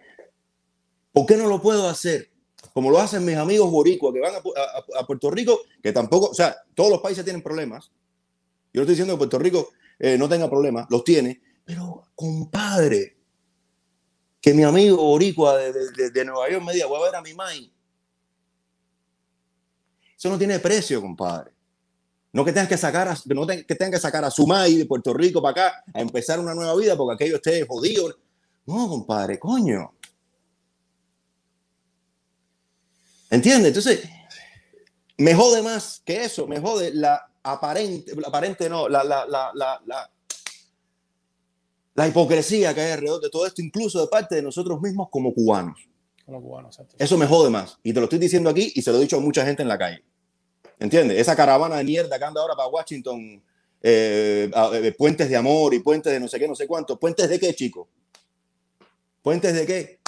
[1.13, 2.31] ¿por qué no lo puedo hacer?
[2.75, 5.61] Como lo hacen mis amigos boricuas que van a, Pu- a- a- a Puerto Rico,
[5.83, 7.91] que tampoco, o sea, todos los países tienen problemas.
[8.73, 9.69] Yo no estoy diciendo que Puerto Rico
[9.99, 13.17] eh, no tenga problemas, los tiene, pero compadre,
[14.41, 17.73] que mi amigo boricua de, Nueva York me diga, voy a ver a mi mai.
[20.17, 21.53] Eso no tiene precio, compadre.
[22.33, 24.87] No que tengan que sacar a, no que tengan que sacar a su mai de
[24.87, 28.09] Puerto Rico para acá a empezar una nueva vida porque aquello esté jodido.
[28.67, 29.93] No, compadre, coño.
[33.33, 33.69] ¿Entiendes?
[33.69, 34.07] Entonces,
[35.17, 40.11] me jode más que eso, me jode la aparente, la aparente no, la, la, la,
[41.95, 45.33] la, hipocresía que hay alrededor de todo esto, incluso de parte de nosotros mismos como
[45.33, 45.89] cubanos.
[46.27, 46.95] Como cubano, exacto.
[46.99, 47.79] Eso me jode más.
[47.83, 49.69] Y te lo estoy diciendo aquí y se lo he dicho a mucha gente en
[49.69, 50.05] la calle.
[50.79, 51.19] ¿Entiendes?
[51.19, 53.43] Esa caravana de mierda que anda ahora para Washington,
[53.83, 57.01] eh, eh, puentes de amor y puentes de no sé qué, no sé cuánto.
[57.01, 57.89] ¿Puentes de qué, chico?
[59.23, 60.02] ¿Puentes de qué?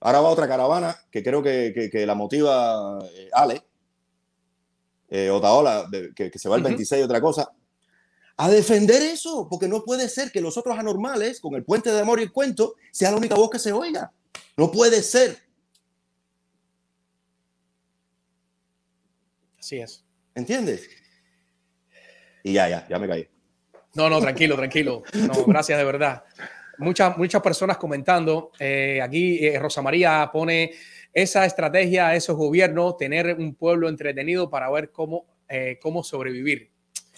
[0.00, 3.62] Ahora va otra caravana que creo que, que- que la motiva eh, Ale,
[5.08, 6.68] eh, Otaola, que, que se va el Ujú.
[6.70, 7.50] 26 y otra cosa,
[8.36, 12.00] a defender eso, porque no puede ser que los otros anormales, con el puente de
[12.00, 14.10] amor y el cuento, sea la única voz que se oiga.
[14.56, 15.36] No puede ser.
[19.58, 20.02] Así es.
[20.34, 20.88] ¿Entiendes?
[22.42, 23.28] Y ya, ya, ya me caí.
[23.94, 25.02] No, no, tranquilo, tranquilo.
[25.12, 26.24] No, gracias de verdad.
[26.80, 28.50] Muchas, muchas personas comentando.
[28.58, 30.72] eh, aquí eh, Rosa María pone
[31.12, 36.70] esa estrategia a esos gobiernos, tener un pueblo entretenido para ver cómo, eh, cómo sobrevivir.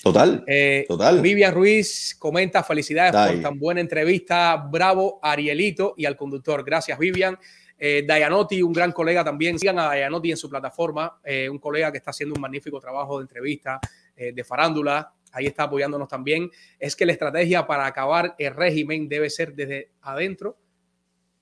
[0.03, 0.45] Total.
[0.89, 1.21] Total.
[1.21, 3.35] Vivian Ruiz comenta felicidades Ay.
[3.35, 4.57] por tan buena entrevista.
[4.57, 6.65] Bravo, Arielito y al conductor.
[6.65, 7.39] Gracias, Vivian.
[7.85, 9.59] Eh, Dayanotti, un gran colega también.
[9.59, 13.19] Sigan a Dayanotti en su plataforma, eh, un colega que está haciendo un magnífico trabajo
[13.19, 13.81] de entrevista,
[14.15, 15.13] eh, de farándula.
[15.33, 16.51] Ahí está apoyándonos también.
[16.79, 20.57] Es que la estrategia para acabar el régimen debe ser desde adentro,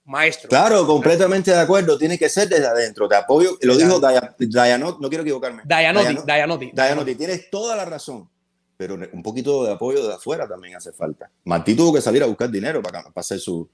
[0.05, 0.49] maestro.
[0.49, 1.99] Claro, completamente de acuerdo.
[1.99, 3.09] Tiene que ser desde adentro.
[3.09, 3.59] Te apoyo.
[3.63, 5.63] Lo dijo Daya- Dayanot, no quiero equivocarme.
[5.65, 6.71] Dayanotti, Dayano- Dayanotti.
[6.73, 8.29] Dayanotti, tienes toda la razón.
[8.77, 11.31] Pero un poquito de apoyo de afuera también hace falta.
[11.45, 13.69] Martí tuvo que salir a buscar dinero para, para hacer su,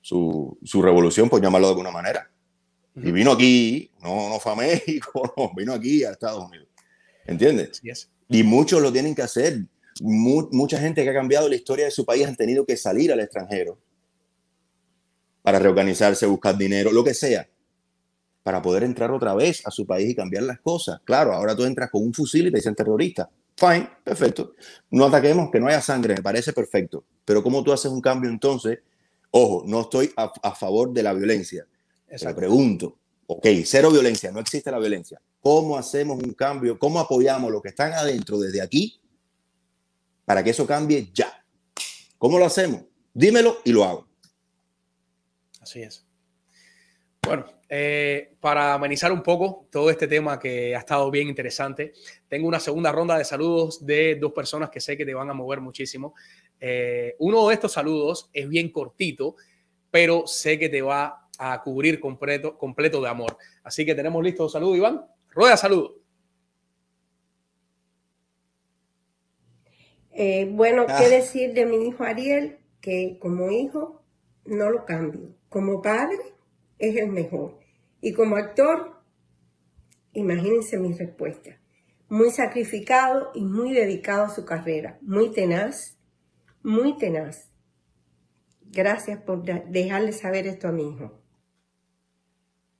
[0.00, 2.30] su, su revolución, por llamarlo de alguna manera.
[2.94, 6.68] Y vino aquí, no, no fue a México, no, vino aquí a Estados Unidos.
[7.26, 7.72] ¿Entiendes?
[7.72, 8.08] Así es.
[8.28, 9.60] Y muchos lo tienen que hacer.
[10.00, 13.12] Mu- mucha gente que ha cambiado la historia de su país han tenido que salir
[13.12, 13.78] al extranjero
[15.42, 17.48] para reorganizarse, buscar dinero, lo que sea,
[18.42, 21.00] para poder entrar otra vez a su país y cambiar las cosas.
[21.04, 23.30] Claro, ahora tú entras con un fusil y te dicen terrorista.
[23.56, 24.54] Fine, perfecto.
[24.90, 27.04] No ataquemos, que no haya sangre, me parece perfecto.
[27.24, 28.80] Pero ¿cómo tú haces un cambio entonces?
[29.30, 31.66] Ojo, no estoy a, a favor de la violencia.
[32.08, 32.36] Exacto.
[32.38, 35.20] pregunto, ok, cero violencia, no existe la violencia.
[35.40, 36.78] ¿Cómo hacemos un cambio?
[36.78, 39.00] ¿Cómo apoyamos los que están adentro desde aquí
[40.24, 41.44] para que eso cambie ya?
[42.18, 42.82] ¿Cómo lo hacemos?
[43.12, 44.08] Dímelo y lo hago.
[45.60, 46.06] Así es.
[47.22, 51.92] Bueno, eh, para amenizar un poco todo este tema que ha estado bien interesante,
[52.28, 55.34] tengo una segunda ronda de saludos de dos personas que sé que te van a
[55.34, 56.14] mover muchísimo.
[56.60, 59.34] Eh, uno de estos saludos es bien cortito,
[59.90, 63.36] pero sé que te va a cubrir completo, completo de amor.
[63.62, 65.04] Así que tenemos listo saludo, Iván.
[65.30, 65.96] Rueda saludo.
[70.12, 70.96] Eh, bueno, Ah.
[70.98, 72.58] ¿qué decir de mi hijo Ariel?
[72.80, 74.02] Que como hijo
[74.44, 75.34] no lo cambio.
[75.48, 76.16] Como padre
[76.78, 77.58] es el mejor.
[78.00, 79.02] Y como actor,
[80.12, 81.58] imagínense mi respuesta.
[82.08, 84.98] Muy sacrificado y muy dedicado a su carrera.
[85.02, 85.98] Muy tenaz,
[86.62, 87.50] muy tenaz.
[88.62, 91.20] Gracias por dejarle saber esto a mi hijo.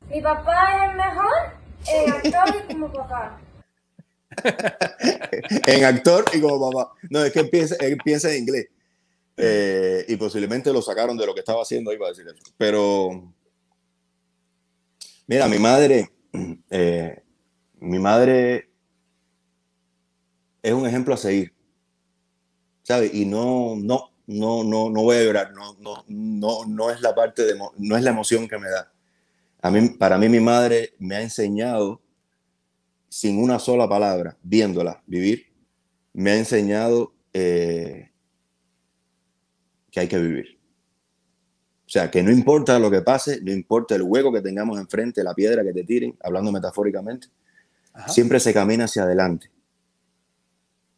[0.08, 1.56] Mi papá es mejor
[1.88, 3.40] en actor y como papá.
[5.66, 6.92] en actor y como papá.
[7.10, 8.68] No, es que él piensa, él piensa en inglés.
[9.36, 12.42] Eh, y posiblemente lo sacaron de lo que estaba haciendo ahí para decir eso.
[12.56, 13.32] Pero,
[15.26, 16.10] mira, mi madre,
[16.70, 17.22] eh,
[17.80, 18.70] mi madre
[20.62, 21.52] es un ejemplo a seguir.
[22.82, 23.12] ¿Sabes?
[23.12, 25.52] Y no, no, no, no, no voy a llorar.
[25.52, 28.92] No, no, no, no es la parte de, no es la emoción que me da.
[29.66, 32.00] A mí, para mí, mi madre me ha enseñado
[33.08, 35.46] sin una sola palabra, viéndola vivir,
[36.12, 38.12] me ha enseñado eh,
[39.90, 40.56] que hay que vivir.
[41.84, 45.24] O sea, que no importa lo que pase, no importa el hueco que tengamos enfrente,
[45.24, 47.26] la piedra que te tiren, hablando metafóricamente,
[47.92, 48.08] Ajá.
[48.08, 49.50] siempre se camina hacia adelante.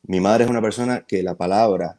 [0.02, 1.98] Mi madre es una persona que la palabra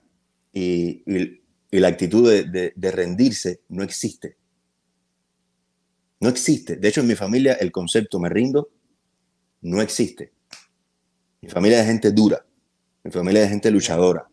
[0.54, 1.42] y, y-
[1.72, 4.38] y la actitud de, de- de rendirse no existe.
[6.20, 6.76] No existe.
[6.76, 8.70] De hecho, en mi familia el concepto me rindo
[9.62, 10.32] no existe.
[11.42, 12.46] Mi familia es gente dura.
[13.04, 14.28] Mi familia es gente luchadora.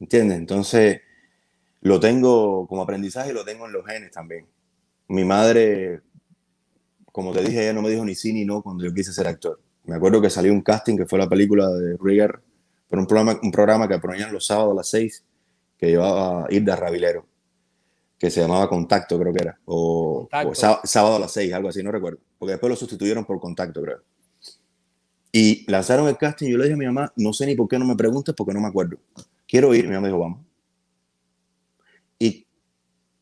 [0.00, 0.38] ¿Entiendes?
[0.38, 1.00] Entonces,
[1.80, 4.46] lo tengo como aprendizaje y lo tengo en los genes también.
[5.08, 6.00] Mi madre,
[7.12, 9.26] como te dije, ella no me dijo ni sí ni no cuando yo quise ser
[9.26, 9.60] actor.
[9.84, 12.40] Me acuerdo que salió un casting que fue la película de Rigger,
[12.88, 15.24] por un programa, un programa que ponían los sábados a las seis,
[15.78, 17.26] que llevaba Irda Ravilero,
[18.18, 21.68] que se llamaba Contacto, creo que era, o, o sá- sábado a las seis, algo
[21.68, 23.98] así, no recuerdo, porque después lo sustituyeron por Contacto, creo.
[25.32, 27.68] Y lanzaron el casting y yo le dije a mi mamá, no sé ni por
[27.68, 28.96] qué no me preguntes porque no me acuerdo.
[29.46, 30.40] Quiero ir, mi mamá dijo, vamos.
[32.18, 32.46] Y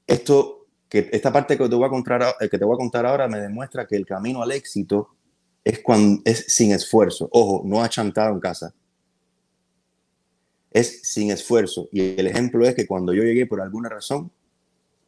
[0.07, 3.05] esto, que esta parte que te voy a contar, a- que te voy a contar
[3.05, 5.09] ahora me demuestra que el camino al éxito
[5.65, 7.29] es, cuando, es sin esfuerzo.
[7.33, 8.73] Ojo, no achantado en casa.
[10.71, 11.89] Es sin esfuerzo.
[11.91, 14.31] Y el ejemplo es que cuando yo llegué por alguna razón,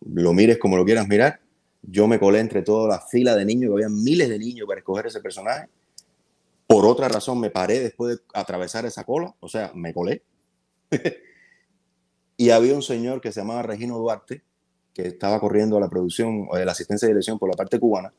[0.01, 1.41] lo mires como lo quieras mirar,
[1.83, 4.81] yo me colé entre toda la fila de niños, que había miles de niños para
[4.81, 5.69] escoger ese personaje.
[6.67, 10.23] Por otra razón me paré después de atravesar esa cola, o sea, me colé.
[12.37, 14.43] y había un señor que se llamaba Regino Duarte,
[14.93, 17.79] que estaba corriendo a la producción o de la asistencia de dirección por la parte
[17.79, 18.13] cubana,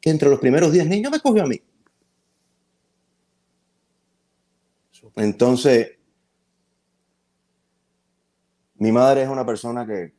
[0.00, 1.62] que entre los primeros 10 niños me cogió a mí.
[5.16, 5.98] Entonces,
[8.74, 10.14] mi madre es una persona que,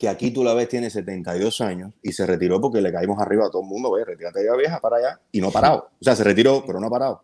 [0.00, 3.46] que aquí tú la ves, tiene 72 años y se retiró porque le caímos arriba
[3.46, 5.90] a todo el mundo, oye, retírate ya vieja para allá, y no ha parado.
[6.00, 7.22] O sea, se retiró, pero no ha parado.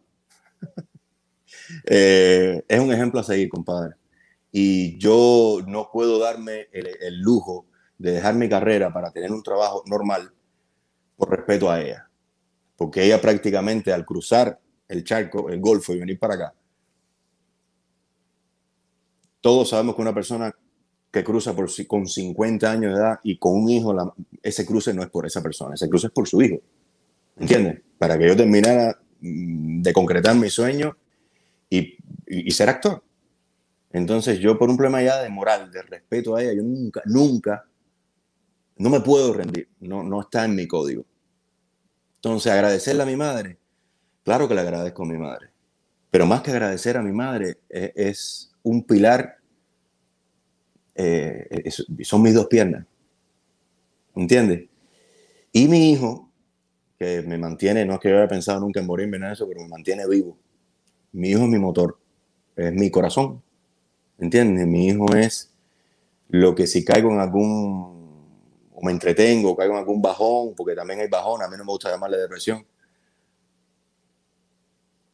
[1.85, 3.97] Eh, es un ejemplo a seguir, compadre.
[4.53, 7.67] Y yo no puedo darme el, el lujo
[7.99, 10.33] de dejar mi carrera para tener un trabajo normal
[11.17, 12.09] por respeto a ella.
[12.77, 16.55] Porque ella prácticamente al cruzar el charco, el Golfo y venir para acá,
[19.41, 20.55] todos sabemos que una persona
[21.11, 24.13] que cruza por, con 50 años de edad y con un hijo, la-
[24.43, 26.59] ese cruce no es por esa persona, ese cruce es por su hijo.
[27.39, 27.81] ¿Entiendes?
[27.99, 30.97] Para que yo terminara mm, de concretar mi sueño
[31.71, 31.97] y, y-
[32.27, 33.03] y ser actor.
[33.93, 37.65] Entonces yo por un problema ya de moral, de respeto a ella, yo nunca, nunca,
[38.79, 41.05] no me puedo rendir, no, no está en mi código.
[42.17, 43.59] Entonces agradecerle a mi madre,
[44.25, 45.49] claro que le agradezco a mi madre,
[46.11, 49.37] pero más que agradecer a mi madre eh, es un pilar,
[50.97, 51.71] eh,
[52.03, 52.87] son mis dos piernas,
[54.15, 54.69] ¿entiendes?
[55.53, 56.31] Y mi hijo,
[56.99, 59.61] que me mantiene, no es que yo haya pensado nunca en morirme en eso, pero
[59.61, 60.37] me mantiene vivo.
[61.13, 61.99] Mi hijo es mi motor,
[62.57, 63.43] es mi corazón,
[64.19, 64.67] ¿entiendes?
[64.67, 65.53] Mi hijo es
[66.29, 70.75] lo que si caigo en algún, o me entretengo, o caigo en algún bajón, porque
[70.75, 72.67] también hay bajón, a mí no me gusta llamarle depresión.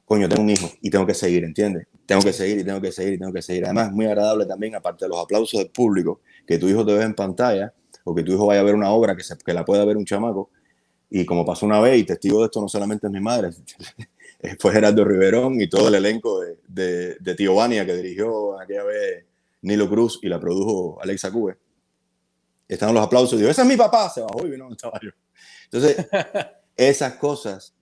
[0.05, 1.87] Coño, tengo un hijo y tengo que seguir, ¿entiendes?
[2.07, 3.65] Tengo que seguir y tengo que seguir y tengo que seguir.
[3.65, 6.95] Además, es muy agradable también, aparte de los aplausos del público, que tu hijo te
[6.95, 7.73] vea en pantalla
[8.05, 9.97] o que tu hijo vaya a ver una obra que, se, que la pueda ver
[9.97, 10.51] un chamaco.
[11.11, 13.51] Y como pasó una vez, y testigo de esto no solamente es mi madre,
[14.59, 18.85] fue Gerardo Riverón y todo el elenco de, de, de Tío Vania que dirigió aquella
[18.85, 19.27] vez
[19.62, 21.57] Nilo Cruz y la produjo Alexa Cube.
[22.69, 24.99] Están los aplausos digo, ese es mi papá, se bajó y vino un estaba
[25.65, 26.07] Entonces,
[26.77, 27.74] esas cosas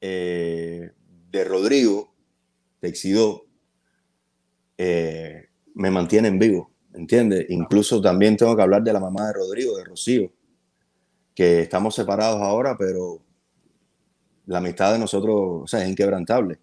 [0.00, 0.90] eh,
[1.30, 2.11] de Rodrigo,
[2.82, 3.46] de Exidó,
[4.76, 7.46] eh, me mantienen vivo, ¿entiendes?
[7.48, 10.32] Incluso también tengo que hablar de la mamá de Rodrigo, de Rocío,
[11.34, 13.22] que estamos separados ahora, pero
[14.46, 16.58] la amistad de nosotros o sea, es inquebrantable.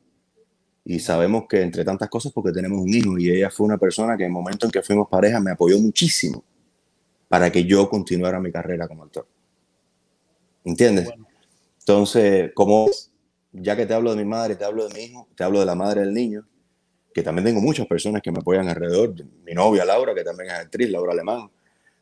[0.84, 4.18] Y sabemos que entre tantas cosas, porque tenemos un hijo, y ella fue una persona
[4.18, 6.44] que en el momento en que fuimos pareja me apoyó muchísimo
[7.28, 9.28] para que yo continuara mi carrera como actor.
[10.66, 11.10] ¿Entiendes?
[11.80, 12.90] Entonces, como
[13.52, 15.66] ya que te hablo de mi madre, te hablo de mi hijo, te hablo de
[15.66, 16.48] la madre del niño,
[17.14, 19.14] que también tengo muchas personas que me apoyan alrededor,
[19.46, 21.50] mi novia Laura, que también es actriz, Laura Alemán,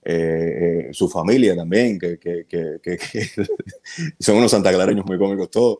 [0.04, 2.98] eh, eh, su familia también, que, que, que, que
[4.20, 5.80] son unos santaclareños muy cómicos todos.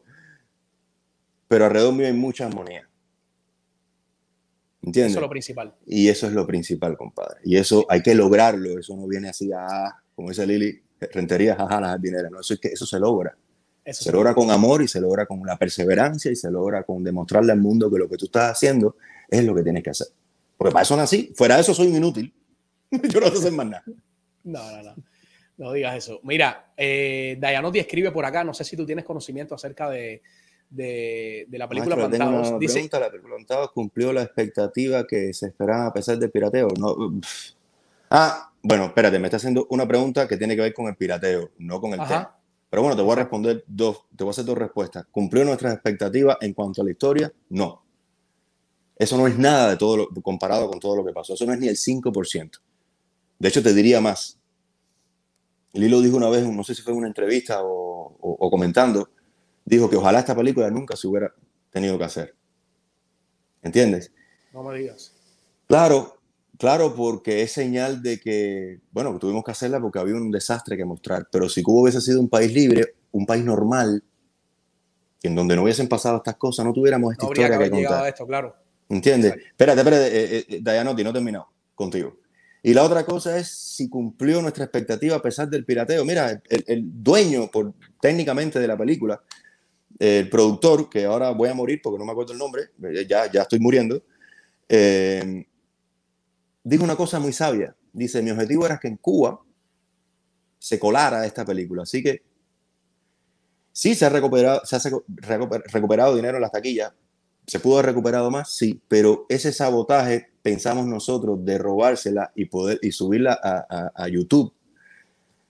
[1.48, 2.88] Pero alrededor mío hay mucha armonía.
[4.82, 5.12] ¿Entiendes?
[5.12, 5.76] Eso es lo principal.
[5.86, 7.40] Y eso es lo principal, compadre.
[7.44, 8.78] Y eso hay que lograrlo.
[8.78, 10.82] Eso no viene así, ah, como dice Lili,
[11.14, 12.30] rentería, jaja, la dinero.
[12.30, 13.36] No, eso, es que, eso se logra.
[13.88, 17.06] Eso se logra con amor y se logra con la perseverancia y se logra con
[17.06, 18.98] demostrarle al mundo que lo que tú estás haciendo
[19.30, 20.08] es lo que tienes que hacer.
[20.58, 21.32] Porque para eso nací.
[21.34, 22.34] Fuera de eso soy inútil.
[22.92, 23.84] Yo no sé hacer más nada.
[24.44, 24.96] No, no, no.
[25.56, 26.20] No digas eso.
[26.24, 30.22] Mira, eh, Dayanotti escribe por acá, no sé si tú tienes conocimiento acerca de,
[30.70, 32.60] de, de la película Maestro, Plantados.
[32.60, 36.68] Dice, pregunta, la película Plantados cumplió la expectativa que se esperaba a pesar del pirateo.
[36.78, 36.94] No,
[38.10, 41.52] ah, bueno, espérate, me está haciendo una pregunta que tiene que ver con el pirateo,
[41.58, 42.08] no con el Ajá.
[42.08, 42.37] tema.
[42.70, 45.06] Pero bueno, te voy a responder dos, te voy a hacer dos respuestas.
[45.12, 47.32] ¿Cumplió nuestras expectativas en cuanto a la historia?
[47.50, 47.84] No.
[48.98, 51.34] Eso no es nada de todo lo, comparado con todo lo que pasó.
[51.36, 52.60] Eso no es ni el 5%.
[53.40, 54.40] De hecho, te diría más.
[55.74, 57.68] Lilo dijo una vez, no sé si fue en una entrevista o,
[58.20, 59.10] o- o comentando,
[59.64, 61.34] dijo que ojalá esta película nunca se hubiera
[61.70, 62.36] tenido que hacer.
[63.62, 64.12] ¿Entiendes?
[64.54, 65.14] no me digas.
[65.68, 66.17] Claro,
[66.58, 70.86] claro, porque es señal de que, bueno, tuvimos que hacerla porque había un desastre que
[70.86, 71.28] mostrar.
[71.32, 74.04] Pero si Cuba hubiese sido un país libre, un país normal,
[75.24, 78.04] en donde no hubiesen pasado estas cosas, no tuviéramos esta No historia que, haber contar.
[78.06, 78.56] a esto, claro.
[78.90, 79.32] ¿Entiendes?
[79.32, 79.50] Exacto.
[79.52, 82.18] Espérate, espérate, eh, eh, Dayanotti, no he terminado contigo.
[82.64, 86.04] Y la otra cosa es si cumplió nuestra expectativa a pesar del pirateo.
[86.04, 89.22] Mira, el, el dueño por, técnicamente de la película,
[90.00, 93.32] el productor, que ahora voy a morir porque no me acuerdo el nombre, eh, ya,
[93.32, 94.02] ya estoy muriendo,
[94.70, 95.46] eh,
[96.70, 97.76] dijo una cosa muy sabia.
[97.94, 99.40] Dice, mi objetivo era que en Cuba
[100.60, 101.84] se colara esta película.
[101.84, 102.24] Así que
[103.72, 106.94] sí se ha recuperado, se ha recu- recuper- recuperado dinero en las taquillas,
[107.50, 108.52] ¿Se pudo haber recuperado más?
[108.54, 114.08] Sí, pero ese sabotaje pensamos nosotros de robársela y poder y subirla a, a- a
[114.10, 114.52] YouTube.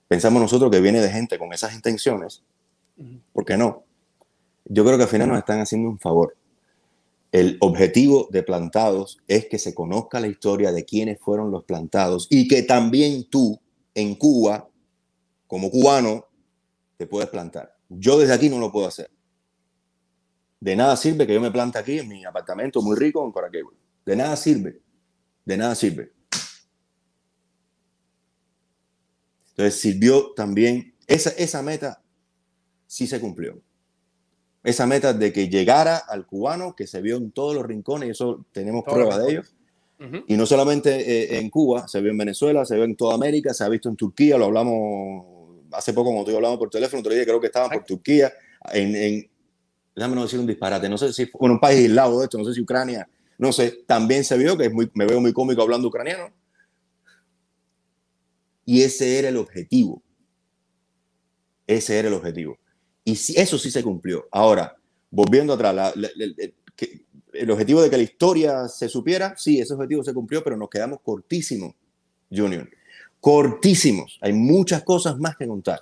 [0.06, 2.44] Pensamos nosotros que viene de gente con esas intenciones.
[3.32, 3.82] ¿Por qué no?
[4.66, 6.36] Yo creo que al final nos están haciendo un favor.
[7.30, 12.26] El objetivo de plantados es que se conozca la historia de quiénes fueron los plantados
[12.30, 13.60] y que también tú
[13.94, 14.68] en Cuba,
[15.46, 16.26] como cubano,
[16.96, 17.76] te puedes plantar.
[17.88, 19.10] Yo desde aquí no lo puedo hacer.
[20.60, 23.72] De nada sirve que yo me plante aquí en mi apartamento muy rico en Coraquegua.
[24.04, 24.80] De nada sirve.
[25.44, 26.12] De nada sirve.
[29.50, 32.02] Entonces sirvió también, esa, esa meta
[32.86, 33.60] sí se cumplió.
[34.68, 38.10] Esa meta de que llegara al cubano que se vio en todos los rincones, y
[38.10, 39.42] eso tenemos pruebas de ello.
[40.28, 40.90] Y no solamente
[41.34, 43.88] eh, en Cuba, se vio en Venezuela, se vio en toda América, se ha visto
[43.88, 45.24] en Turquía, lo hablamos
[45.72, 47.84] hace poco cuando tú hablamos por teléfono, otro día creo que estaban por.
[47.84, 48.32] Turquía,
[48.72, 49.30] en, en-
[49.96, 52.36] déjame no decir un disparate, no sé si fue bueno, un país aislado de esto,
[52.38, 53.08] no sé si Ucrania,
[53.38, 56.30] no sé, también se vio que es muy, me veo muy cómico hablando ucraniano.
[58.64, 60.02] Y ese era el objetivo.
[61.66, 62.58] Ese era el objetivo.
[63.10, 64.26] Y si, eso sí se cumplió.
[64.30, 64.76] Ahora,
[65.10, 67.02] volviendo atrás, la- la- la- el, que-
[67.32, 70.68] el objetivo de que la historia se supiera, sí, ese objetivo se cumplió, pero nos
[70.68, 71.74] quedamos cortísimos,
[72.30, 72.68] Junior.
[73.20, 74.18] Cortísimos.
[74.20, 75.80] Hay muchas cosas más que contar.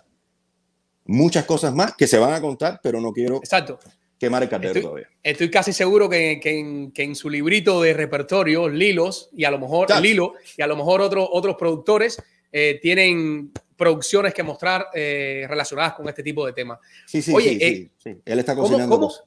[1.05, 3.79] Muchas cosas más que se van a contar, pero no quiero Exacto.
[4.19, 5.09] quemar el Estoy- todavía.
[5.23, 9.51] Estoy casi seguro que, que en, que en su librito de repertorio, Lilos, y a
[9.51, 10.01] lo mejor Chacho.
[10.01, 12.21] Lilo, y a lo mejor otro- otros productores,
[12.59, 16.79] eh, tienen producciones que mostrar eh, relacionadas con este tipo de temas.
[17.05, 18.21] Sí, sí, Oye, sí, eh, sí, sí.
[18.25, 19.25] Él está ¿Cómo, cocinando cómo- cosas.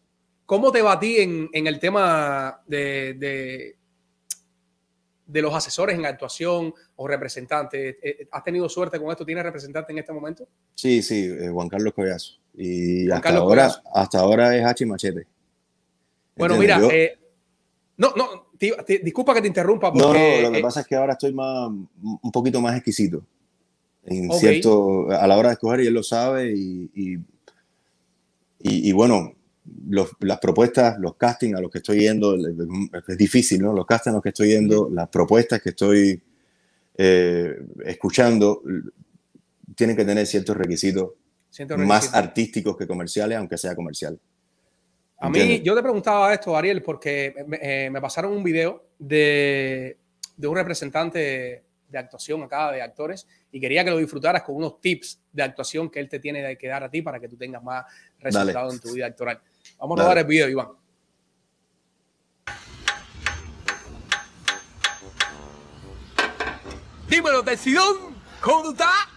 [0.48, 3.76] cómo te ti en, en el tema de, de,
[5.28, 7.98] de los asesores en actuación o representantes?
[8.02, 9.24] Eh, ¿Has tenido suerte con esto?
[9.24, 10.48] ¿Tienes representante en este momento?
[10.74, 12.40] Sí, sí, Juan Carlos Collazo.
[12.56, 13.82] Y Juan hasta Carlos ahora, Collazo.
[13.94, 15.28] hasta ahora es Hachi Machete.
[16.36, 16.78] Bueno, ¿Entiendes?
[16.88, 17.20] mira, Yo-
[17.98, 20.82] no, no, te- te- disculpa que te interrumpa no, porque no, lo que eh, pasa
[20.82, 23.24] es que ahora estoy más, un poquito más exquisito.
[24.06, 27.14] En cierto, a la hora de escoger, y él lo sabe, y, y,
[28.60, 29.34] y- y bueno,
[29.88, 33.74] los- las propuestas, los castings a los que estoy yendo, es difícil, ¿no?
[33.74, 36.22] Los castings a los que estoy yendo, las propuestas que estoy
[37.02, 37.56] eh,
[37.86, 38.62] escuchando,
[39.76, 41.12] tienen que tener ciertos requisitos
[41.88, 44.20] más artísticos que comerciales, aunque sea comercial.
[45.22, 45.66] A mí, ¿Entiendes?
[45.66, 49.98] yo te preguntaba esto, Ariel, porque me, eh, me pasaron un video de,
[50.38, 54.80] de un representante de actuación acá, de actores, y quería que lo disfrutaras con unos
[54.80, 57.62] tips de actuación que él te tiene que dar a ti para que tú tengas
[57.62, 57.86] más
[58.20, 59.42] resultados en tu vida actoral.
[59.78, 60.70] Vamos a rodar el video, Iván.
[67.10, 69.08] Dímelo, Tesidón, ¿cómo tú estás?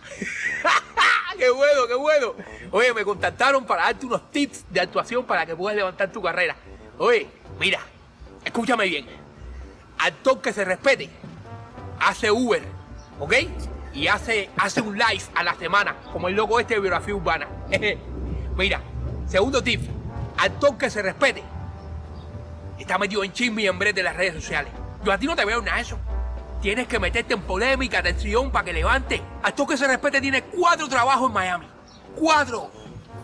[1.43, 2.35] Qué bueno, qué bueno.
[2.71, 6.55] Oye, me contactaron para darte unos tips de actuación para que puedas levantar tu carrera.
[6.99, 7.27] Oye,
[7.59, 7.81] mira,
[8.45, 9.07] escúchame bien.
[9.99, 11.11] Actor que se respete,
[11.99, 12.63] hace Uber,
[13.19, 13.35] ¿ok?
[13.93, 17.49] Y hace, hace un live a la semana, como el loco este de biografía urbana.
[18.57, 18.81] mira,
[19.27, 19.83] segundo tip,
[20.39, 21.43] actor que se respete,
[22.79, 24.73] está metido en chisme y en brete de las redes sociales.
[25.05, 25.99] Yo a ti no te veo nada de eso.
[26.63, 29.21] Tienes que meterte en polémica, atención, para que levante.
[29.43, 31.67] Actor que se respete tiene cuatro trabajos en Miami.
[32.15, 32.71] Cuatro.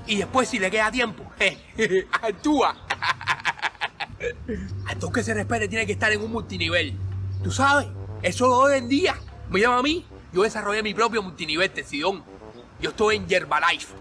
[0.09, 1.23] Y después, si le queda tiempo,
[2.21, 2.77] actúa.
[4.89, 6.99] Actor que se respete tiene que estar en un multinivel.
[7.45, 7.87] Tú sabes,
[8.23, 9.15] eso de hoy en día.
[9.51, 10.05] Me llama a mí.
[10.33, 12.25] Yo desarrollé mi propio multinivel, Tesidón.
[12.81, 13.95] Yo estoy en Yerbalife.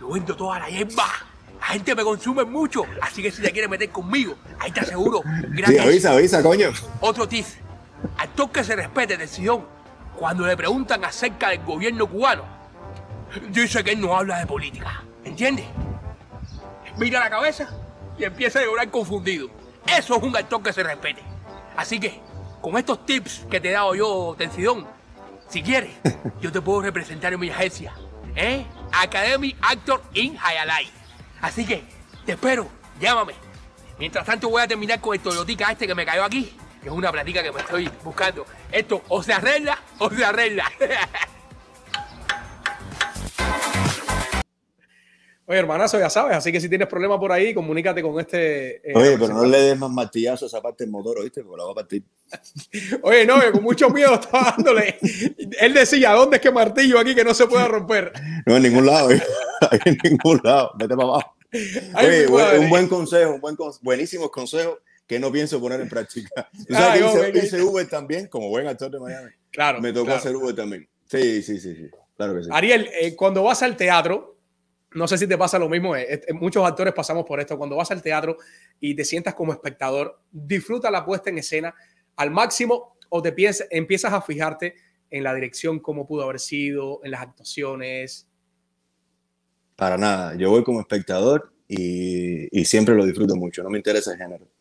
[0.00, 1.06] Yo vendo toda la hierba.
[1.60, 2.82] La gente me consume mucho.
[3.00, 5.22] Así que si te quieres meter conmigo, ahí te aseguro.
[5.22, 5.86] Sí, Gracias.
[5.86, 6.70] avisa, avisa, coño.
[7.00, 7.46] Otro tip.
[8.18, 9.66] Actor que se respete, Tesidón.
[10.16, 12.44] Cuando le preguntan acerca del gobierno cubano,
[13.50, 15.02] dice que él no habla de política.
[15.24, 15.66] ¿Entiendes?
[16.98, 17.68] Mira la cabeza
[18.18, 19.48] y empieza a llorar confundido.
[19.86, 21.22] Eso es un actor que se respete.
[21.76, 22.20] Así que,
[22.60, 24.86] con estos tips que te he dado yo, Tensidón,
[25.48, 25.92] si quieres,
[26.40, 27.94] yo te puedo representar en mi agencia.
[28.34, 28.64] ¿Eh?
[28.92, 30.90] Academy Actor in Hialeah.
[31.40, 31.84] Así que,
[32.24, 32.68] te espero,
[33.00, 33.34] llámame.
[33.98, 36.94] Mientras tanto voy a terminar con el Toyotica este que me cayó aquí, que es
[36.94, 38.44] una platica que me estoy buscando.
[38.70, 40.64] Esto o se arregla o se arregla.
[45.44, 48.76] Oye, hermanazo, ya sabes, así que si tienes problemas por ahí, comunícate con este.
[48.76, 51.42] eh, Oye, pero no le des más martillazo a esa parte del motor, ¿oíste?
[51.42, 52.04] Porque la va a partir.
[53.02, 54.98] Oye, no, que con mucho miedo estaba dándole.
[55.60, 58.12] Él decía, ¿dónde es que martillo aquí que no se puede romper?
[58.46, 59.22] No, en ningún lado, ¿eh?
[59.84, 60.72] En ningún lado.
[60.76, 61.36] Vete para abajo.
[61.96, 62.26] Oye,
[62.58, 64.78] un buen consejo, un buen buenísimos consejos
[65.12, 66.48] que no pienso poner en práctica.
[66.66, 69.30] Que hombre, hice, hice Uber también, como buen actor de Miami.
[69.50, 69.78] Claro.
[69.82, 70.20] Me tocó claro.
[70.20, 70.88] hacer Uber también.
[71.04, 71.90] Sí, sí, sí, sí.
[72.16, 72.48] Claro que sí.
[72.50, 74.38] Ariel, eh, cuando vas al teatro,
[74.92, 77.76] no sé si te pasa lo mismo, eh, eh, muchos actores pasamos por esto, cuando
[77.76, 78.38] vas al teatro
[78.80, 81.74] y te sientas como espectador, disfruta la puesta en escena
[82.16, 84.76] al máximo o te piensas, empiezas a fijarte
[85.10, 88.30] en la dirección, cómo pudo haber sido, en las actuaciones.
[89.76, 90.34] Para nada.
[90.36, 93.62] Yo voy como espectador y, y siempre lo disfruto mucho.
[93.62, 94.51] No me interesa el género.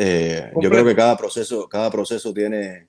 [0.00, 0.74] Eh, yo Completo.
[0.76, 2.86] creo que cada proceso, cada proceso tiene,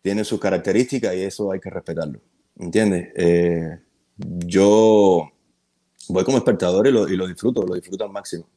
[0.00, 2.20] tiene sus características y eso hay que respetarlo.
[2.56, 3.08] ¿Entiendes?
[3.16, 3.80] Eh,
[4.16, 5.28] yo
[6.08, 8.48] voy como espectador y lo, y lo disfruto, lo disfruto al máximo.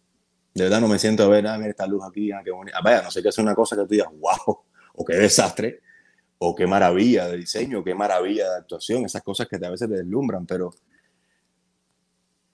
[0.53, 2.77] De verdad no me siento a ver, ah, mira esta luz aquí, ah, qué bonita.
[2.77, 4.59] Ah, vaya, no sé qué es una cosa que tú digas, wow,
[4.93, 5.81] o qué desastre,
[6.37, 9.95] o qué maravilla de diseño, qué maravilla de actuación, esas cosas que a veces te
[9.95, 10.71] deslumbran, pero,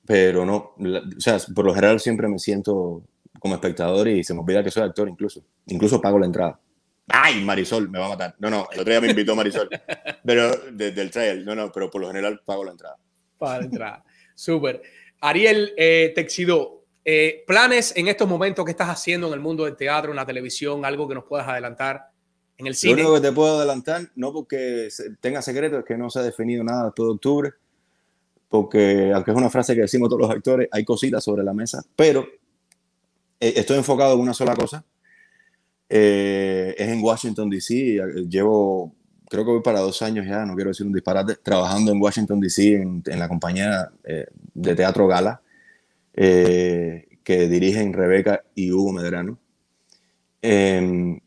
[0.06, 3.04] pero no, la- o sea, por lo general siempre me siento
[3.40, 6.60] como espectador y se me olvida que soy actor incluso, incluso pago la entrada.
[7.08, 8.36] Ay, Marisol, me va a matar.
[8.40, 9.70] No, no, el otro día me invitó Marisol,
[10.26, 12.98] pero desde el trail, no, no, pero por lo general pago la entrada.
[13.38, 14.04] para entrar.
[14.36, 14.82] Súper.
[15.20, 19.76] Ariel eh, Texido, eh, planes en estos momentos que estás haciendo en el mundo del
[19.76, 22.10] teatro, en la televisión, algo que nos puedas adelantar
[22.58, 22.94] en el Lo cine.
[22.94, 24.88] único que te puedo adelantar, no porque
[25.20, 27.52] tenga secreto, es que no se ha definido nada después de octubre,
[28.48, 31.84] porque aunque es una frase que decimos todos los actores, hay cositas sobre la mesa,
[31.96, 32.26] pero
[33.50, 34.86] estoy enfocado en una sola cosa.
[35.90, 37.98] Eh, es en Washington, D.C.
[37.98, 38.96] eh, Llevo,
[39.30, 42.40] creo que voy para dos años ya, no quiero decir un disparate, trabajando en Washington,
[42.40, 42.76] D.C.
[42.76, 45.42] En, en la compañía eh, de teatro Gala,
[46.14, 49.38] eh, que dirigen Rebeca y Hugo Medrano.
[50.42, 51.20] Em,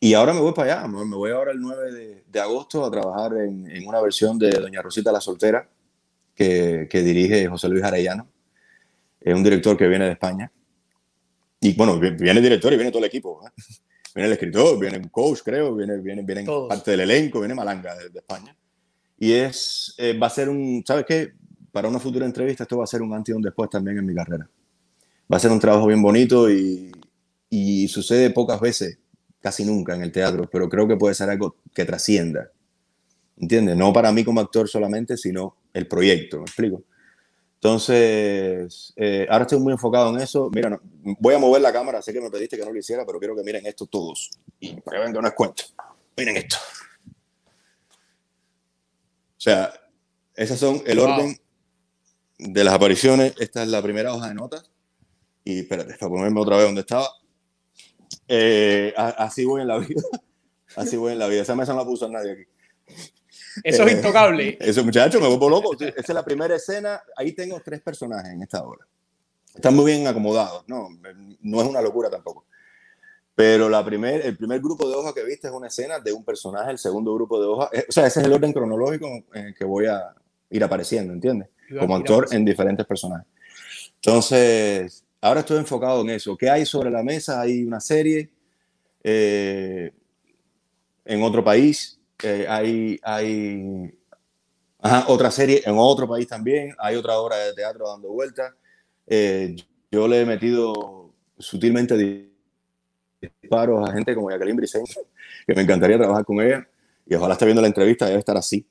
[0.00, 2.90] y ahora me voy para allá, me voy ahora el 9 de, de agosto a
[2.90, 5.68] trabajar en, en una versión de Doña Rosita la Soltera
[6.34, 8.28] que, que dirige José Luis Arellano.
[9.20, 10.50] Es un director que viene de España.
[11.62, 13.40] Y bueno, vi- viene el director y viene todo el equipo.
[13.46, 13.50] ¿eh?
[14.14, 17.94] Viene el escritor, viene un coach, creo, viene, viene, viene parte del elenco, viene Malanga
[17.96, 18.54] de, de España.
[19.18, 21.32] Y es, eh, va a ser un, ¿sabes qué?
[21.70, 24.04] Para una futura entrevista esto va a ser un antes y un después también en
[24.04, 24.50] mi carrera.
[25.32, 26.90] Va a ser un trabajo bien bonito y,
[27.48, 28.98] y sucede pocas veces,
[29.40, 32.50] casi nunca en el teatro, pero creo que puede ser algo que trascienda.
[33.38, 33.76] ¿Entiendes?
[33.76, 36.82] No para mí como actor solamente, sino el proyecto, ¿me explico?
[37.62, 40.50] Entonces, eh, ahora estoy muy enfocado en eso.
[40.52, 40.80] Mira, no-
[41.20, 43.36] voy a mover la cámara, sé que me pediste que no lo hiciera, pero quiero
[43.36, 44.30] que miren esto todos.
[44.58, 45.62] Y para que vean que no es cuento.
[46.16, 46.56] Miren esto.
[49.36, 49.72] O sea,
[50.34, 51.08] esas son el Wow.
[51.08, 51.36] orden
[52.38, 53.34] de las apariciones.
[53.38, 54.68] Esta es la primera hoja de notas.
[55.44, 57.06] Y espérate, para ponerme otra vez donde estaba.
[58.26, 60.02] Eh, así voy en la vida.
[60.74, 61.42] Así voy en la vida.
[61.42, 62.42] Esa mesa no la puso nadie aquí.
[63.64, 64.58] Eso es Eh, intocable.
[64.60, 65.74] Eso, muchachos, me vuelvo loco.
[65.74, 67.02] Esa es la primera escena.
[67.16, 68.86] Ahí tengo tres personajes en esta obra.
[69.54, 70.88] Están muy bien acomodados, ¿no?
[71.40, 72.46] No es una locura tampoco.
[73.34, 76.24] Pero la primer, el primer grupo de hojas que viste es una escena de un
[76.24, 79.46] personaje, el segundo grupo de hojas, eh, o sea, ese es el orden cronológico en
[79.46, 80.14] el que voy a
[80.50, 81.48] ir apareciendo, ¿entiendes?
[81.78, 83.26] Como actor en diferentes personajes.
[83.96, 86.36] Entonces, ahora estoy enfocado en eso.
[86.36, 87.40] ¿Qué hay sobre la mesa?
[87.40, 88.30] Hay una serie
[89.02, 89.92] eh,
[91.04, 93.98] en otro país, eh, hay, hay
[94.78, 98.52] ajá, otra serie en otro país también, hay otra obra de teatro dando vueltas.
[99.06, 99.56] Eh,
[99.90, 102.30] yo le he metido sutilmente
[103.20, 104.84] disparos a gente como Jacqueline Briceño,
[105.46, 106.66] que me encantaría trabajar con ella,
[107.06, 108.66] y ojalá esté viendo la entrevista, debe estar así,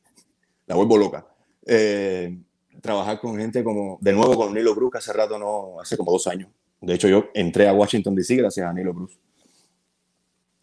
[0.66, 1.26] la vuelvo loca.
[1.66, 2.38] Eh,
[2.82, 6.12] trabajar con gente como, de nuevo con Nilo Cruz, que hace rato no, hace como
[6.12, 6.50] dos años.
[6.80, 9.20] De hecho, yo entré a Washington DC gracias a Nilo Cruz.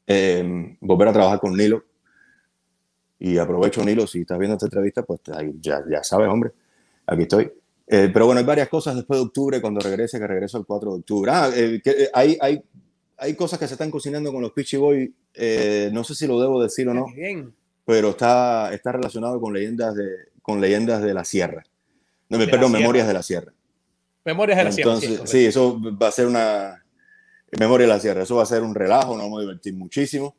[0.06, 1.84] Eh, volver a trabajar con Nilo.
[3.20, 5.20] Y aprovecho, Nilo, si estás viendo esta entrevista, pues
[5.60, 6.52] ya, ya sabes, hombre,
[7.06, 7.50] aquí estoy.
[7.86, 10.90] Eh, pero bueno, hay varias cosas después de octubre, cuando regrese, que regreso el 4
[10.92, 11.30] de octubre.
[11.34, 12.62] Ah, eh, que, eh, hay, hay,
[13.16, 15.10] hay cosas que se están cocinando con los Peachy Boys.
[15.34, 17.52] eh, no sé si lo debo decir o no, Bien.
[17.84, 20.08] pero está, está relacionado con leyendas de,
[20.42, 21.64] con leyendas de la sierra.
[22.28, 22.80] No, me De perdón, sierra.
[22.80, 23.52] memorias de la sierra.
[24.24, 24.90] Memorias de la Sierra.
[24.90, 25.26] Entonces, correcto.
[25.30, 26.84] sí, eso va a ser una
[27.58, 28.22] memoria de la sierra.
[28.24, 30.36] Eso va a ser un relajo, nos vamos a divertir muchísimo.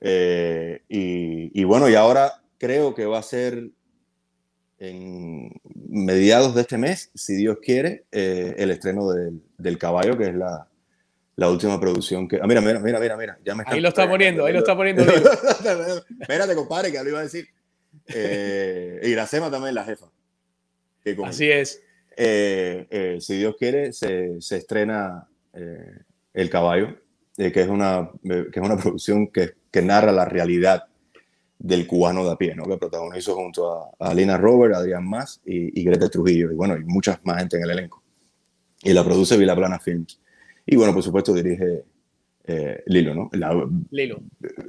[0.00, 3.70] Eh, y, y bueno, y ahora creo que va a ser
[4.78, 5.50] en
[5.88, 10.34] mediados de este mes, si Dios quiere, eh, el estreno del, del Caballo, que es
[10.34, 10.68] la,
[11.34, 12.36] la última producción que...
[12.40, 13.38] Ah, mira, mira, mira, mira, mira.
[13.44, 15.02] Ya me Ahí lo está poniendo, ahí lo está poniendo.
[16.20, 17.48] Espérate, compadre, que lo iba a decir.
[18.06, 20.06] Eh, Iracema también, la jefa.
[21.02, 21.82] Que con- Así es.
[22.16, 25.26] eh, si Dios quiere, se, se estrena
[26.32, 26.96] El Caballo,
[27.36, 30.84] que, es una, que es una producción que, que narra la realidad
[31.58, 32.64] del cubano de a pie, ¿no?
[32.64, 36.76] que protagonizó junto a, a Lina Robert, Adrián Más y, y Greta Trujillo, y bueno,
[36.76, 38.02] y muchas más gente en el elenco.
[38.82, 40.20] Y la produce Vilaplana Films.
[40.64, 41.84] Y bueno, por supuesto dirige
[42.44, 43.28] eh, Lilo, ¿no?
[43.32, 43.52] La,
[43.90, 44.20] Lilo.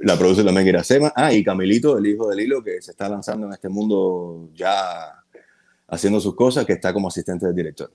[0.02, 1.12] la produce también Iracema.
[1.14, 5.24] Ah, y Camilito, el hijo de Lilo, que se está lanzando en este mundo ya
[5.88, 7.90] haciendo sus cosas, que está como asistente del director.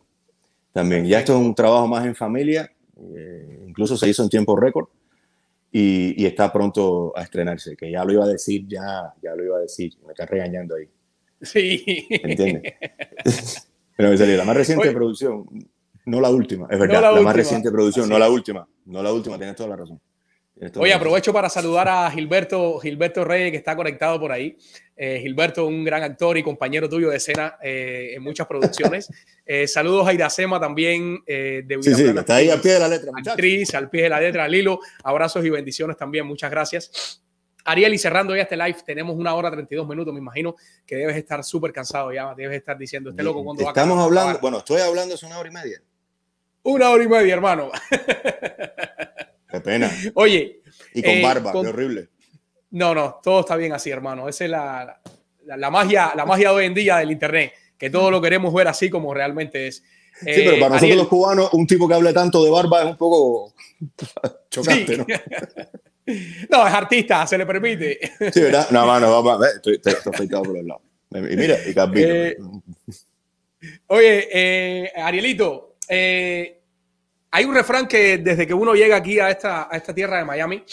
[0.71, 4.55] También, ya esto es un trabajo más en familia, eh, incluso se hizo en tiempo
[4.55, 4.87] récord
[5.77, 9.43] y, y está pronto a estrenarse, que ya lo iba a decir, ya, ya lo
[9.43, 10.87] iba a decir, me está regañando ahí,
[11.41, 12.07] Sí.
[12.09, 12.73] ¿entiendes?
[13.97, 14.95] Pero me salió la más reciente Oye.
[14.95, 15.45] producción,
[16.05, 17.29] no la última, es verdad, la la, última.
[17.29, 19.99] más reciente producción, Así no la última, no la última, tienes toda la razón.
[20.57, 20.91] Razón.
[20.93, 24.57] aprovecho para saludar a Gilberto, Gilberto Reyes, que está conectado por ahí.
[24.95, 29.09] Eh, Gilberto, un gran actor y compañero tuyo de escena eh, en muchas producciones.
[29.47, 32.87] Eh, saludos a Iracema también eh, de Sí, sí, está ahí al pie de la
[32.87, 34.79] letra, actriz, al pie de la letra, Lilo.
[35.03, 37.21] Abrazos y bendiciones también, muchas gracias.
[37.63, 40.11] Ariel, y cerrando ya este live, tenemos una hora 32 minutos.
[40.15, 42.33] Me imagino que debes estar súper cansado ya.
[42.33, 45.37] Debes estar diciendo, este loco cuando va a Estamos hablando, bueno, estoy hablando hace una
[45.37, 45.81] hora y media.
[46.63, 47.69] Una hora y media, hermano.
[49.55, 49.91] Qué pena.
[50.15, 50.61] Oye,
[50.93, 52.09] Y con Eh, barba, con- qué horrible.
[52.71, 54.27] No, no, todo está bien así, hermano.
[54.27, 55.01] Esa es la,
[55.45, 58.53] la, la magia, la magia de hoy en día del internet, que todo lo queremos
[58.53, 59.77] ver así como realmente es.
[60.19, 62.87] Sí, pero para nosotros Eh, los cubanos, un tipo que hable tanto de barba es
[62.87, 63.53] un poco
[64.49, 64.97] chocante, sí.
[64.97, 65.05] ¿no?
[66.49, 67.99] no, es artista, se le permite.
[68.33, 68.69] Sí, ¿verdad?
[68.71, 70.81] No, mano, vamos estoy, estoy, estoy afeitado por el lado.
[71.11, 72.07] Y mira, y Carvino.
[72.07, 72.37] Eh,
[73.87, 76.61] Oye, eh, Arielito, eh,
[77.35, 80.23] hay un refrán que desde que uno llega aquí a esta, a esta tierra de
[80.23, 80.63] Miami,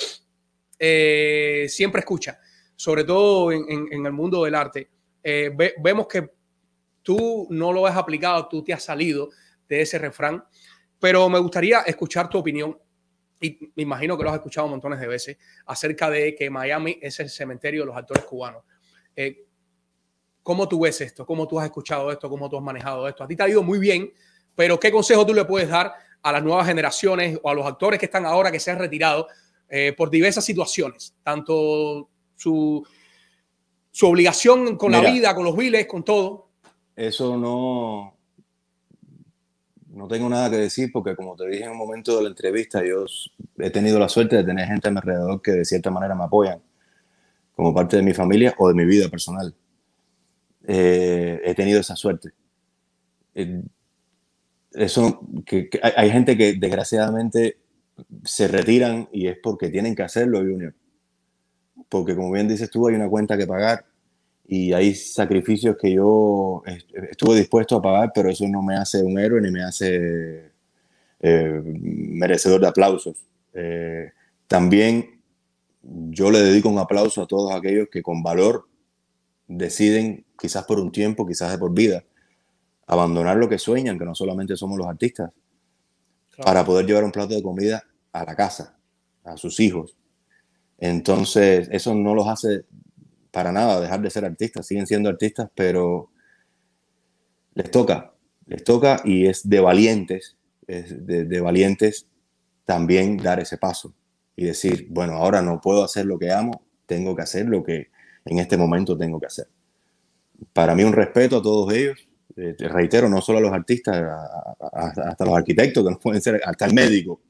[0.79, 2.39] eh, siempre escucha,
[2.77, 4.89] sobre todo en, el mundo del arte.
[5.25, 6.31] Eh, ve- vemos que
[7.03, 9.31] tú no lo has aplicado, tú te has salido
[9.69, 10.45] de ese refrán,
[11.01, 12.79] pero me gustaría escuchar tu opinión
[13.41, 17.19] y me imagino que lo has escuchado montones de veces, acerca de que Miami es
[17.19, 18.63] el cementerio de los actores cubanos.
[19.17, 19.47] Eh,
[20.45, 21.27] ¿Cómo tú ves esto?
[21.27, 22.31] ¿Cómo tú has escuchado esto?
[22.31, 23.25] ¿Cómo tú has manejado esto?
[23.25, 24.13] A ti te ha ido muy bien,
[24.55, 27.99] pero ¿qué consejo tú le puedes dar a las nuevas generaciones o a los actores
[27.99, 29.29] que están ahora que se han retirado
[29.69, 31.15] eh, por diversas situaciones?
[31.23, 32.87] Tanto su,
[33.91, 35.03] su obligación con Mira.
[35.03, 36.49] la vida, con los biles, con todo.
[36.97, 38.17] Eso no,
[39.89, 42.83] no tengo nada que decir porque como te dije en un momento de la entrevista,
[42.85, 43.05] yo
[43.59, 46.25] he tenido la suerte de tener gente a mi alrededor que de cierta manera me
[46.25, 46.61] apoyan
[47.55, 49.55] como parte de mi familia o de mi vida personal.
[50.67, 52.31] Eh, he tenido esa suerte.
[53.35, 53.63] Eh,
[54.75, 57.59] eso, que, hay, gente que desgraciadamente
[58.25, 60.75] se retiran y es porque tienen que hacerlo, Junior.
[61.89, 63.85] Porque como bien dices tú, hay una cuenta que pagar
[64.47, 69.03] y hay sacrificios que yo est- estuve dispuesto a pagar, pero eso no me hace
[69.03, 70.53] un héroe ni me hace
[71.21, 73.17] eh, merecedor de aplausos.
[73.55, 74.11] Eh,
[74.47, 75.21] también
[75.83, 78.69] yo le dedico un aplauso a todos aquellos que con valor
[79.49, 82.05] deciden, quizás por un tiempo, quizás de por vida,
[82.93, 85.31] abandonar lo que sueñan, que no solamente somos los artistas,
[86.37, 87.83] para poder llevar un plato de comida
[88.13, 88.77] a la casa,
[89.25, 89.97] a sus hijos.
[90.79, 92.65] Entonces, eso no los hace
[93.31, 96.11] para nada dejar de ser artistas, siguen siendo artistas, pero
[97.55, 98.15] les toca,
[98.47, 100.37] les toca y es de valientes,
[100.67, 102.07] es de, de valientes
[102.65, 103.95] también dar ese paso
[104.37, 107.91] y decir, bueno, ahora no puedo hacer lo que amo, tengo que hacer lo que
[108.25, 109.49] en este momento tengo que hacer.
[110.53, 113.97] Para mí un respeto a todos ellos, eh, te reitero, no solo a los artistas,
[113.97, 117.21] a- a- hasta los arquitectos, que no pueden ser, hasta el médico.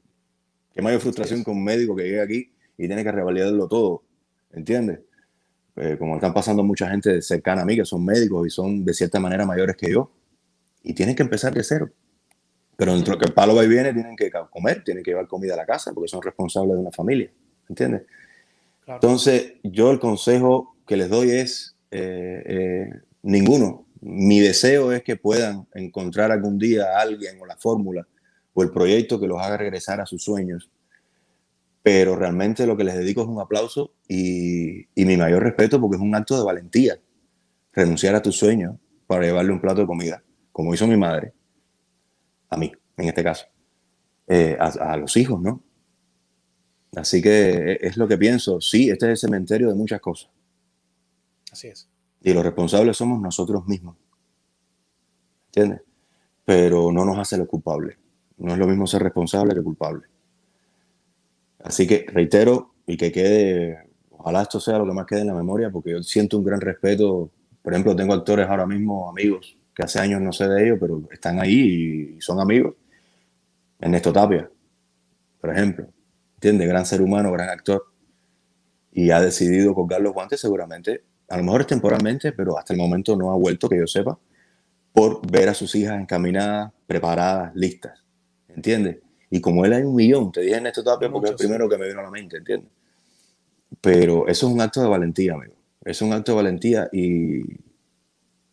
[0.73, 4.03] Qué mayor frustración con un médico que llega aquí y tiene que revalidarlo todo,
[4.53, 4.99] ¿entiendes?
[5.75, 8.93] Eh, como están pasando mucha gente cercana a mí, que son médicos y son de
[8.93, 10.11] cierta manera mayores que yo,
[10.83, 11.89] y tienen que empezar de cero.
[12.75, 15.53] Pero dentro que el palo va y viene, tienen que comer, tienen que llevar comida
[15.53, 17.29] a la casa, porque son responsables de una familia,
[17.69, 18.03] ¿entiendes?
[18.83, 18.99] Claro.
[19.01, 23.85] Entonces, yo el consejo que les doy es eh, eh, ninguno.
[24.05, 28.05] Mi deseo es que puedan encontrar algún día a alguien o la fórmula
[28.53, 30.69] o el proyecto que los haga regresar a sus sueños.
[31.81, 35.95] Pero realmente lo que les dedico es un aplauso y, y mi mayor respeto porque
[35.95, 36.99] es un acto de valentía.
[37.71, 38.75] Renunciar a tus sueños
[39.07, 41.33] para llevarle un plato de comida, como hizo mi madre,
[42.49, 43.47] a mí, en este caso,
[44.27, 45.63] eh, a, a los hijos, ¿no?
[46.95, 48.61] Así que es lo que pienso.
[48.61, 50.29] Sí, este es el cementerio de muchas cosas.
[51.51, 51.89] Así es.
[52.23, 53.97] Y los responsables somos nosotros mismos.
[55.47, 55.81] ¿Entiendes?
[56.45, 57.97] Pero no nos hace los culpables.
[58.37, 60.07] No es lo mismo ser responsable que culpable.
[61.59, 65.33] Así que reitero y que quede, ojalá esto sea lo que más quede en la
[65.33, 67.29] memoria, porque yo siento un gran respeto.
[67.61, 71.01] Por ejemplo, tengo actores ahora mismo, amigos, que hace años no sé de ellos, pero
[71.11, 72.75] están ahí y son amigos.
[73.79, 74.49] Ernesto Tapia,
[75.41, 75.87] por ejemplo.
[76.35, 76.67] ¿Entiendes?
[76.67, 77.85] Gran ser humano, gran actor.
[78.91, 82.79] Y ha decidido colgar los guantes seguramente a lo mejor es temporalmente, pero hasta el
[82.79, 84.17] momento no ha vuelto, que yo sepa,
[84.91, 88.03] por ver a sus hijas encaminadas, preparadas, listas.
[88.47, 88.99] ¿Entiendes?
[89.29, 91.67] Y como él hay un millón, te dije en esto Tapia porque es el primero
[91.67, 92.69] que me vino a la mente, ¿entiendes?
[93.81, 95.55] Pero eso es un acto de valentía, amigo.
[95.83, 97.41] Es un acto de valentía y,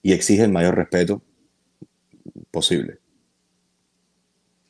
[0.03, 1.23] y exige el mayor respeto
[2.51, 2.99] posible.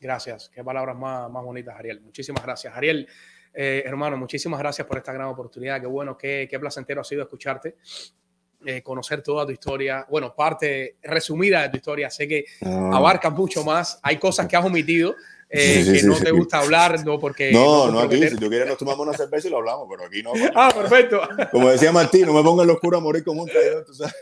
[0.01, 0.49] Gracias.
[0.53, 2.01] Qué palabras más, más bonitas, Ariel.
[2.01, 2.75] Muchísimas gracias.
[2.75, 3.07] Ariel,
[3.53, 5.79] eh, hermano, muchísimas gracias por esta gran oportunidad.
[5.81, 7.75] Qué bueno, qué, qué placentero ha sido escucharte,
[8.65, 10.05] eh, conocer toda tu historia.
[10.09, 12.09] Bueno, parte resumida de tu historia.
[12.09, 13.99] Sé que No, abarca mucho más.
[14.03, 15.15] Hay cosas que has omitido
[15.53, 16.23] eh, Sí, que sí, no sí.
[16.23, 17.51] te gusta hablar, no porque.
[17.51, 18.25] no, por no aquí.
[18.29, 20.31] Si tú quieres, nos tomamos una cerveza y lo hablamos, pero aquí no.
[20.55, 21.19] Ah, perfecto.
[21.51, 24.15] Como decía Martín, no me pongan los curas a morir con un traidor, tú sabes.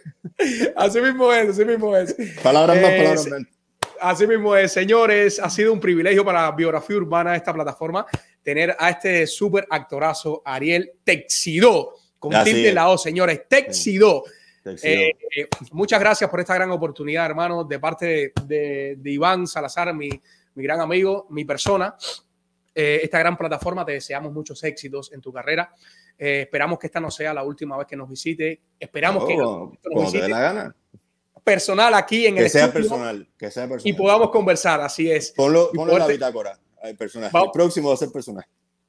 [0.76, 2.16] Así mismo es, así mismo es.
[2.42, 3.30] Palabras más, Eh, palabras sí.
[3.30, 3.48] menos.
[4.02, 8.06] Así mismo es, señores, ha sido un privilegio para Biografía Urbana, esta plataforma,
[8.44, 14.24] tener a este súper actorazo, Ariel Texidó, con Así tilde en la O, señores, Texidó.
[14.84, 19.94] Eh, eh, muchas gracias por esta gran oportunidad, hermano, de parte de, de- Iván Salazar,
[19.94, 20.10] mi,
[20.56, 21.96] mi gran amigo, mi persona.
[22.76, 25.74] Eh, esta gran plataforma, te deseamos muchos éxitos en tu carrera.
[26.18, 28.62] Eh, esperamos que esta no sea la última vez que nos visite.
[28.80, 30.76] Esperamos que Oh, momento nos te dé la gana.
[31.44, 33.28] personal aquí en el Que sea estudio personal.
[33.38, 33.98] Que sea y personal.
[33.98, 34.82] podamos conversar.
[34.82, 35.32] Así es.
[35.32, 36.60] Ponlo, y ponlo en la bitácora.
[37.32, 37.48] Vamos.
[37.48, 38.46] El próximo va a ser personal.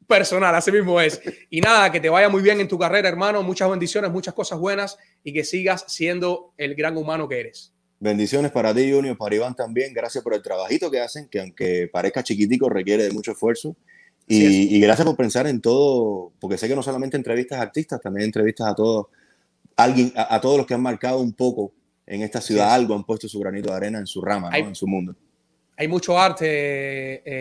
[0.06, 1.20] personal, así mismo es.
[1.50, 3.42] Y nada, que te vaya muy bien en tu carrera, hermano.
[3.42, 7.72] Muchas bendiciones, muchas cosas buenas y que sigas siendo el gran humano que eres.
[8.00, 9.92] Bendiciones para ti, Junior, para Iván también.
[9.92, 13.76] Gracias por el trabajito que hacen, que aunque parezca chiquitico, requiere de mucho esfuerzo.
[14.26, 18.00] Y, y gracias por pensar en todo, porque sé que no solamente entrevistas a artistas,
[18.00, 19.06] también entrevistas a todos,
[19.76, 21.72] alguien, a, a todos los que han marcado un poco
[22.06, 24.54] en esta ciudad algo, han puesto su granito de arena en su rama, ¿no?
[24.54, 25.14] Hay- en su mundo.
[25.81, 26.47] Hay mucho arte,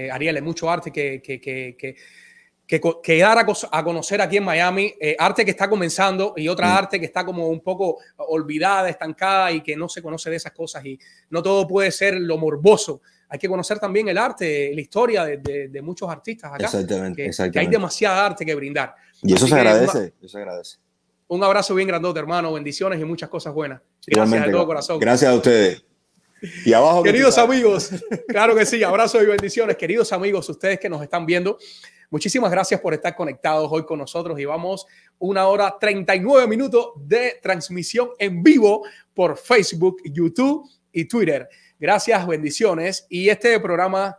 [0.06, 5.44] eh, Ariel, hay mucho arte que, que, dar a, conocer aquí en Miami, eh, arte
[5.44, 6.78] que está comenzando y otra Mm.
[6.78, 10.54] arte que está como un poco olvidada, estancada y que no se conoce de esas
[10.54, 10.98] cosas y
[11.32, 13.02] no todo puede ser lo morboso.
[13.28, 17.18] Hay que conocer también el arte, la historia de, de- de muchos artistas acá, Exactamente,
[17.18, 17.72] que hay exactamente.
[17.76, 18.96] demasiada arte que brindar.
[19.22, 20.78] Y eso Así se agradece, eso se agradece.
[21.28, 23.80] Un abrazo bien grandote, hermano, bendiciones y muchas cosas buenas.
[23.82, 24.98] Gracias Igualmente, de todo corazón.
[24.98, 25.84] Gracias a ustedes.
[26.66, 27.04] Y abajo.
[27.04, 27.90] que Queridos amigos,
[28.28, 29.76] claro que sí, abrazos y bendiciones.
[29.78, 31.58] Queridos amigos, ustedes que nos están viendo,
[32.10, 34.86] muchísimas gracias por estar conectados hoy con nosotros y vamos
[35.18, 41.48] una hora 39 minutos de transmisión en vivo por Facebook, YouTube y Twitter.
[41.80, 43.06] Gracias, bendiciones.
[43.10, 44.18] Y este programa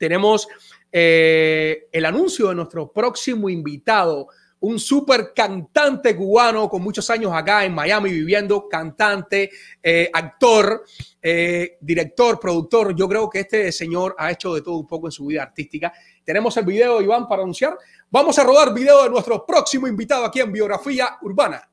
[0.00, 0.48] tenemos
[0.90, 4.28] eh, el anuncio de nuestro próximo invitado,
[4.60, 9.50] un super cantante cubano con muchos años acá en Miami viviendo, cantante,
[9.82, 10.84] eh, actor,
[11.20, 12.96] eh, director, productor.
[12.96, 15.92] Yo creo que este señor ha hecho de todo un poco en su vida artística.
[16.24, 17.76] Tenemos el video, Iván, para anunciar.
[18.10, 21.70] Vamos a rodar video de nuestro próximo invitado aquí en Biografía Urbana.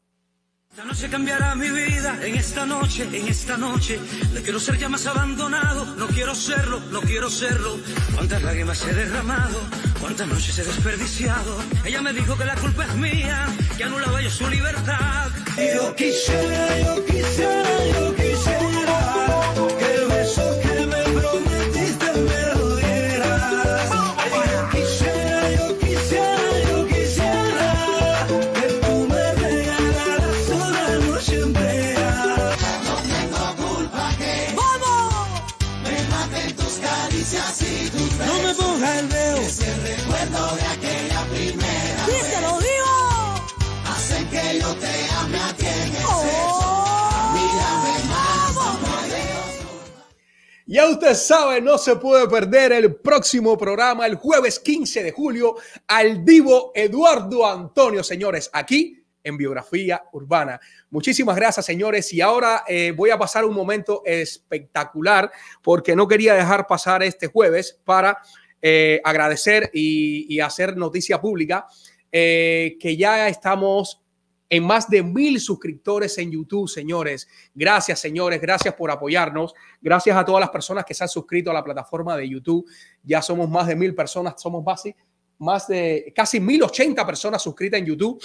[0.78, 4.00] Esta noche cambiará mi vida, en esta noche, en esta noche.
[4.32, 7.80] No quiero ser ya más abandonado, no quiero serlo, no quiero serlo.
[8.14, 9.60] Cuántas lágrimas he derramado,
[10.00, 11.58] cuántas noches he desperdiciado.
[11.84, 15.32] Ella me dijo que la culpa es mía, que anulaba yo su libertad.
[15.58, 18.27] Yo quisiera, yo quisiera, yo quisiera
[50.70, 55.56] Ya usted sabe, no se puede perder el próximo programa el jueves 15 de julio
[55.88, 60.60] al divo Eduardo Antonio, señores, aquí en Biografía Urbana.
[60.90, 62.12] Muchísimas gracias, señores.
[62.12, 65.32] Y ahora eh, voy a pasar un momento espectacular
[65.64, 68.18] porque no quería dejar pasar este jueves para
[68.62, 71.66] eh, agradecer y, hacer noticia pública
[72.12, 74.02] eh, que ya estamos
[74.50, 77.28] en más de mil suscriptores en YouTube, señores.
[77.54, 78.40] Gracias, señores.
[78.40, 79.54] Gracias por apoyarnos.
[79.82, 82.66] Gracias a todas las personas que se han suscrito a la plataforma de YouTube.
[83.04, 84.36] Ya somos más de mil personas.
[84.38, 84.96] Somos base,
[85.40, 88.22] más de casi mil ochenta personas suscritas en YouTube.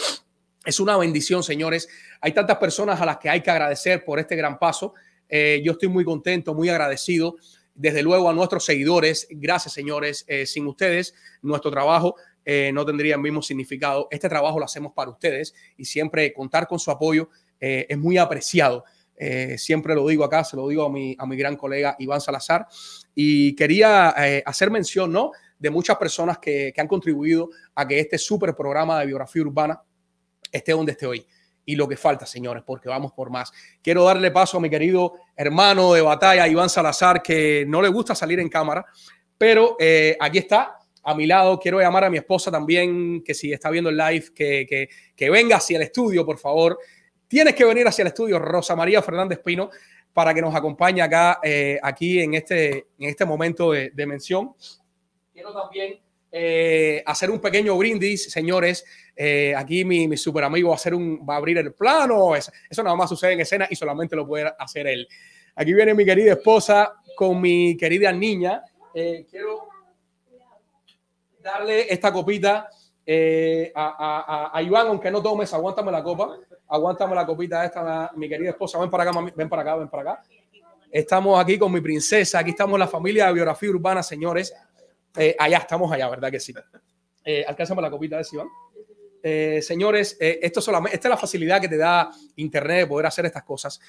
[0.65, 1.89] Es una bendición, señores.
[2.21, 4.95] Hay tantas personas a las que hay que agradecer por este gran paso.
[5.29, 7.37] Eh, yo estoy muy contento, muy agradecido.
[7.75, 9.27] Desde luego a nuestros seguidores.
[9.31, 10.25] Gracias, señores.
[10.29, 14.09] Eh, sin ustedes, nuestro trabajo eh, no tendría el mismo significado.
[14.11, 17.29] Este trabajo lo hacemos para ustedes y siempre contar con su apoyo
[17.61, 18.85] eh, es muy apreciado.
[19.17, 22.21] Eh, siempre lo digo acá, se lo digo a mi, a mi gran colega Iván
[22.21, 22.67] Salazar.
[23.15, 24.09] Y quería
[24.45, 25.33] hacer mención ¿no?
[25.59, 29.83] de muchas personas que, que han contribuido a que este súper programa de biografía urbana
[30.51, 31.27] esté donde esté hoy.
[31.65, 33.53] Y lo que falta, señores, porque vamos por más.
[33.81, 38.15] Quiero darle paso a mi querido hermano de batalla, Iván Salazar, que no le gusta
[38.15, 38.85] salir en cámara,
[39.39, 41.59] pero eh, aquí está a mi lado.
[41.59, 45.31] Quiero llamar a mi esposa también, que si está viendo el live, que, que, que
[45.31, 46.79] venga hacia el estudio, por favor.
[47.29, 49.71] Tienes que venir hacia el estudio, Rosa María Fernández Pino,
[50.13, 54.53] para que nos acompañe acá, eh, aquí en este, en este momento de, mención.
[55.33, 55.99] Quiero también
[56.31, 58.85] eh, hacer un pequeño brindis, señores.
[59.17, 62.37] Eh, aquí mi, mi super amigo va a, hacer un, va a abrir el plano.
[62.37, 65.09] Eso, eso nada más sucede en escena y solamente lo puede hacer él.
[65.55, 68.63] Aquí viene mi querida esposa con mi querida niña.
[68.95, 69.69] Eh, quiero
[71.43, 72.69] darle esta copita
[73.05, 76.39] eh, a, Iván, aunque no tomes, aguántame la copa.
[76.69, 78.79] Aguántame la copita esta, mi querida esposa.
[78.79, 80.23] Ven para acá, mami, ven para acá, ven para acá.
[80.91, 82.39] Estamos aquí con mi princesa.
[82.39, 84.55] Aquí estamos la familia de biografía urbana, señores.
[85.17, 86.55] Eh, allá estamos allá, ¿verdad que sí?
[87.25, 88.49] Eh, la copita de Iván.
[89.25, 93.45] Eh, señores, esto esta es la facilidad que te da Internet de poder hacer estas
[93.45, 93.81] cosas.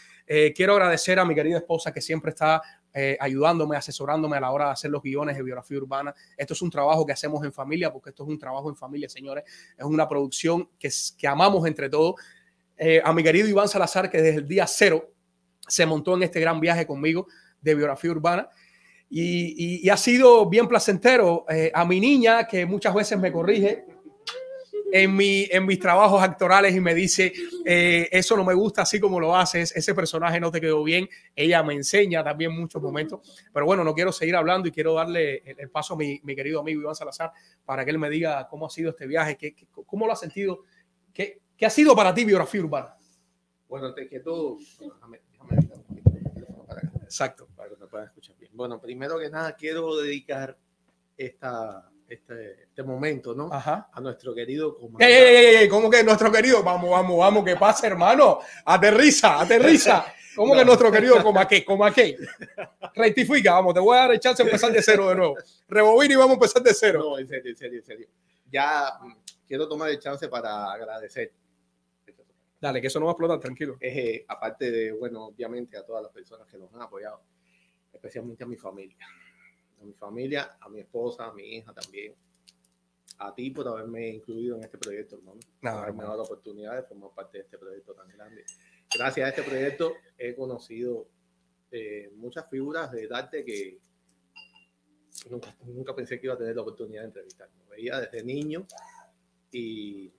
[0.55, 2.61] Quiero agradecer a mi querida esposa que siempre está
[2.93, 6.13] eh, ayudándome, asesorándome a la hora de hacer los guiones de biografía urbana.
[6.37, 9.09] Esto es un trabajo que hacemos en familia, porque esto es un trabajo en familia,
[9.09, 9.43] señores.
[9.77, 12.15] Es una producción que, que amamos entre todos.
[12.77, 15.11] Eh, a mi querido Iván Salazar, que desde el día cero
[15.67, 17.27] se montó en este gran viaje conmigo
[17.61, 18.49] de biografía urbana.
[19.09, 21.45] Y, y- y ha sido bien placentero.
[21.49, 23.85] Eh, a mi niña, que muchas veces me corrige
[24.95, 27.33] en, mi, en mis trabajos actorales y me dice,
[27.65, 31.09] eh, eso no me gusta así como lo haces, ese personaje no te quedó bien.
[31.35, 33.19] Ella me enseña también muchos momentos.
[33.51, 36.35] Pero bueno, no quiero seguir hablando y quiero darle el, el paso a mi, mi
[36.35, 37.31] querido amigo Iván Salazar
[37.65, 40.15] para que él me diga cómo ha sido este viaje, qué, qué- cómo lo ha
[40.15, 40.59] sentido,
[41.11, 42.95] qué, qué ha sido para ti biografía urbana.
[43.67, 45.67] Bueno, antes que todo, déjame, déjame
[46.67, 47.47] para, Exacto.
[47.55, 48.51] para que me puedan escuchar bien.
[48.53, 50.55] Bueno, primero que nada, quiero dedicar
[51.17, 53.51] esta, este, este momento, ¿no?
[53.51, 53.89] Ajá.
[53.91, 55.05] A nuestro querido comandante.
[55.05, 56.63] ey, ey, ey, ¿Cómo que nuestro querido?
[56.63, 58.39] Vamos, vamos, vamos, ¿qué pasa, hermano?
[58.65, 60.05] Aterriza, aterriza.
[60.35, 60.65] ¿Cómo que No.
[60.65, 61.63] nuestro querido coma qué?
[61.63, 62.17] ¿Coma qué?
[62.95, 65.35] Rectifica, vamos, te voy a dar el chance de empezar de cero de nuevo.
[65.67, 66.99] Rebobina y vamos a empezar de cero.
[67.03, 68.07] No, en serio, en serio, en serio.
[68.51, 69.13] Ya mm,
[69.47, 71.33] quiero tomar el chance para agradecer.
[72.59, 73.77] Dale, que eso no va a explotar, tranquilo.
[73.81, 77.21] Eh, aparte de, bueno, obviamente a todas las personas que nos han apoyado,
[77.91, 79.05] especialmente a mi familia.
[79.83, 82.15] A mi familia, a mi esposa, a mi hija también.
[83.19, 85.39] A ti por haberme incluido en este proyecto, hermano.
[85.61, 88.45] Nada, por haberme dado la oportunidad de formar parte de este proyecto tan grande.
[88.95, 91.07] Gracias a este proyecto he conocido
[91.71, 93.79] eh, muchas figuras de arte que
[95.29, 97.49] nunca, nunca pensé que iba a tener la oportunidad de entrevistar.
[97.59, 98.65] Me veía desde niño
[99.51, 100.11] y,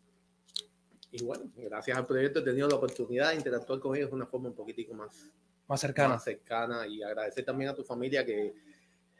[1.10, 4.26] y bueno, gracias al proyecto he tenido la oportunidad de interactuar con ellos de una
[4.26, 5.30] forma un poquitico más,
[5.66, 6.10] Más cercana.
[6.10, 8.54] más cercana y agradecer también a tu familia que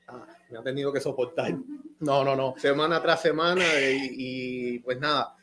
[0.08, 1.52] ah, me ha tenido que soportar
[2.00, 2.54] No, no, no.
[2.58, 4.08] semana tras semana y,
[4.74, 5.36] y, pues nada,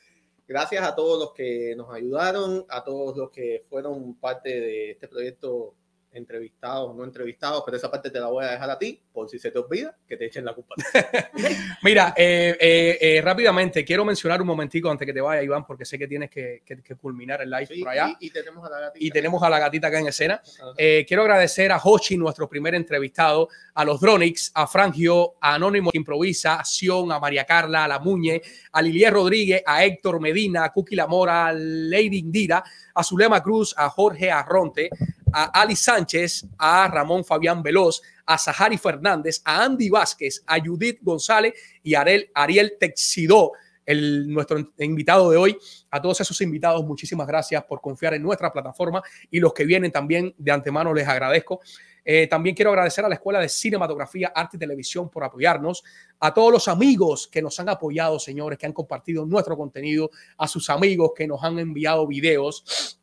[0.48, 5.08] gracias a todos los que nos ayudaron, a todos los que fueron parte de este
[5.08, 5.76] proyecto
[6.14, 9.40] entrevistados no entrevistados, pero esa parte te la voy a dejar a ti, por si
[9.40, 10.76] se te olvida, que te echen la culpa.
[11.84, 15.86] Mira, eh, eh, eh, rápidamente quiero mencionar un momentico antes que te vaya, Iván, porque
[15.86, 18.16] sé que tienes que, que- que culminar el live Sí, por allá.
[18.20, 19.06] y, y tenemos a la gatita.
[19.06, 20.42] Y tenemos a la gatita acá en escena.
[20.78, 25.98] Quiero agradecer a Hochi, nuestro primer entrevistado, a los Dronix, a Frangio, a Anónimo que
[25.98, 30.66] Improvisa, a Sion, a María Carla, a La Muñe, a Lilier Rodríguez, a Héctor Medina,
[30.66, 32.64] a Cookie Lamora, a Lady Indira,
[32.94, 34.90] a Zulema Cruz, a Jorge Arronte,
[35.34, 41.00] a Ali Sánchez, a Ramón Fabián Veloz, a Sahari Fernández, a Andy Vázquez, a Judith
[41.02, 41.54] González
[41.84, 43.52] y a Ariel, Ariel Texidó,
[43.86, 45.58] el, nuestro invitado de hoy.
[45.90, 49.92] A todos esos invitados, muchísimas gracias por confiar en nuestra plataforma y los que vienen
[49.92, 51.60] también de antemano les agradezco.
[52.04, 55.84] Eh, también quiero agradecer a la Escuela de Cinematografía, Arte y Televisión por apoyarnos,
[56.20, 60.48] a todos los amigos que nos han apoyado, señores, que han compartido nuestro contenido, a
[60.48, 63.00] sus amigos que nos han enviado videos.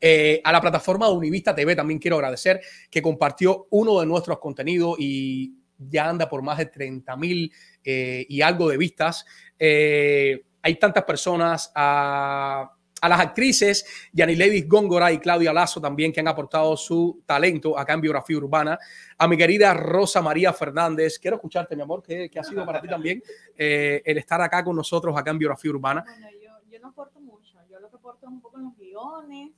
[0.00, 2.60] Eh, a la plataforma Univista TV también quiero agradecer
[2.90, 7.52] que compartió uno de nuestros contenidos y ya anda por más de 30 mil
[7.84, 9.24] eh, y algo de vistas.
[9.58, 12.70] Eh, hay tantas personas, a,
[13.00, 17.78] a las actrices Yani Ladies Góngora y Claudia Lazo también que han aportado su talento
[17.78, 18.78] acá en Biografía Urbana.
[19.16, 22.80] A mi querida Rosa María Fernández, quiero escucharte, mi amor, que, que ha sido para
[22.80, 23.22] ti también
[23.56, 26.04] eh, el estar acá con nosotros acá en Biografía Urbana.
[26.04, 27.58] Bueno, yo, yo no aporto mucho.
[27.70, 29.50] Yo lo que aporto es un poco en los guiones,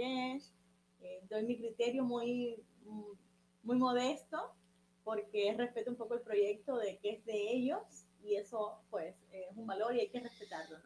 [0.00, 0.52] sketches.
[1.02, 2.62] Eh, doy mi criterio muy,
[3.62, 4.54] muy modesto
[5.04, 9.56] porque respeto un poco el proyecto de que es de ellos y eso pues es
[9.56, 10.78] un valor y hay que respetarlo.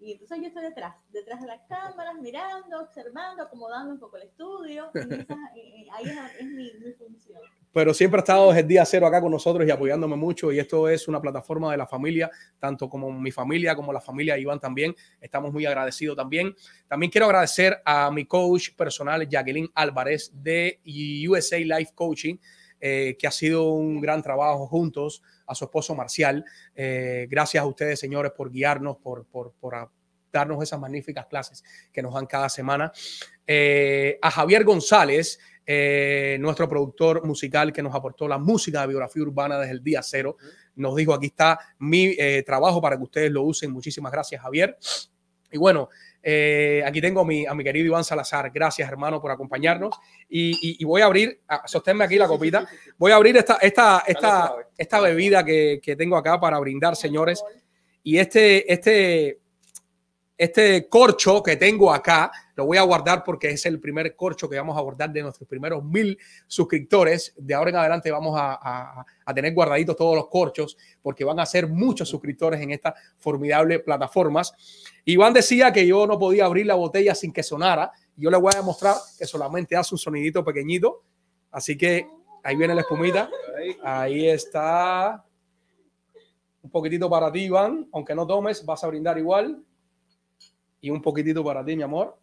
[0.00, 4.22] Y entonces yo estoy detrás, detrás de las cámaras, mirando, observando, acomodando un poco el
[4.24, 4.90] estudio.
[4.94, 6.04] esa- eh, ahí
[6.38, 7.38] es, mi, función.
[7.72, 10.50] pero siempre ha estado desde el día cero acá con nosotros y apoyándome mucho.
[10.52, 14.38] Y esto es una plataforma de la familia, tanto como mi familia, como la familia
[14.38, 14.94] Iván también.
[15.20, 16.54] Estamos muy agradecidos también.
[16.88, 20.80] También quiero agradecer a mi coach personal, Jacqueline Álvarez, de
[21.28, 22.36] USA Life Coaching,
[22.80, 26.44] eh, que ha sido un gran trabajo juntos, a su esposo Marcial.
[26.74, 29.90] Eh, gracias a ustedes, señores, por guiarnos, por, por, por
[30.32, 32.92] darnos esas magníficas clases que nos dan cada semana.
[33.44, 39.22] Eh, a Javier González, eh, nuestro productor musical que nos aportó la música de biografía
[39.22, 40.36] urbana desde el día cero.
[40.76, 42.16] Nos dijo, aquí está mi
[42.46, 43.72] trabajo para que ustedes lo usen.
[43.72, 44.78] Muchísimas gracias, Javier.
[45.50, 45.88] Y bueno,
[46.22, 48.50] eh, aquí tengo a mi, a mi querido Iván Salazar.
[48.50, 49.94] Gracias, hermano, por acompañarnos.
[50.28, 52.66] Y, y- y voy a abrir, a, sosténme aquí la copita.
[52.98, 57.42] Voy a abrir esta, esta, esta, esta bebida que, que tengo acá para brindar, señores.
[58.02, 59.38] Y este, este,
[60.40, 64.56] este corcho que tengo acá, lo voy a guardar porque es el primer corcho que
[64.56, 67.34] vamos a guardar de nuestros primeros mil suscriptores.
[67.36, 69.04] De ahora en adelante vamos a,
[69.34, 74.54] tener guardaditos todos los corchos porque van a ser muchos suscriptores en estas formidables plataformas.
[75.04, 77.92] Iván decía que yo no podía abrir la botella sin que sonara.
[78.16, 81.02] Yo le voy a mostrar que solamente hace un sonidito pequeñito.
[81.50, 82.08] Así que
[82.42, 83.28] ahí viene la espumita.
[83.84, 85.22] Ahí está.
[86.62, 87.90] Un poquitito para ti, Iván.
[87.92, 89.62] Aunque no tomes, vas a brindar igual.
[90.80, 92.16] Y un poquitito para ti, mi amor.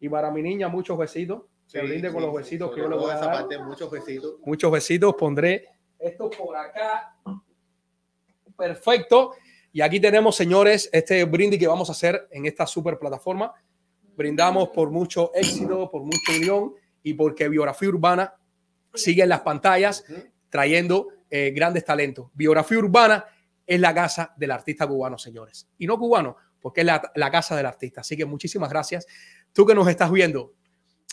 [0.00, 1.42] Y para mi niña, muchos besitos.
[1.66, 3.34] Se Sí, brinde con sí, los besitos que yo le voy a esa dar.
[3.40, 4.34] parte, muchos besitos.
[4.44, 5.14] Muchos besitos.
[5.14, 5.66] Pondré
[5.98, 7.16] esto por acá.
[8.56, 9.32] Perfecto.
[9.72, 13.52] Y aquí tenemos, señores, este brindis que vamos a hacer en esta super plataforma.
[14.16, 18.34] Brindamos por mucho éxito, por mucha unión y porque Biografía Urbana
[18.94, 20.04] sigue en las pantallas
[20.48, 22.28] trayendo eh, grandes talentos.
[22.34, 23.24] Biografía Urbana
[23.66, 25.66] es la casa del artista cubano, señores.
[25.78, 28.00] Y no cubano, porque es la, casa del artista.
[28.00, 29.06] Así que muchísimas gracias.
[29.52, 30.54] Tú que nos estás viendo,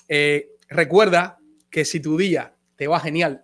[0.08, 3.44] eh, recuerda que si tu día te va genial,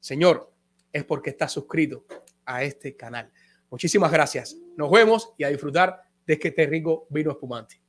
[0.00, 0.52] Señor,
[0.92, 2.04] es porque estás suscrito
[2.44, 3.32] a este canal.
[3.70, 4.54] Muchísimas gracias.
[4.76, 7.80] Nos vemos y a disfrutar de este rico vino espumante.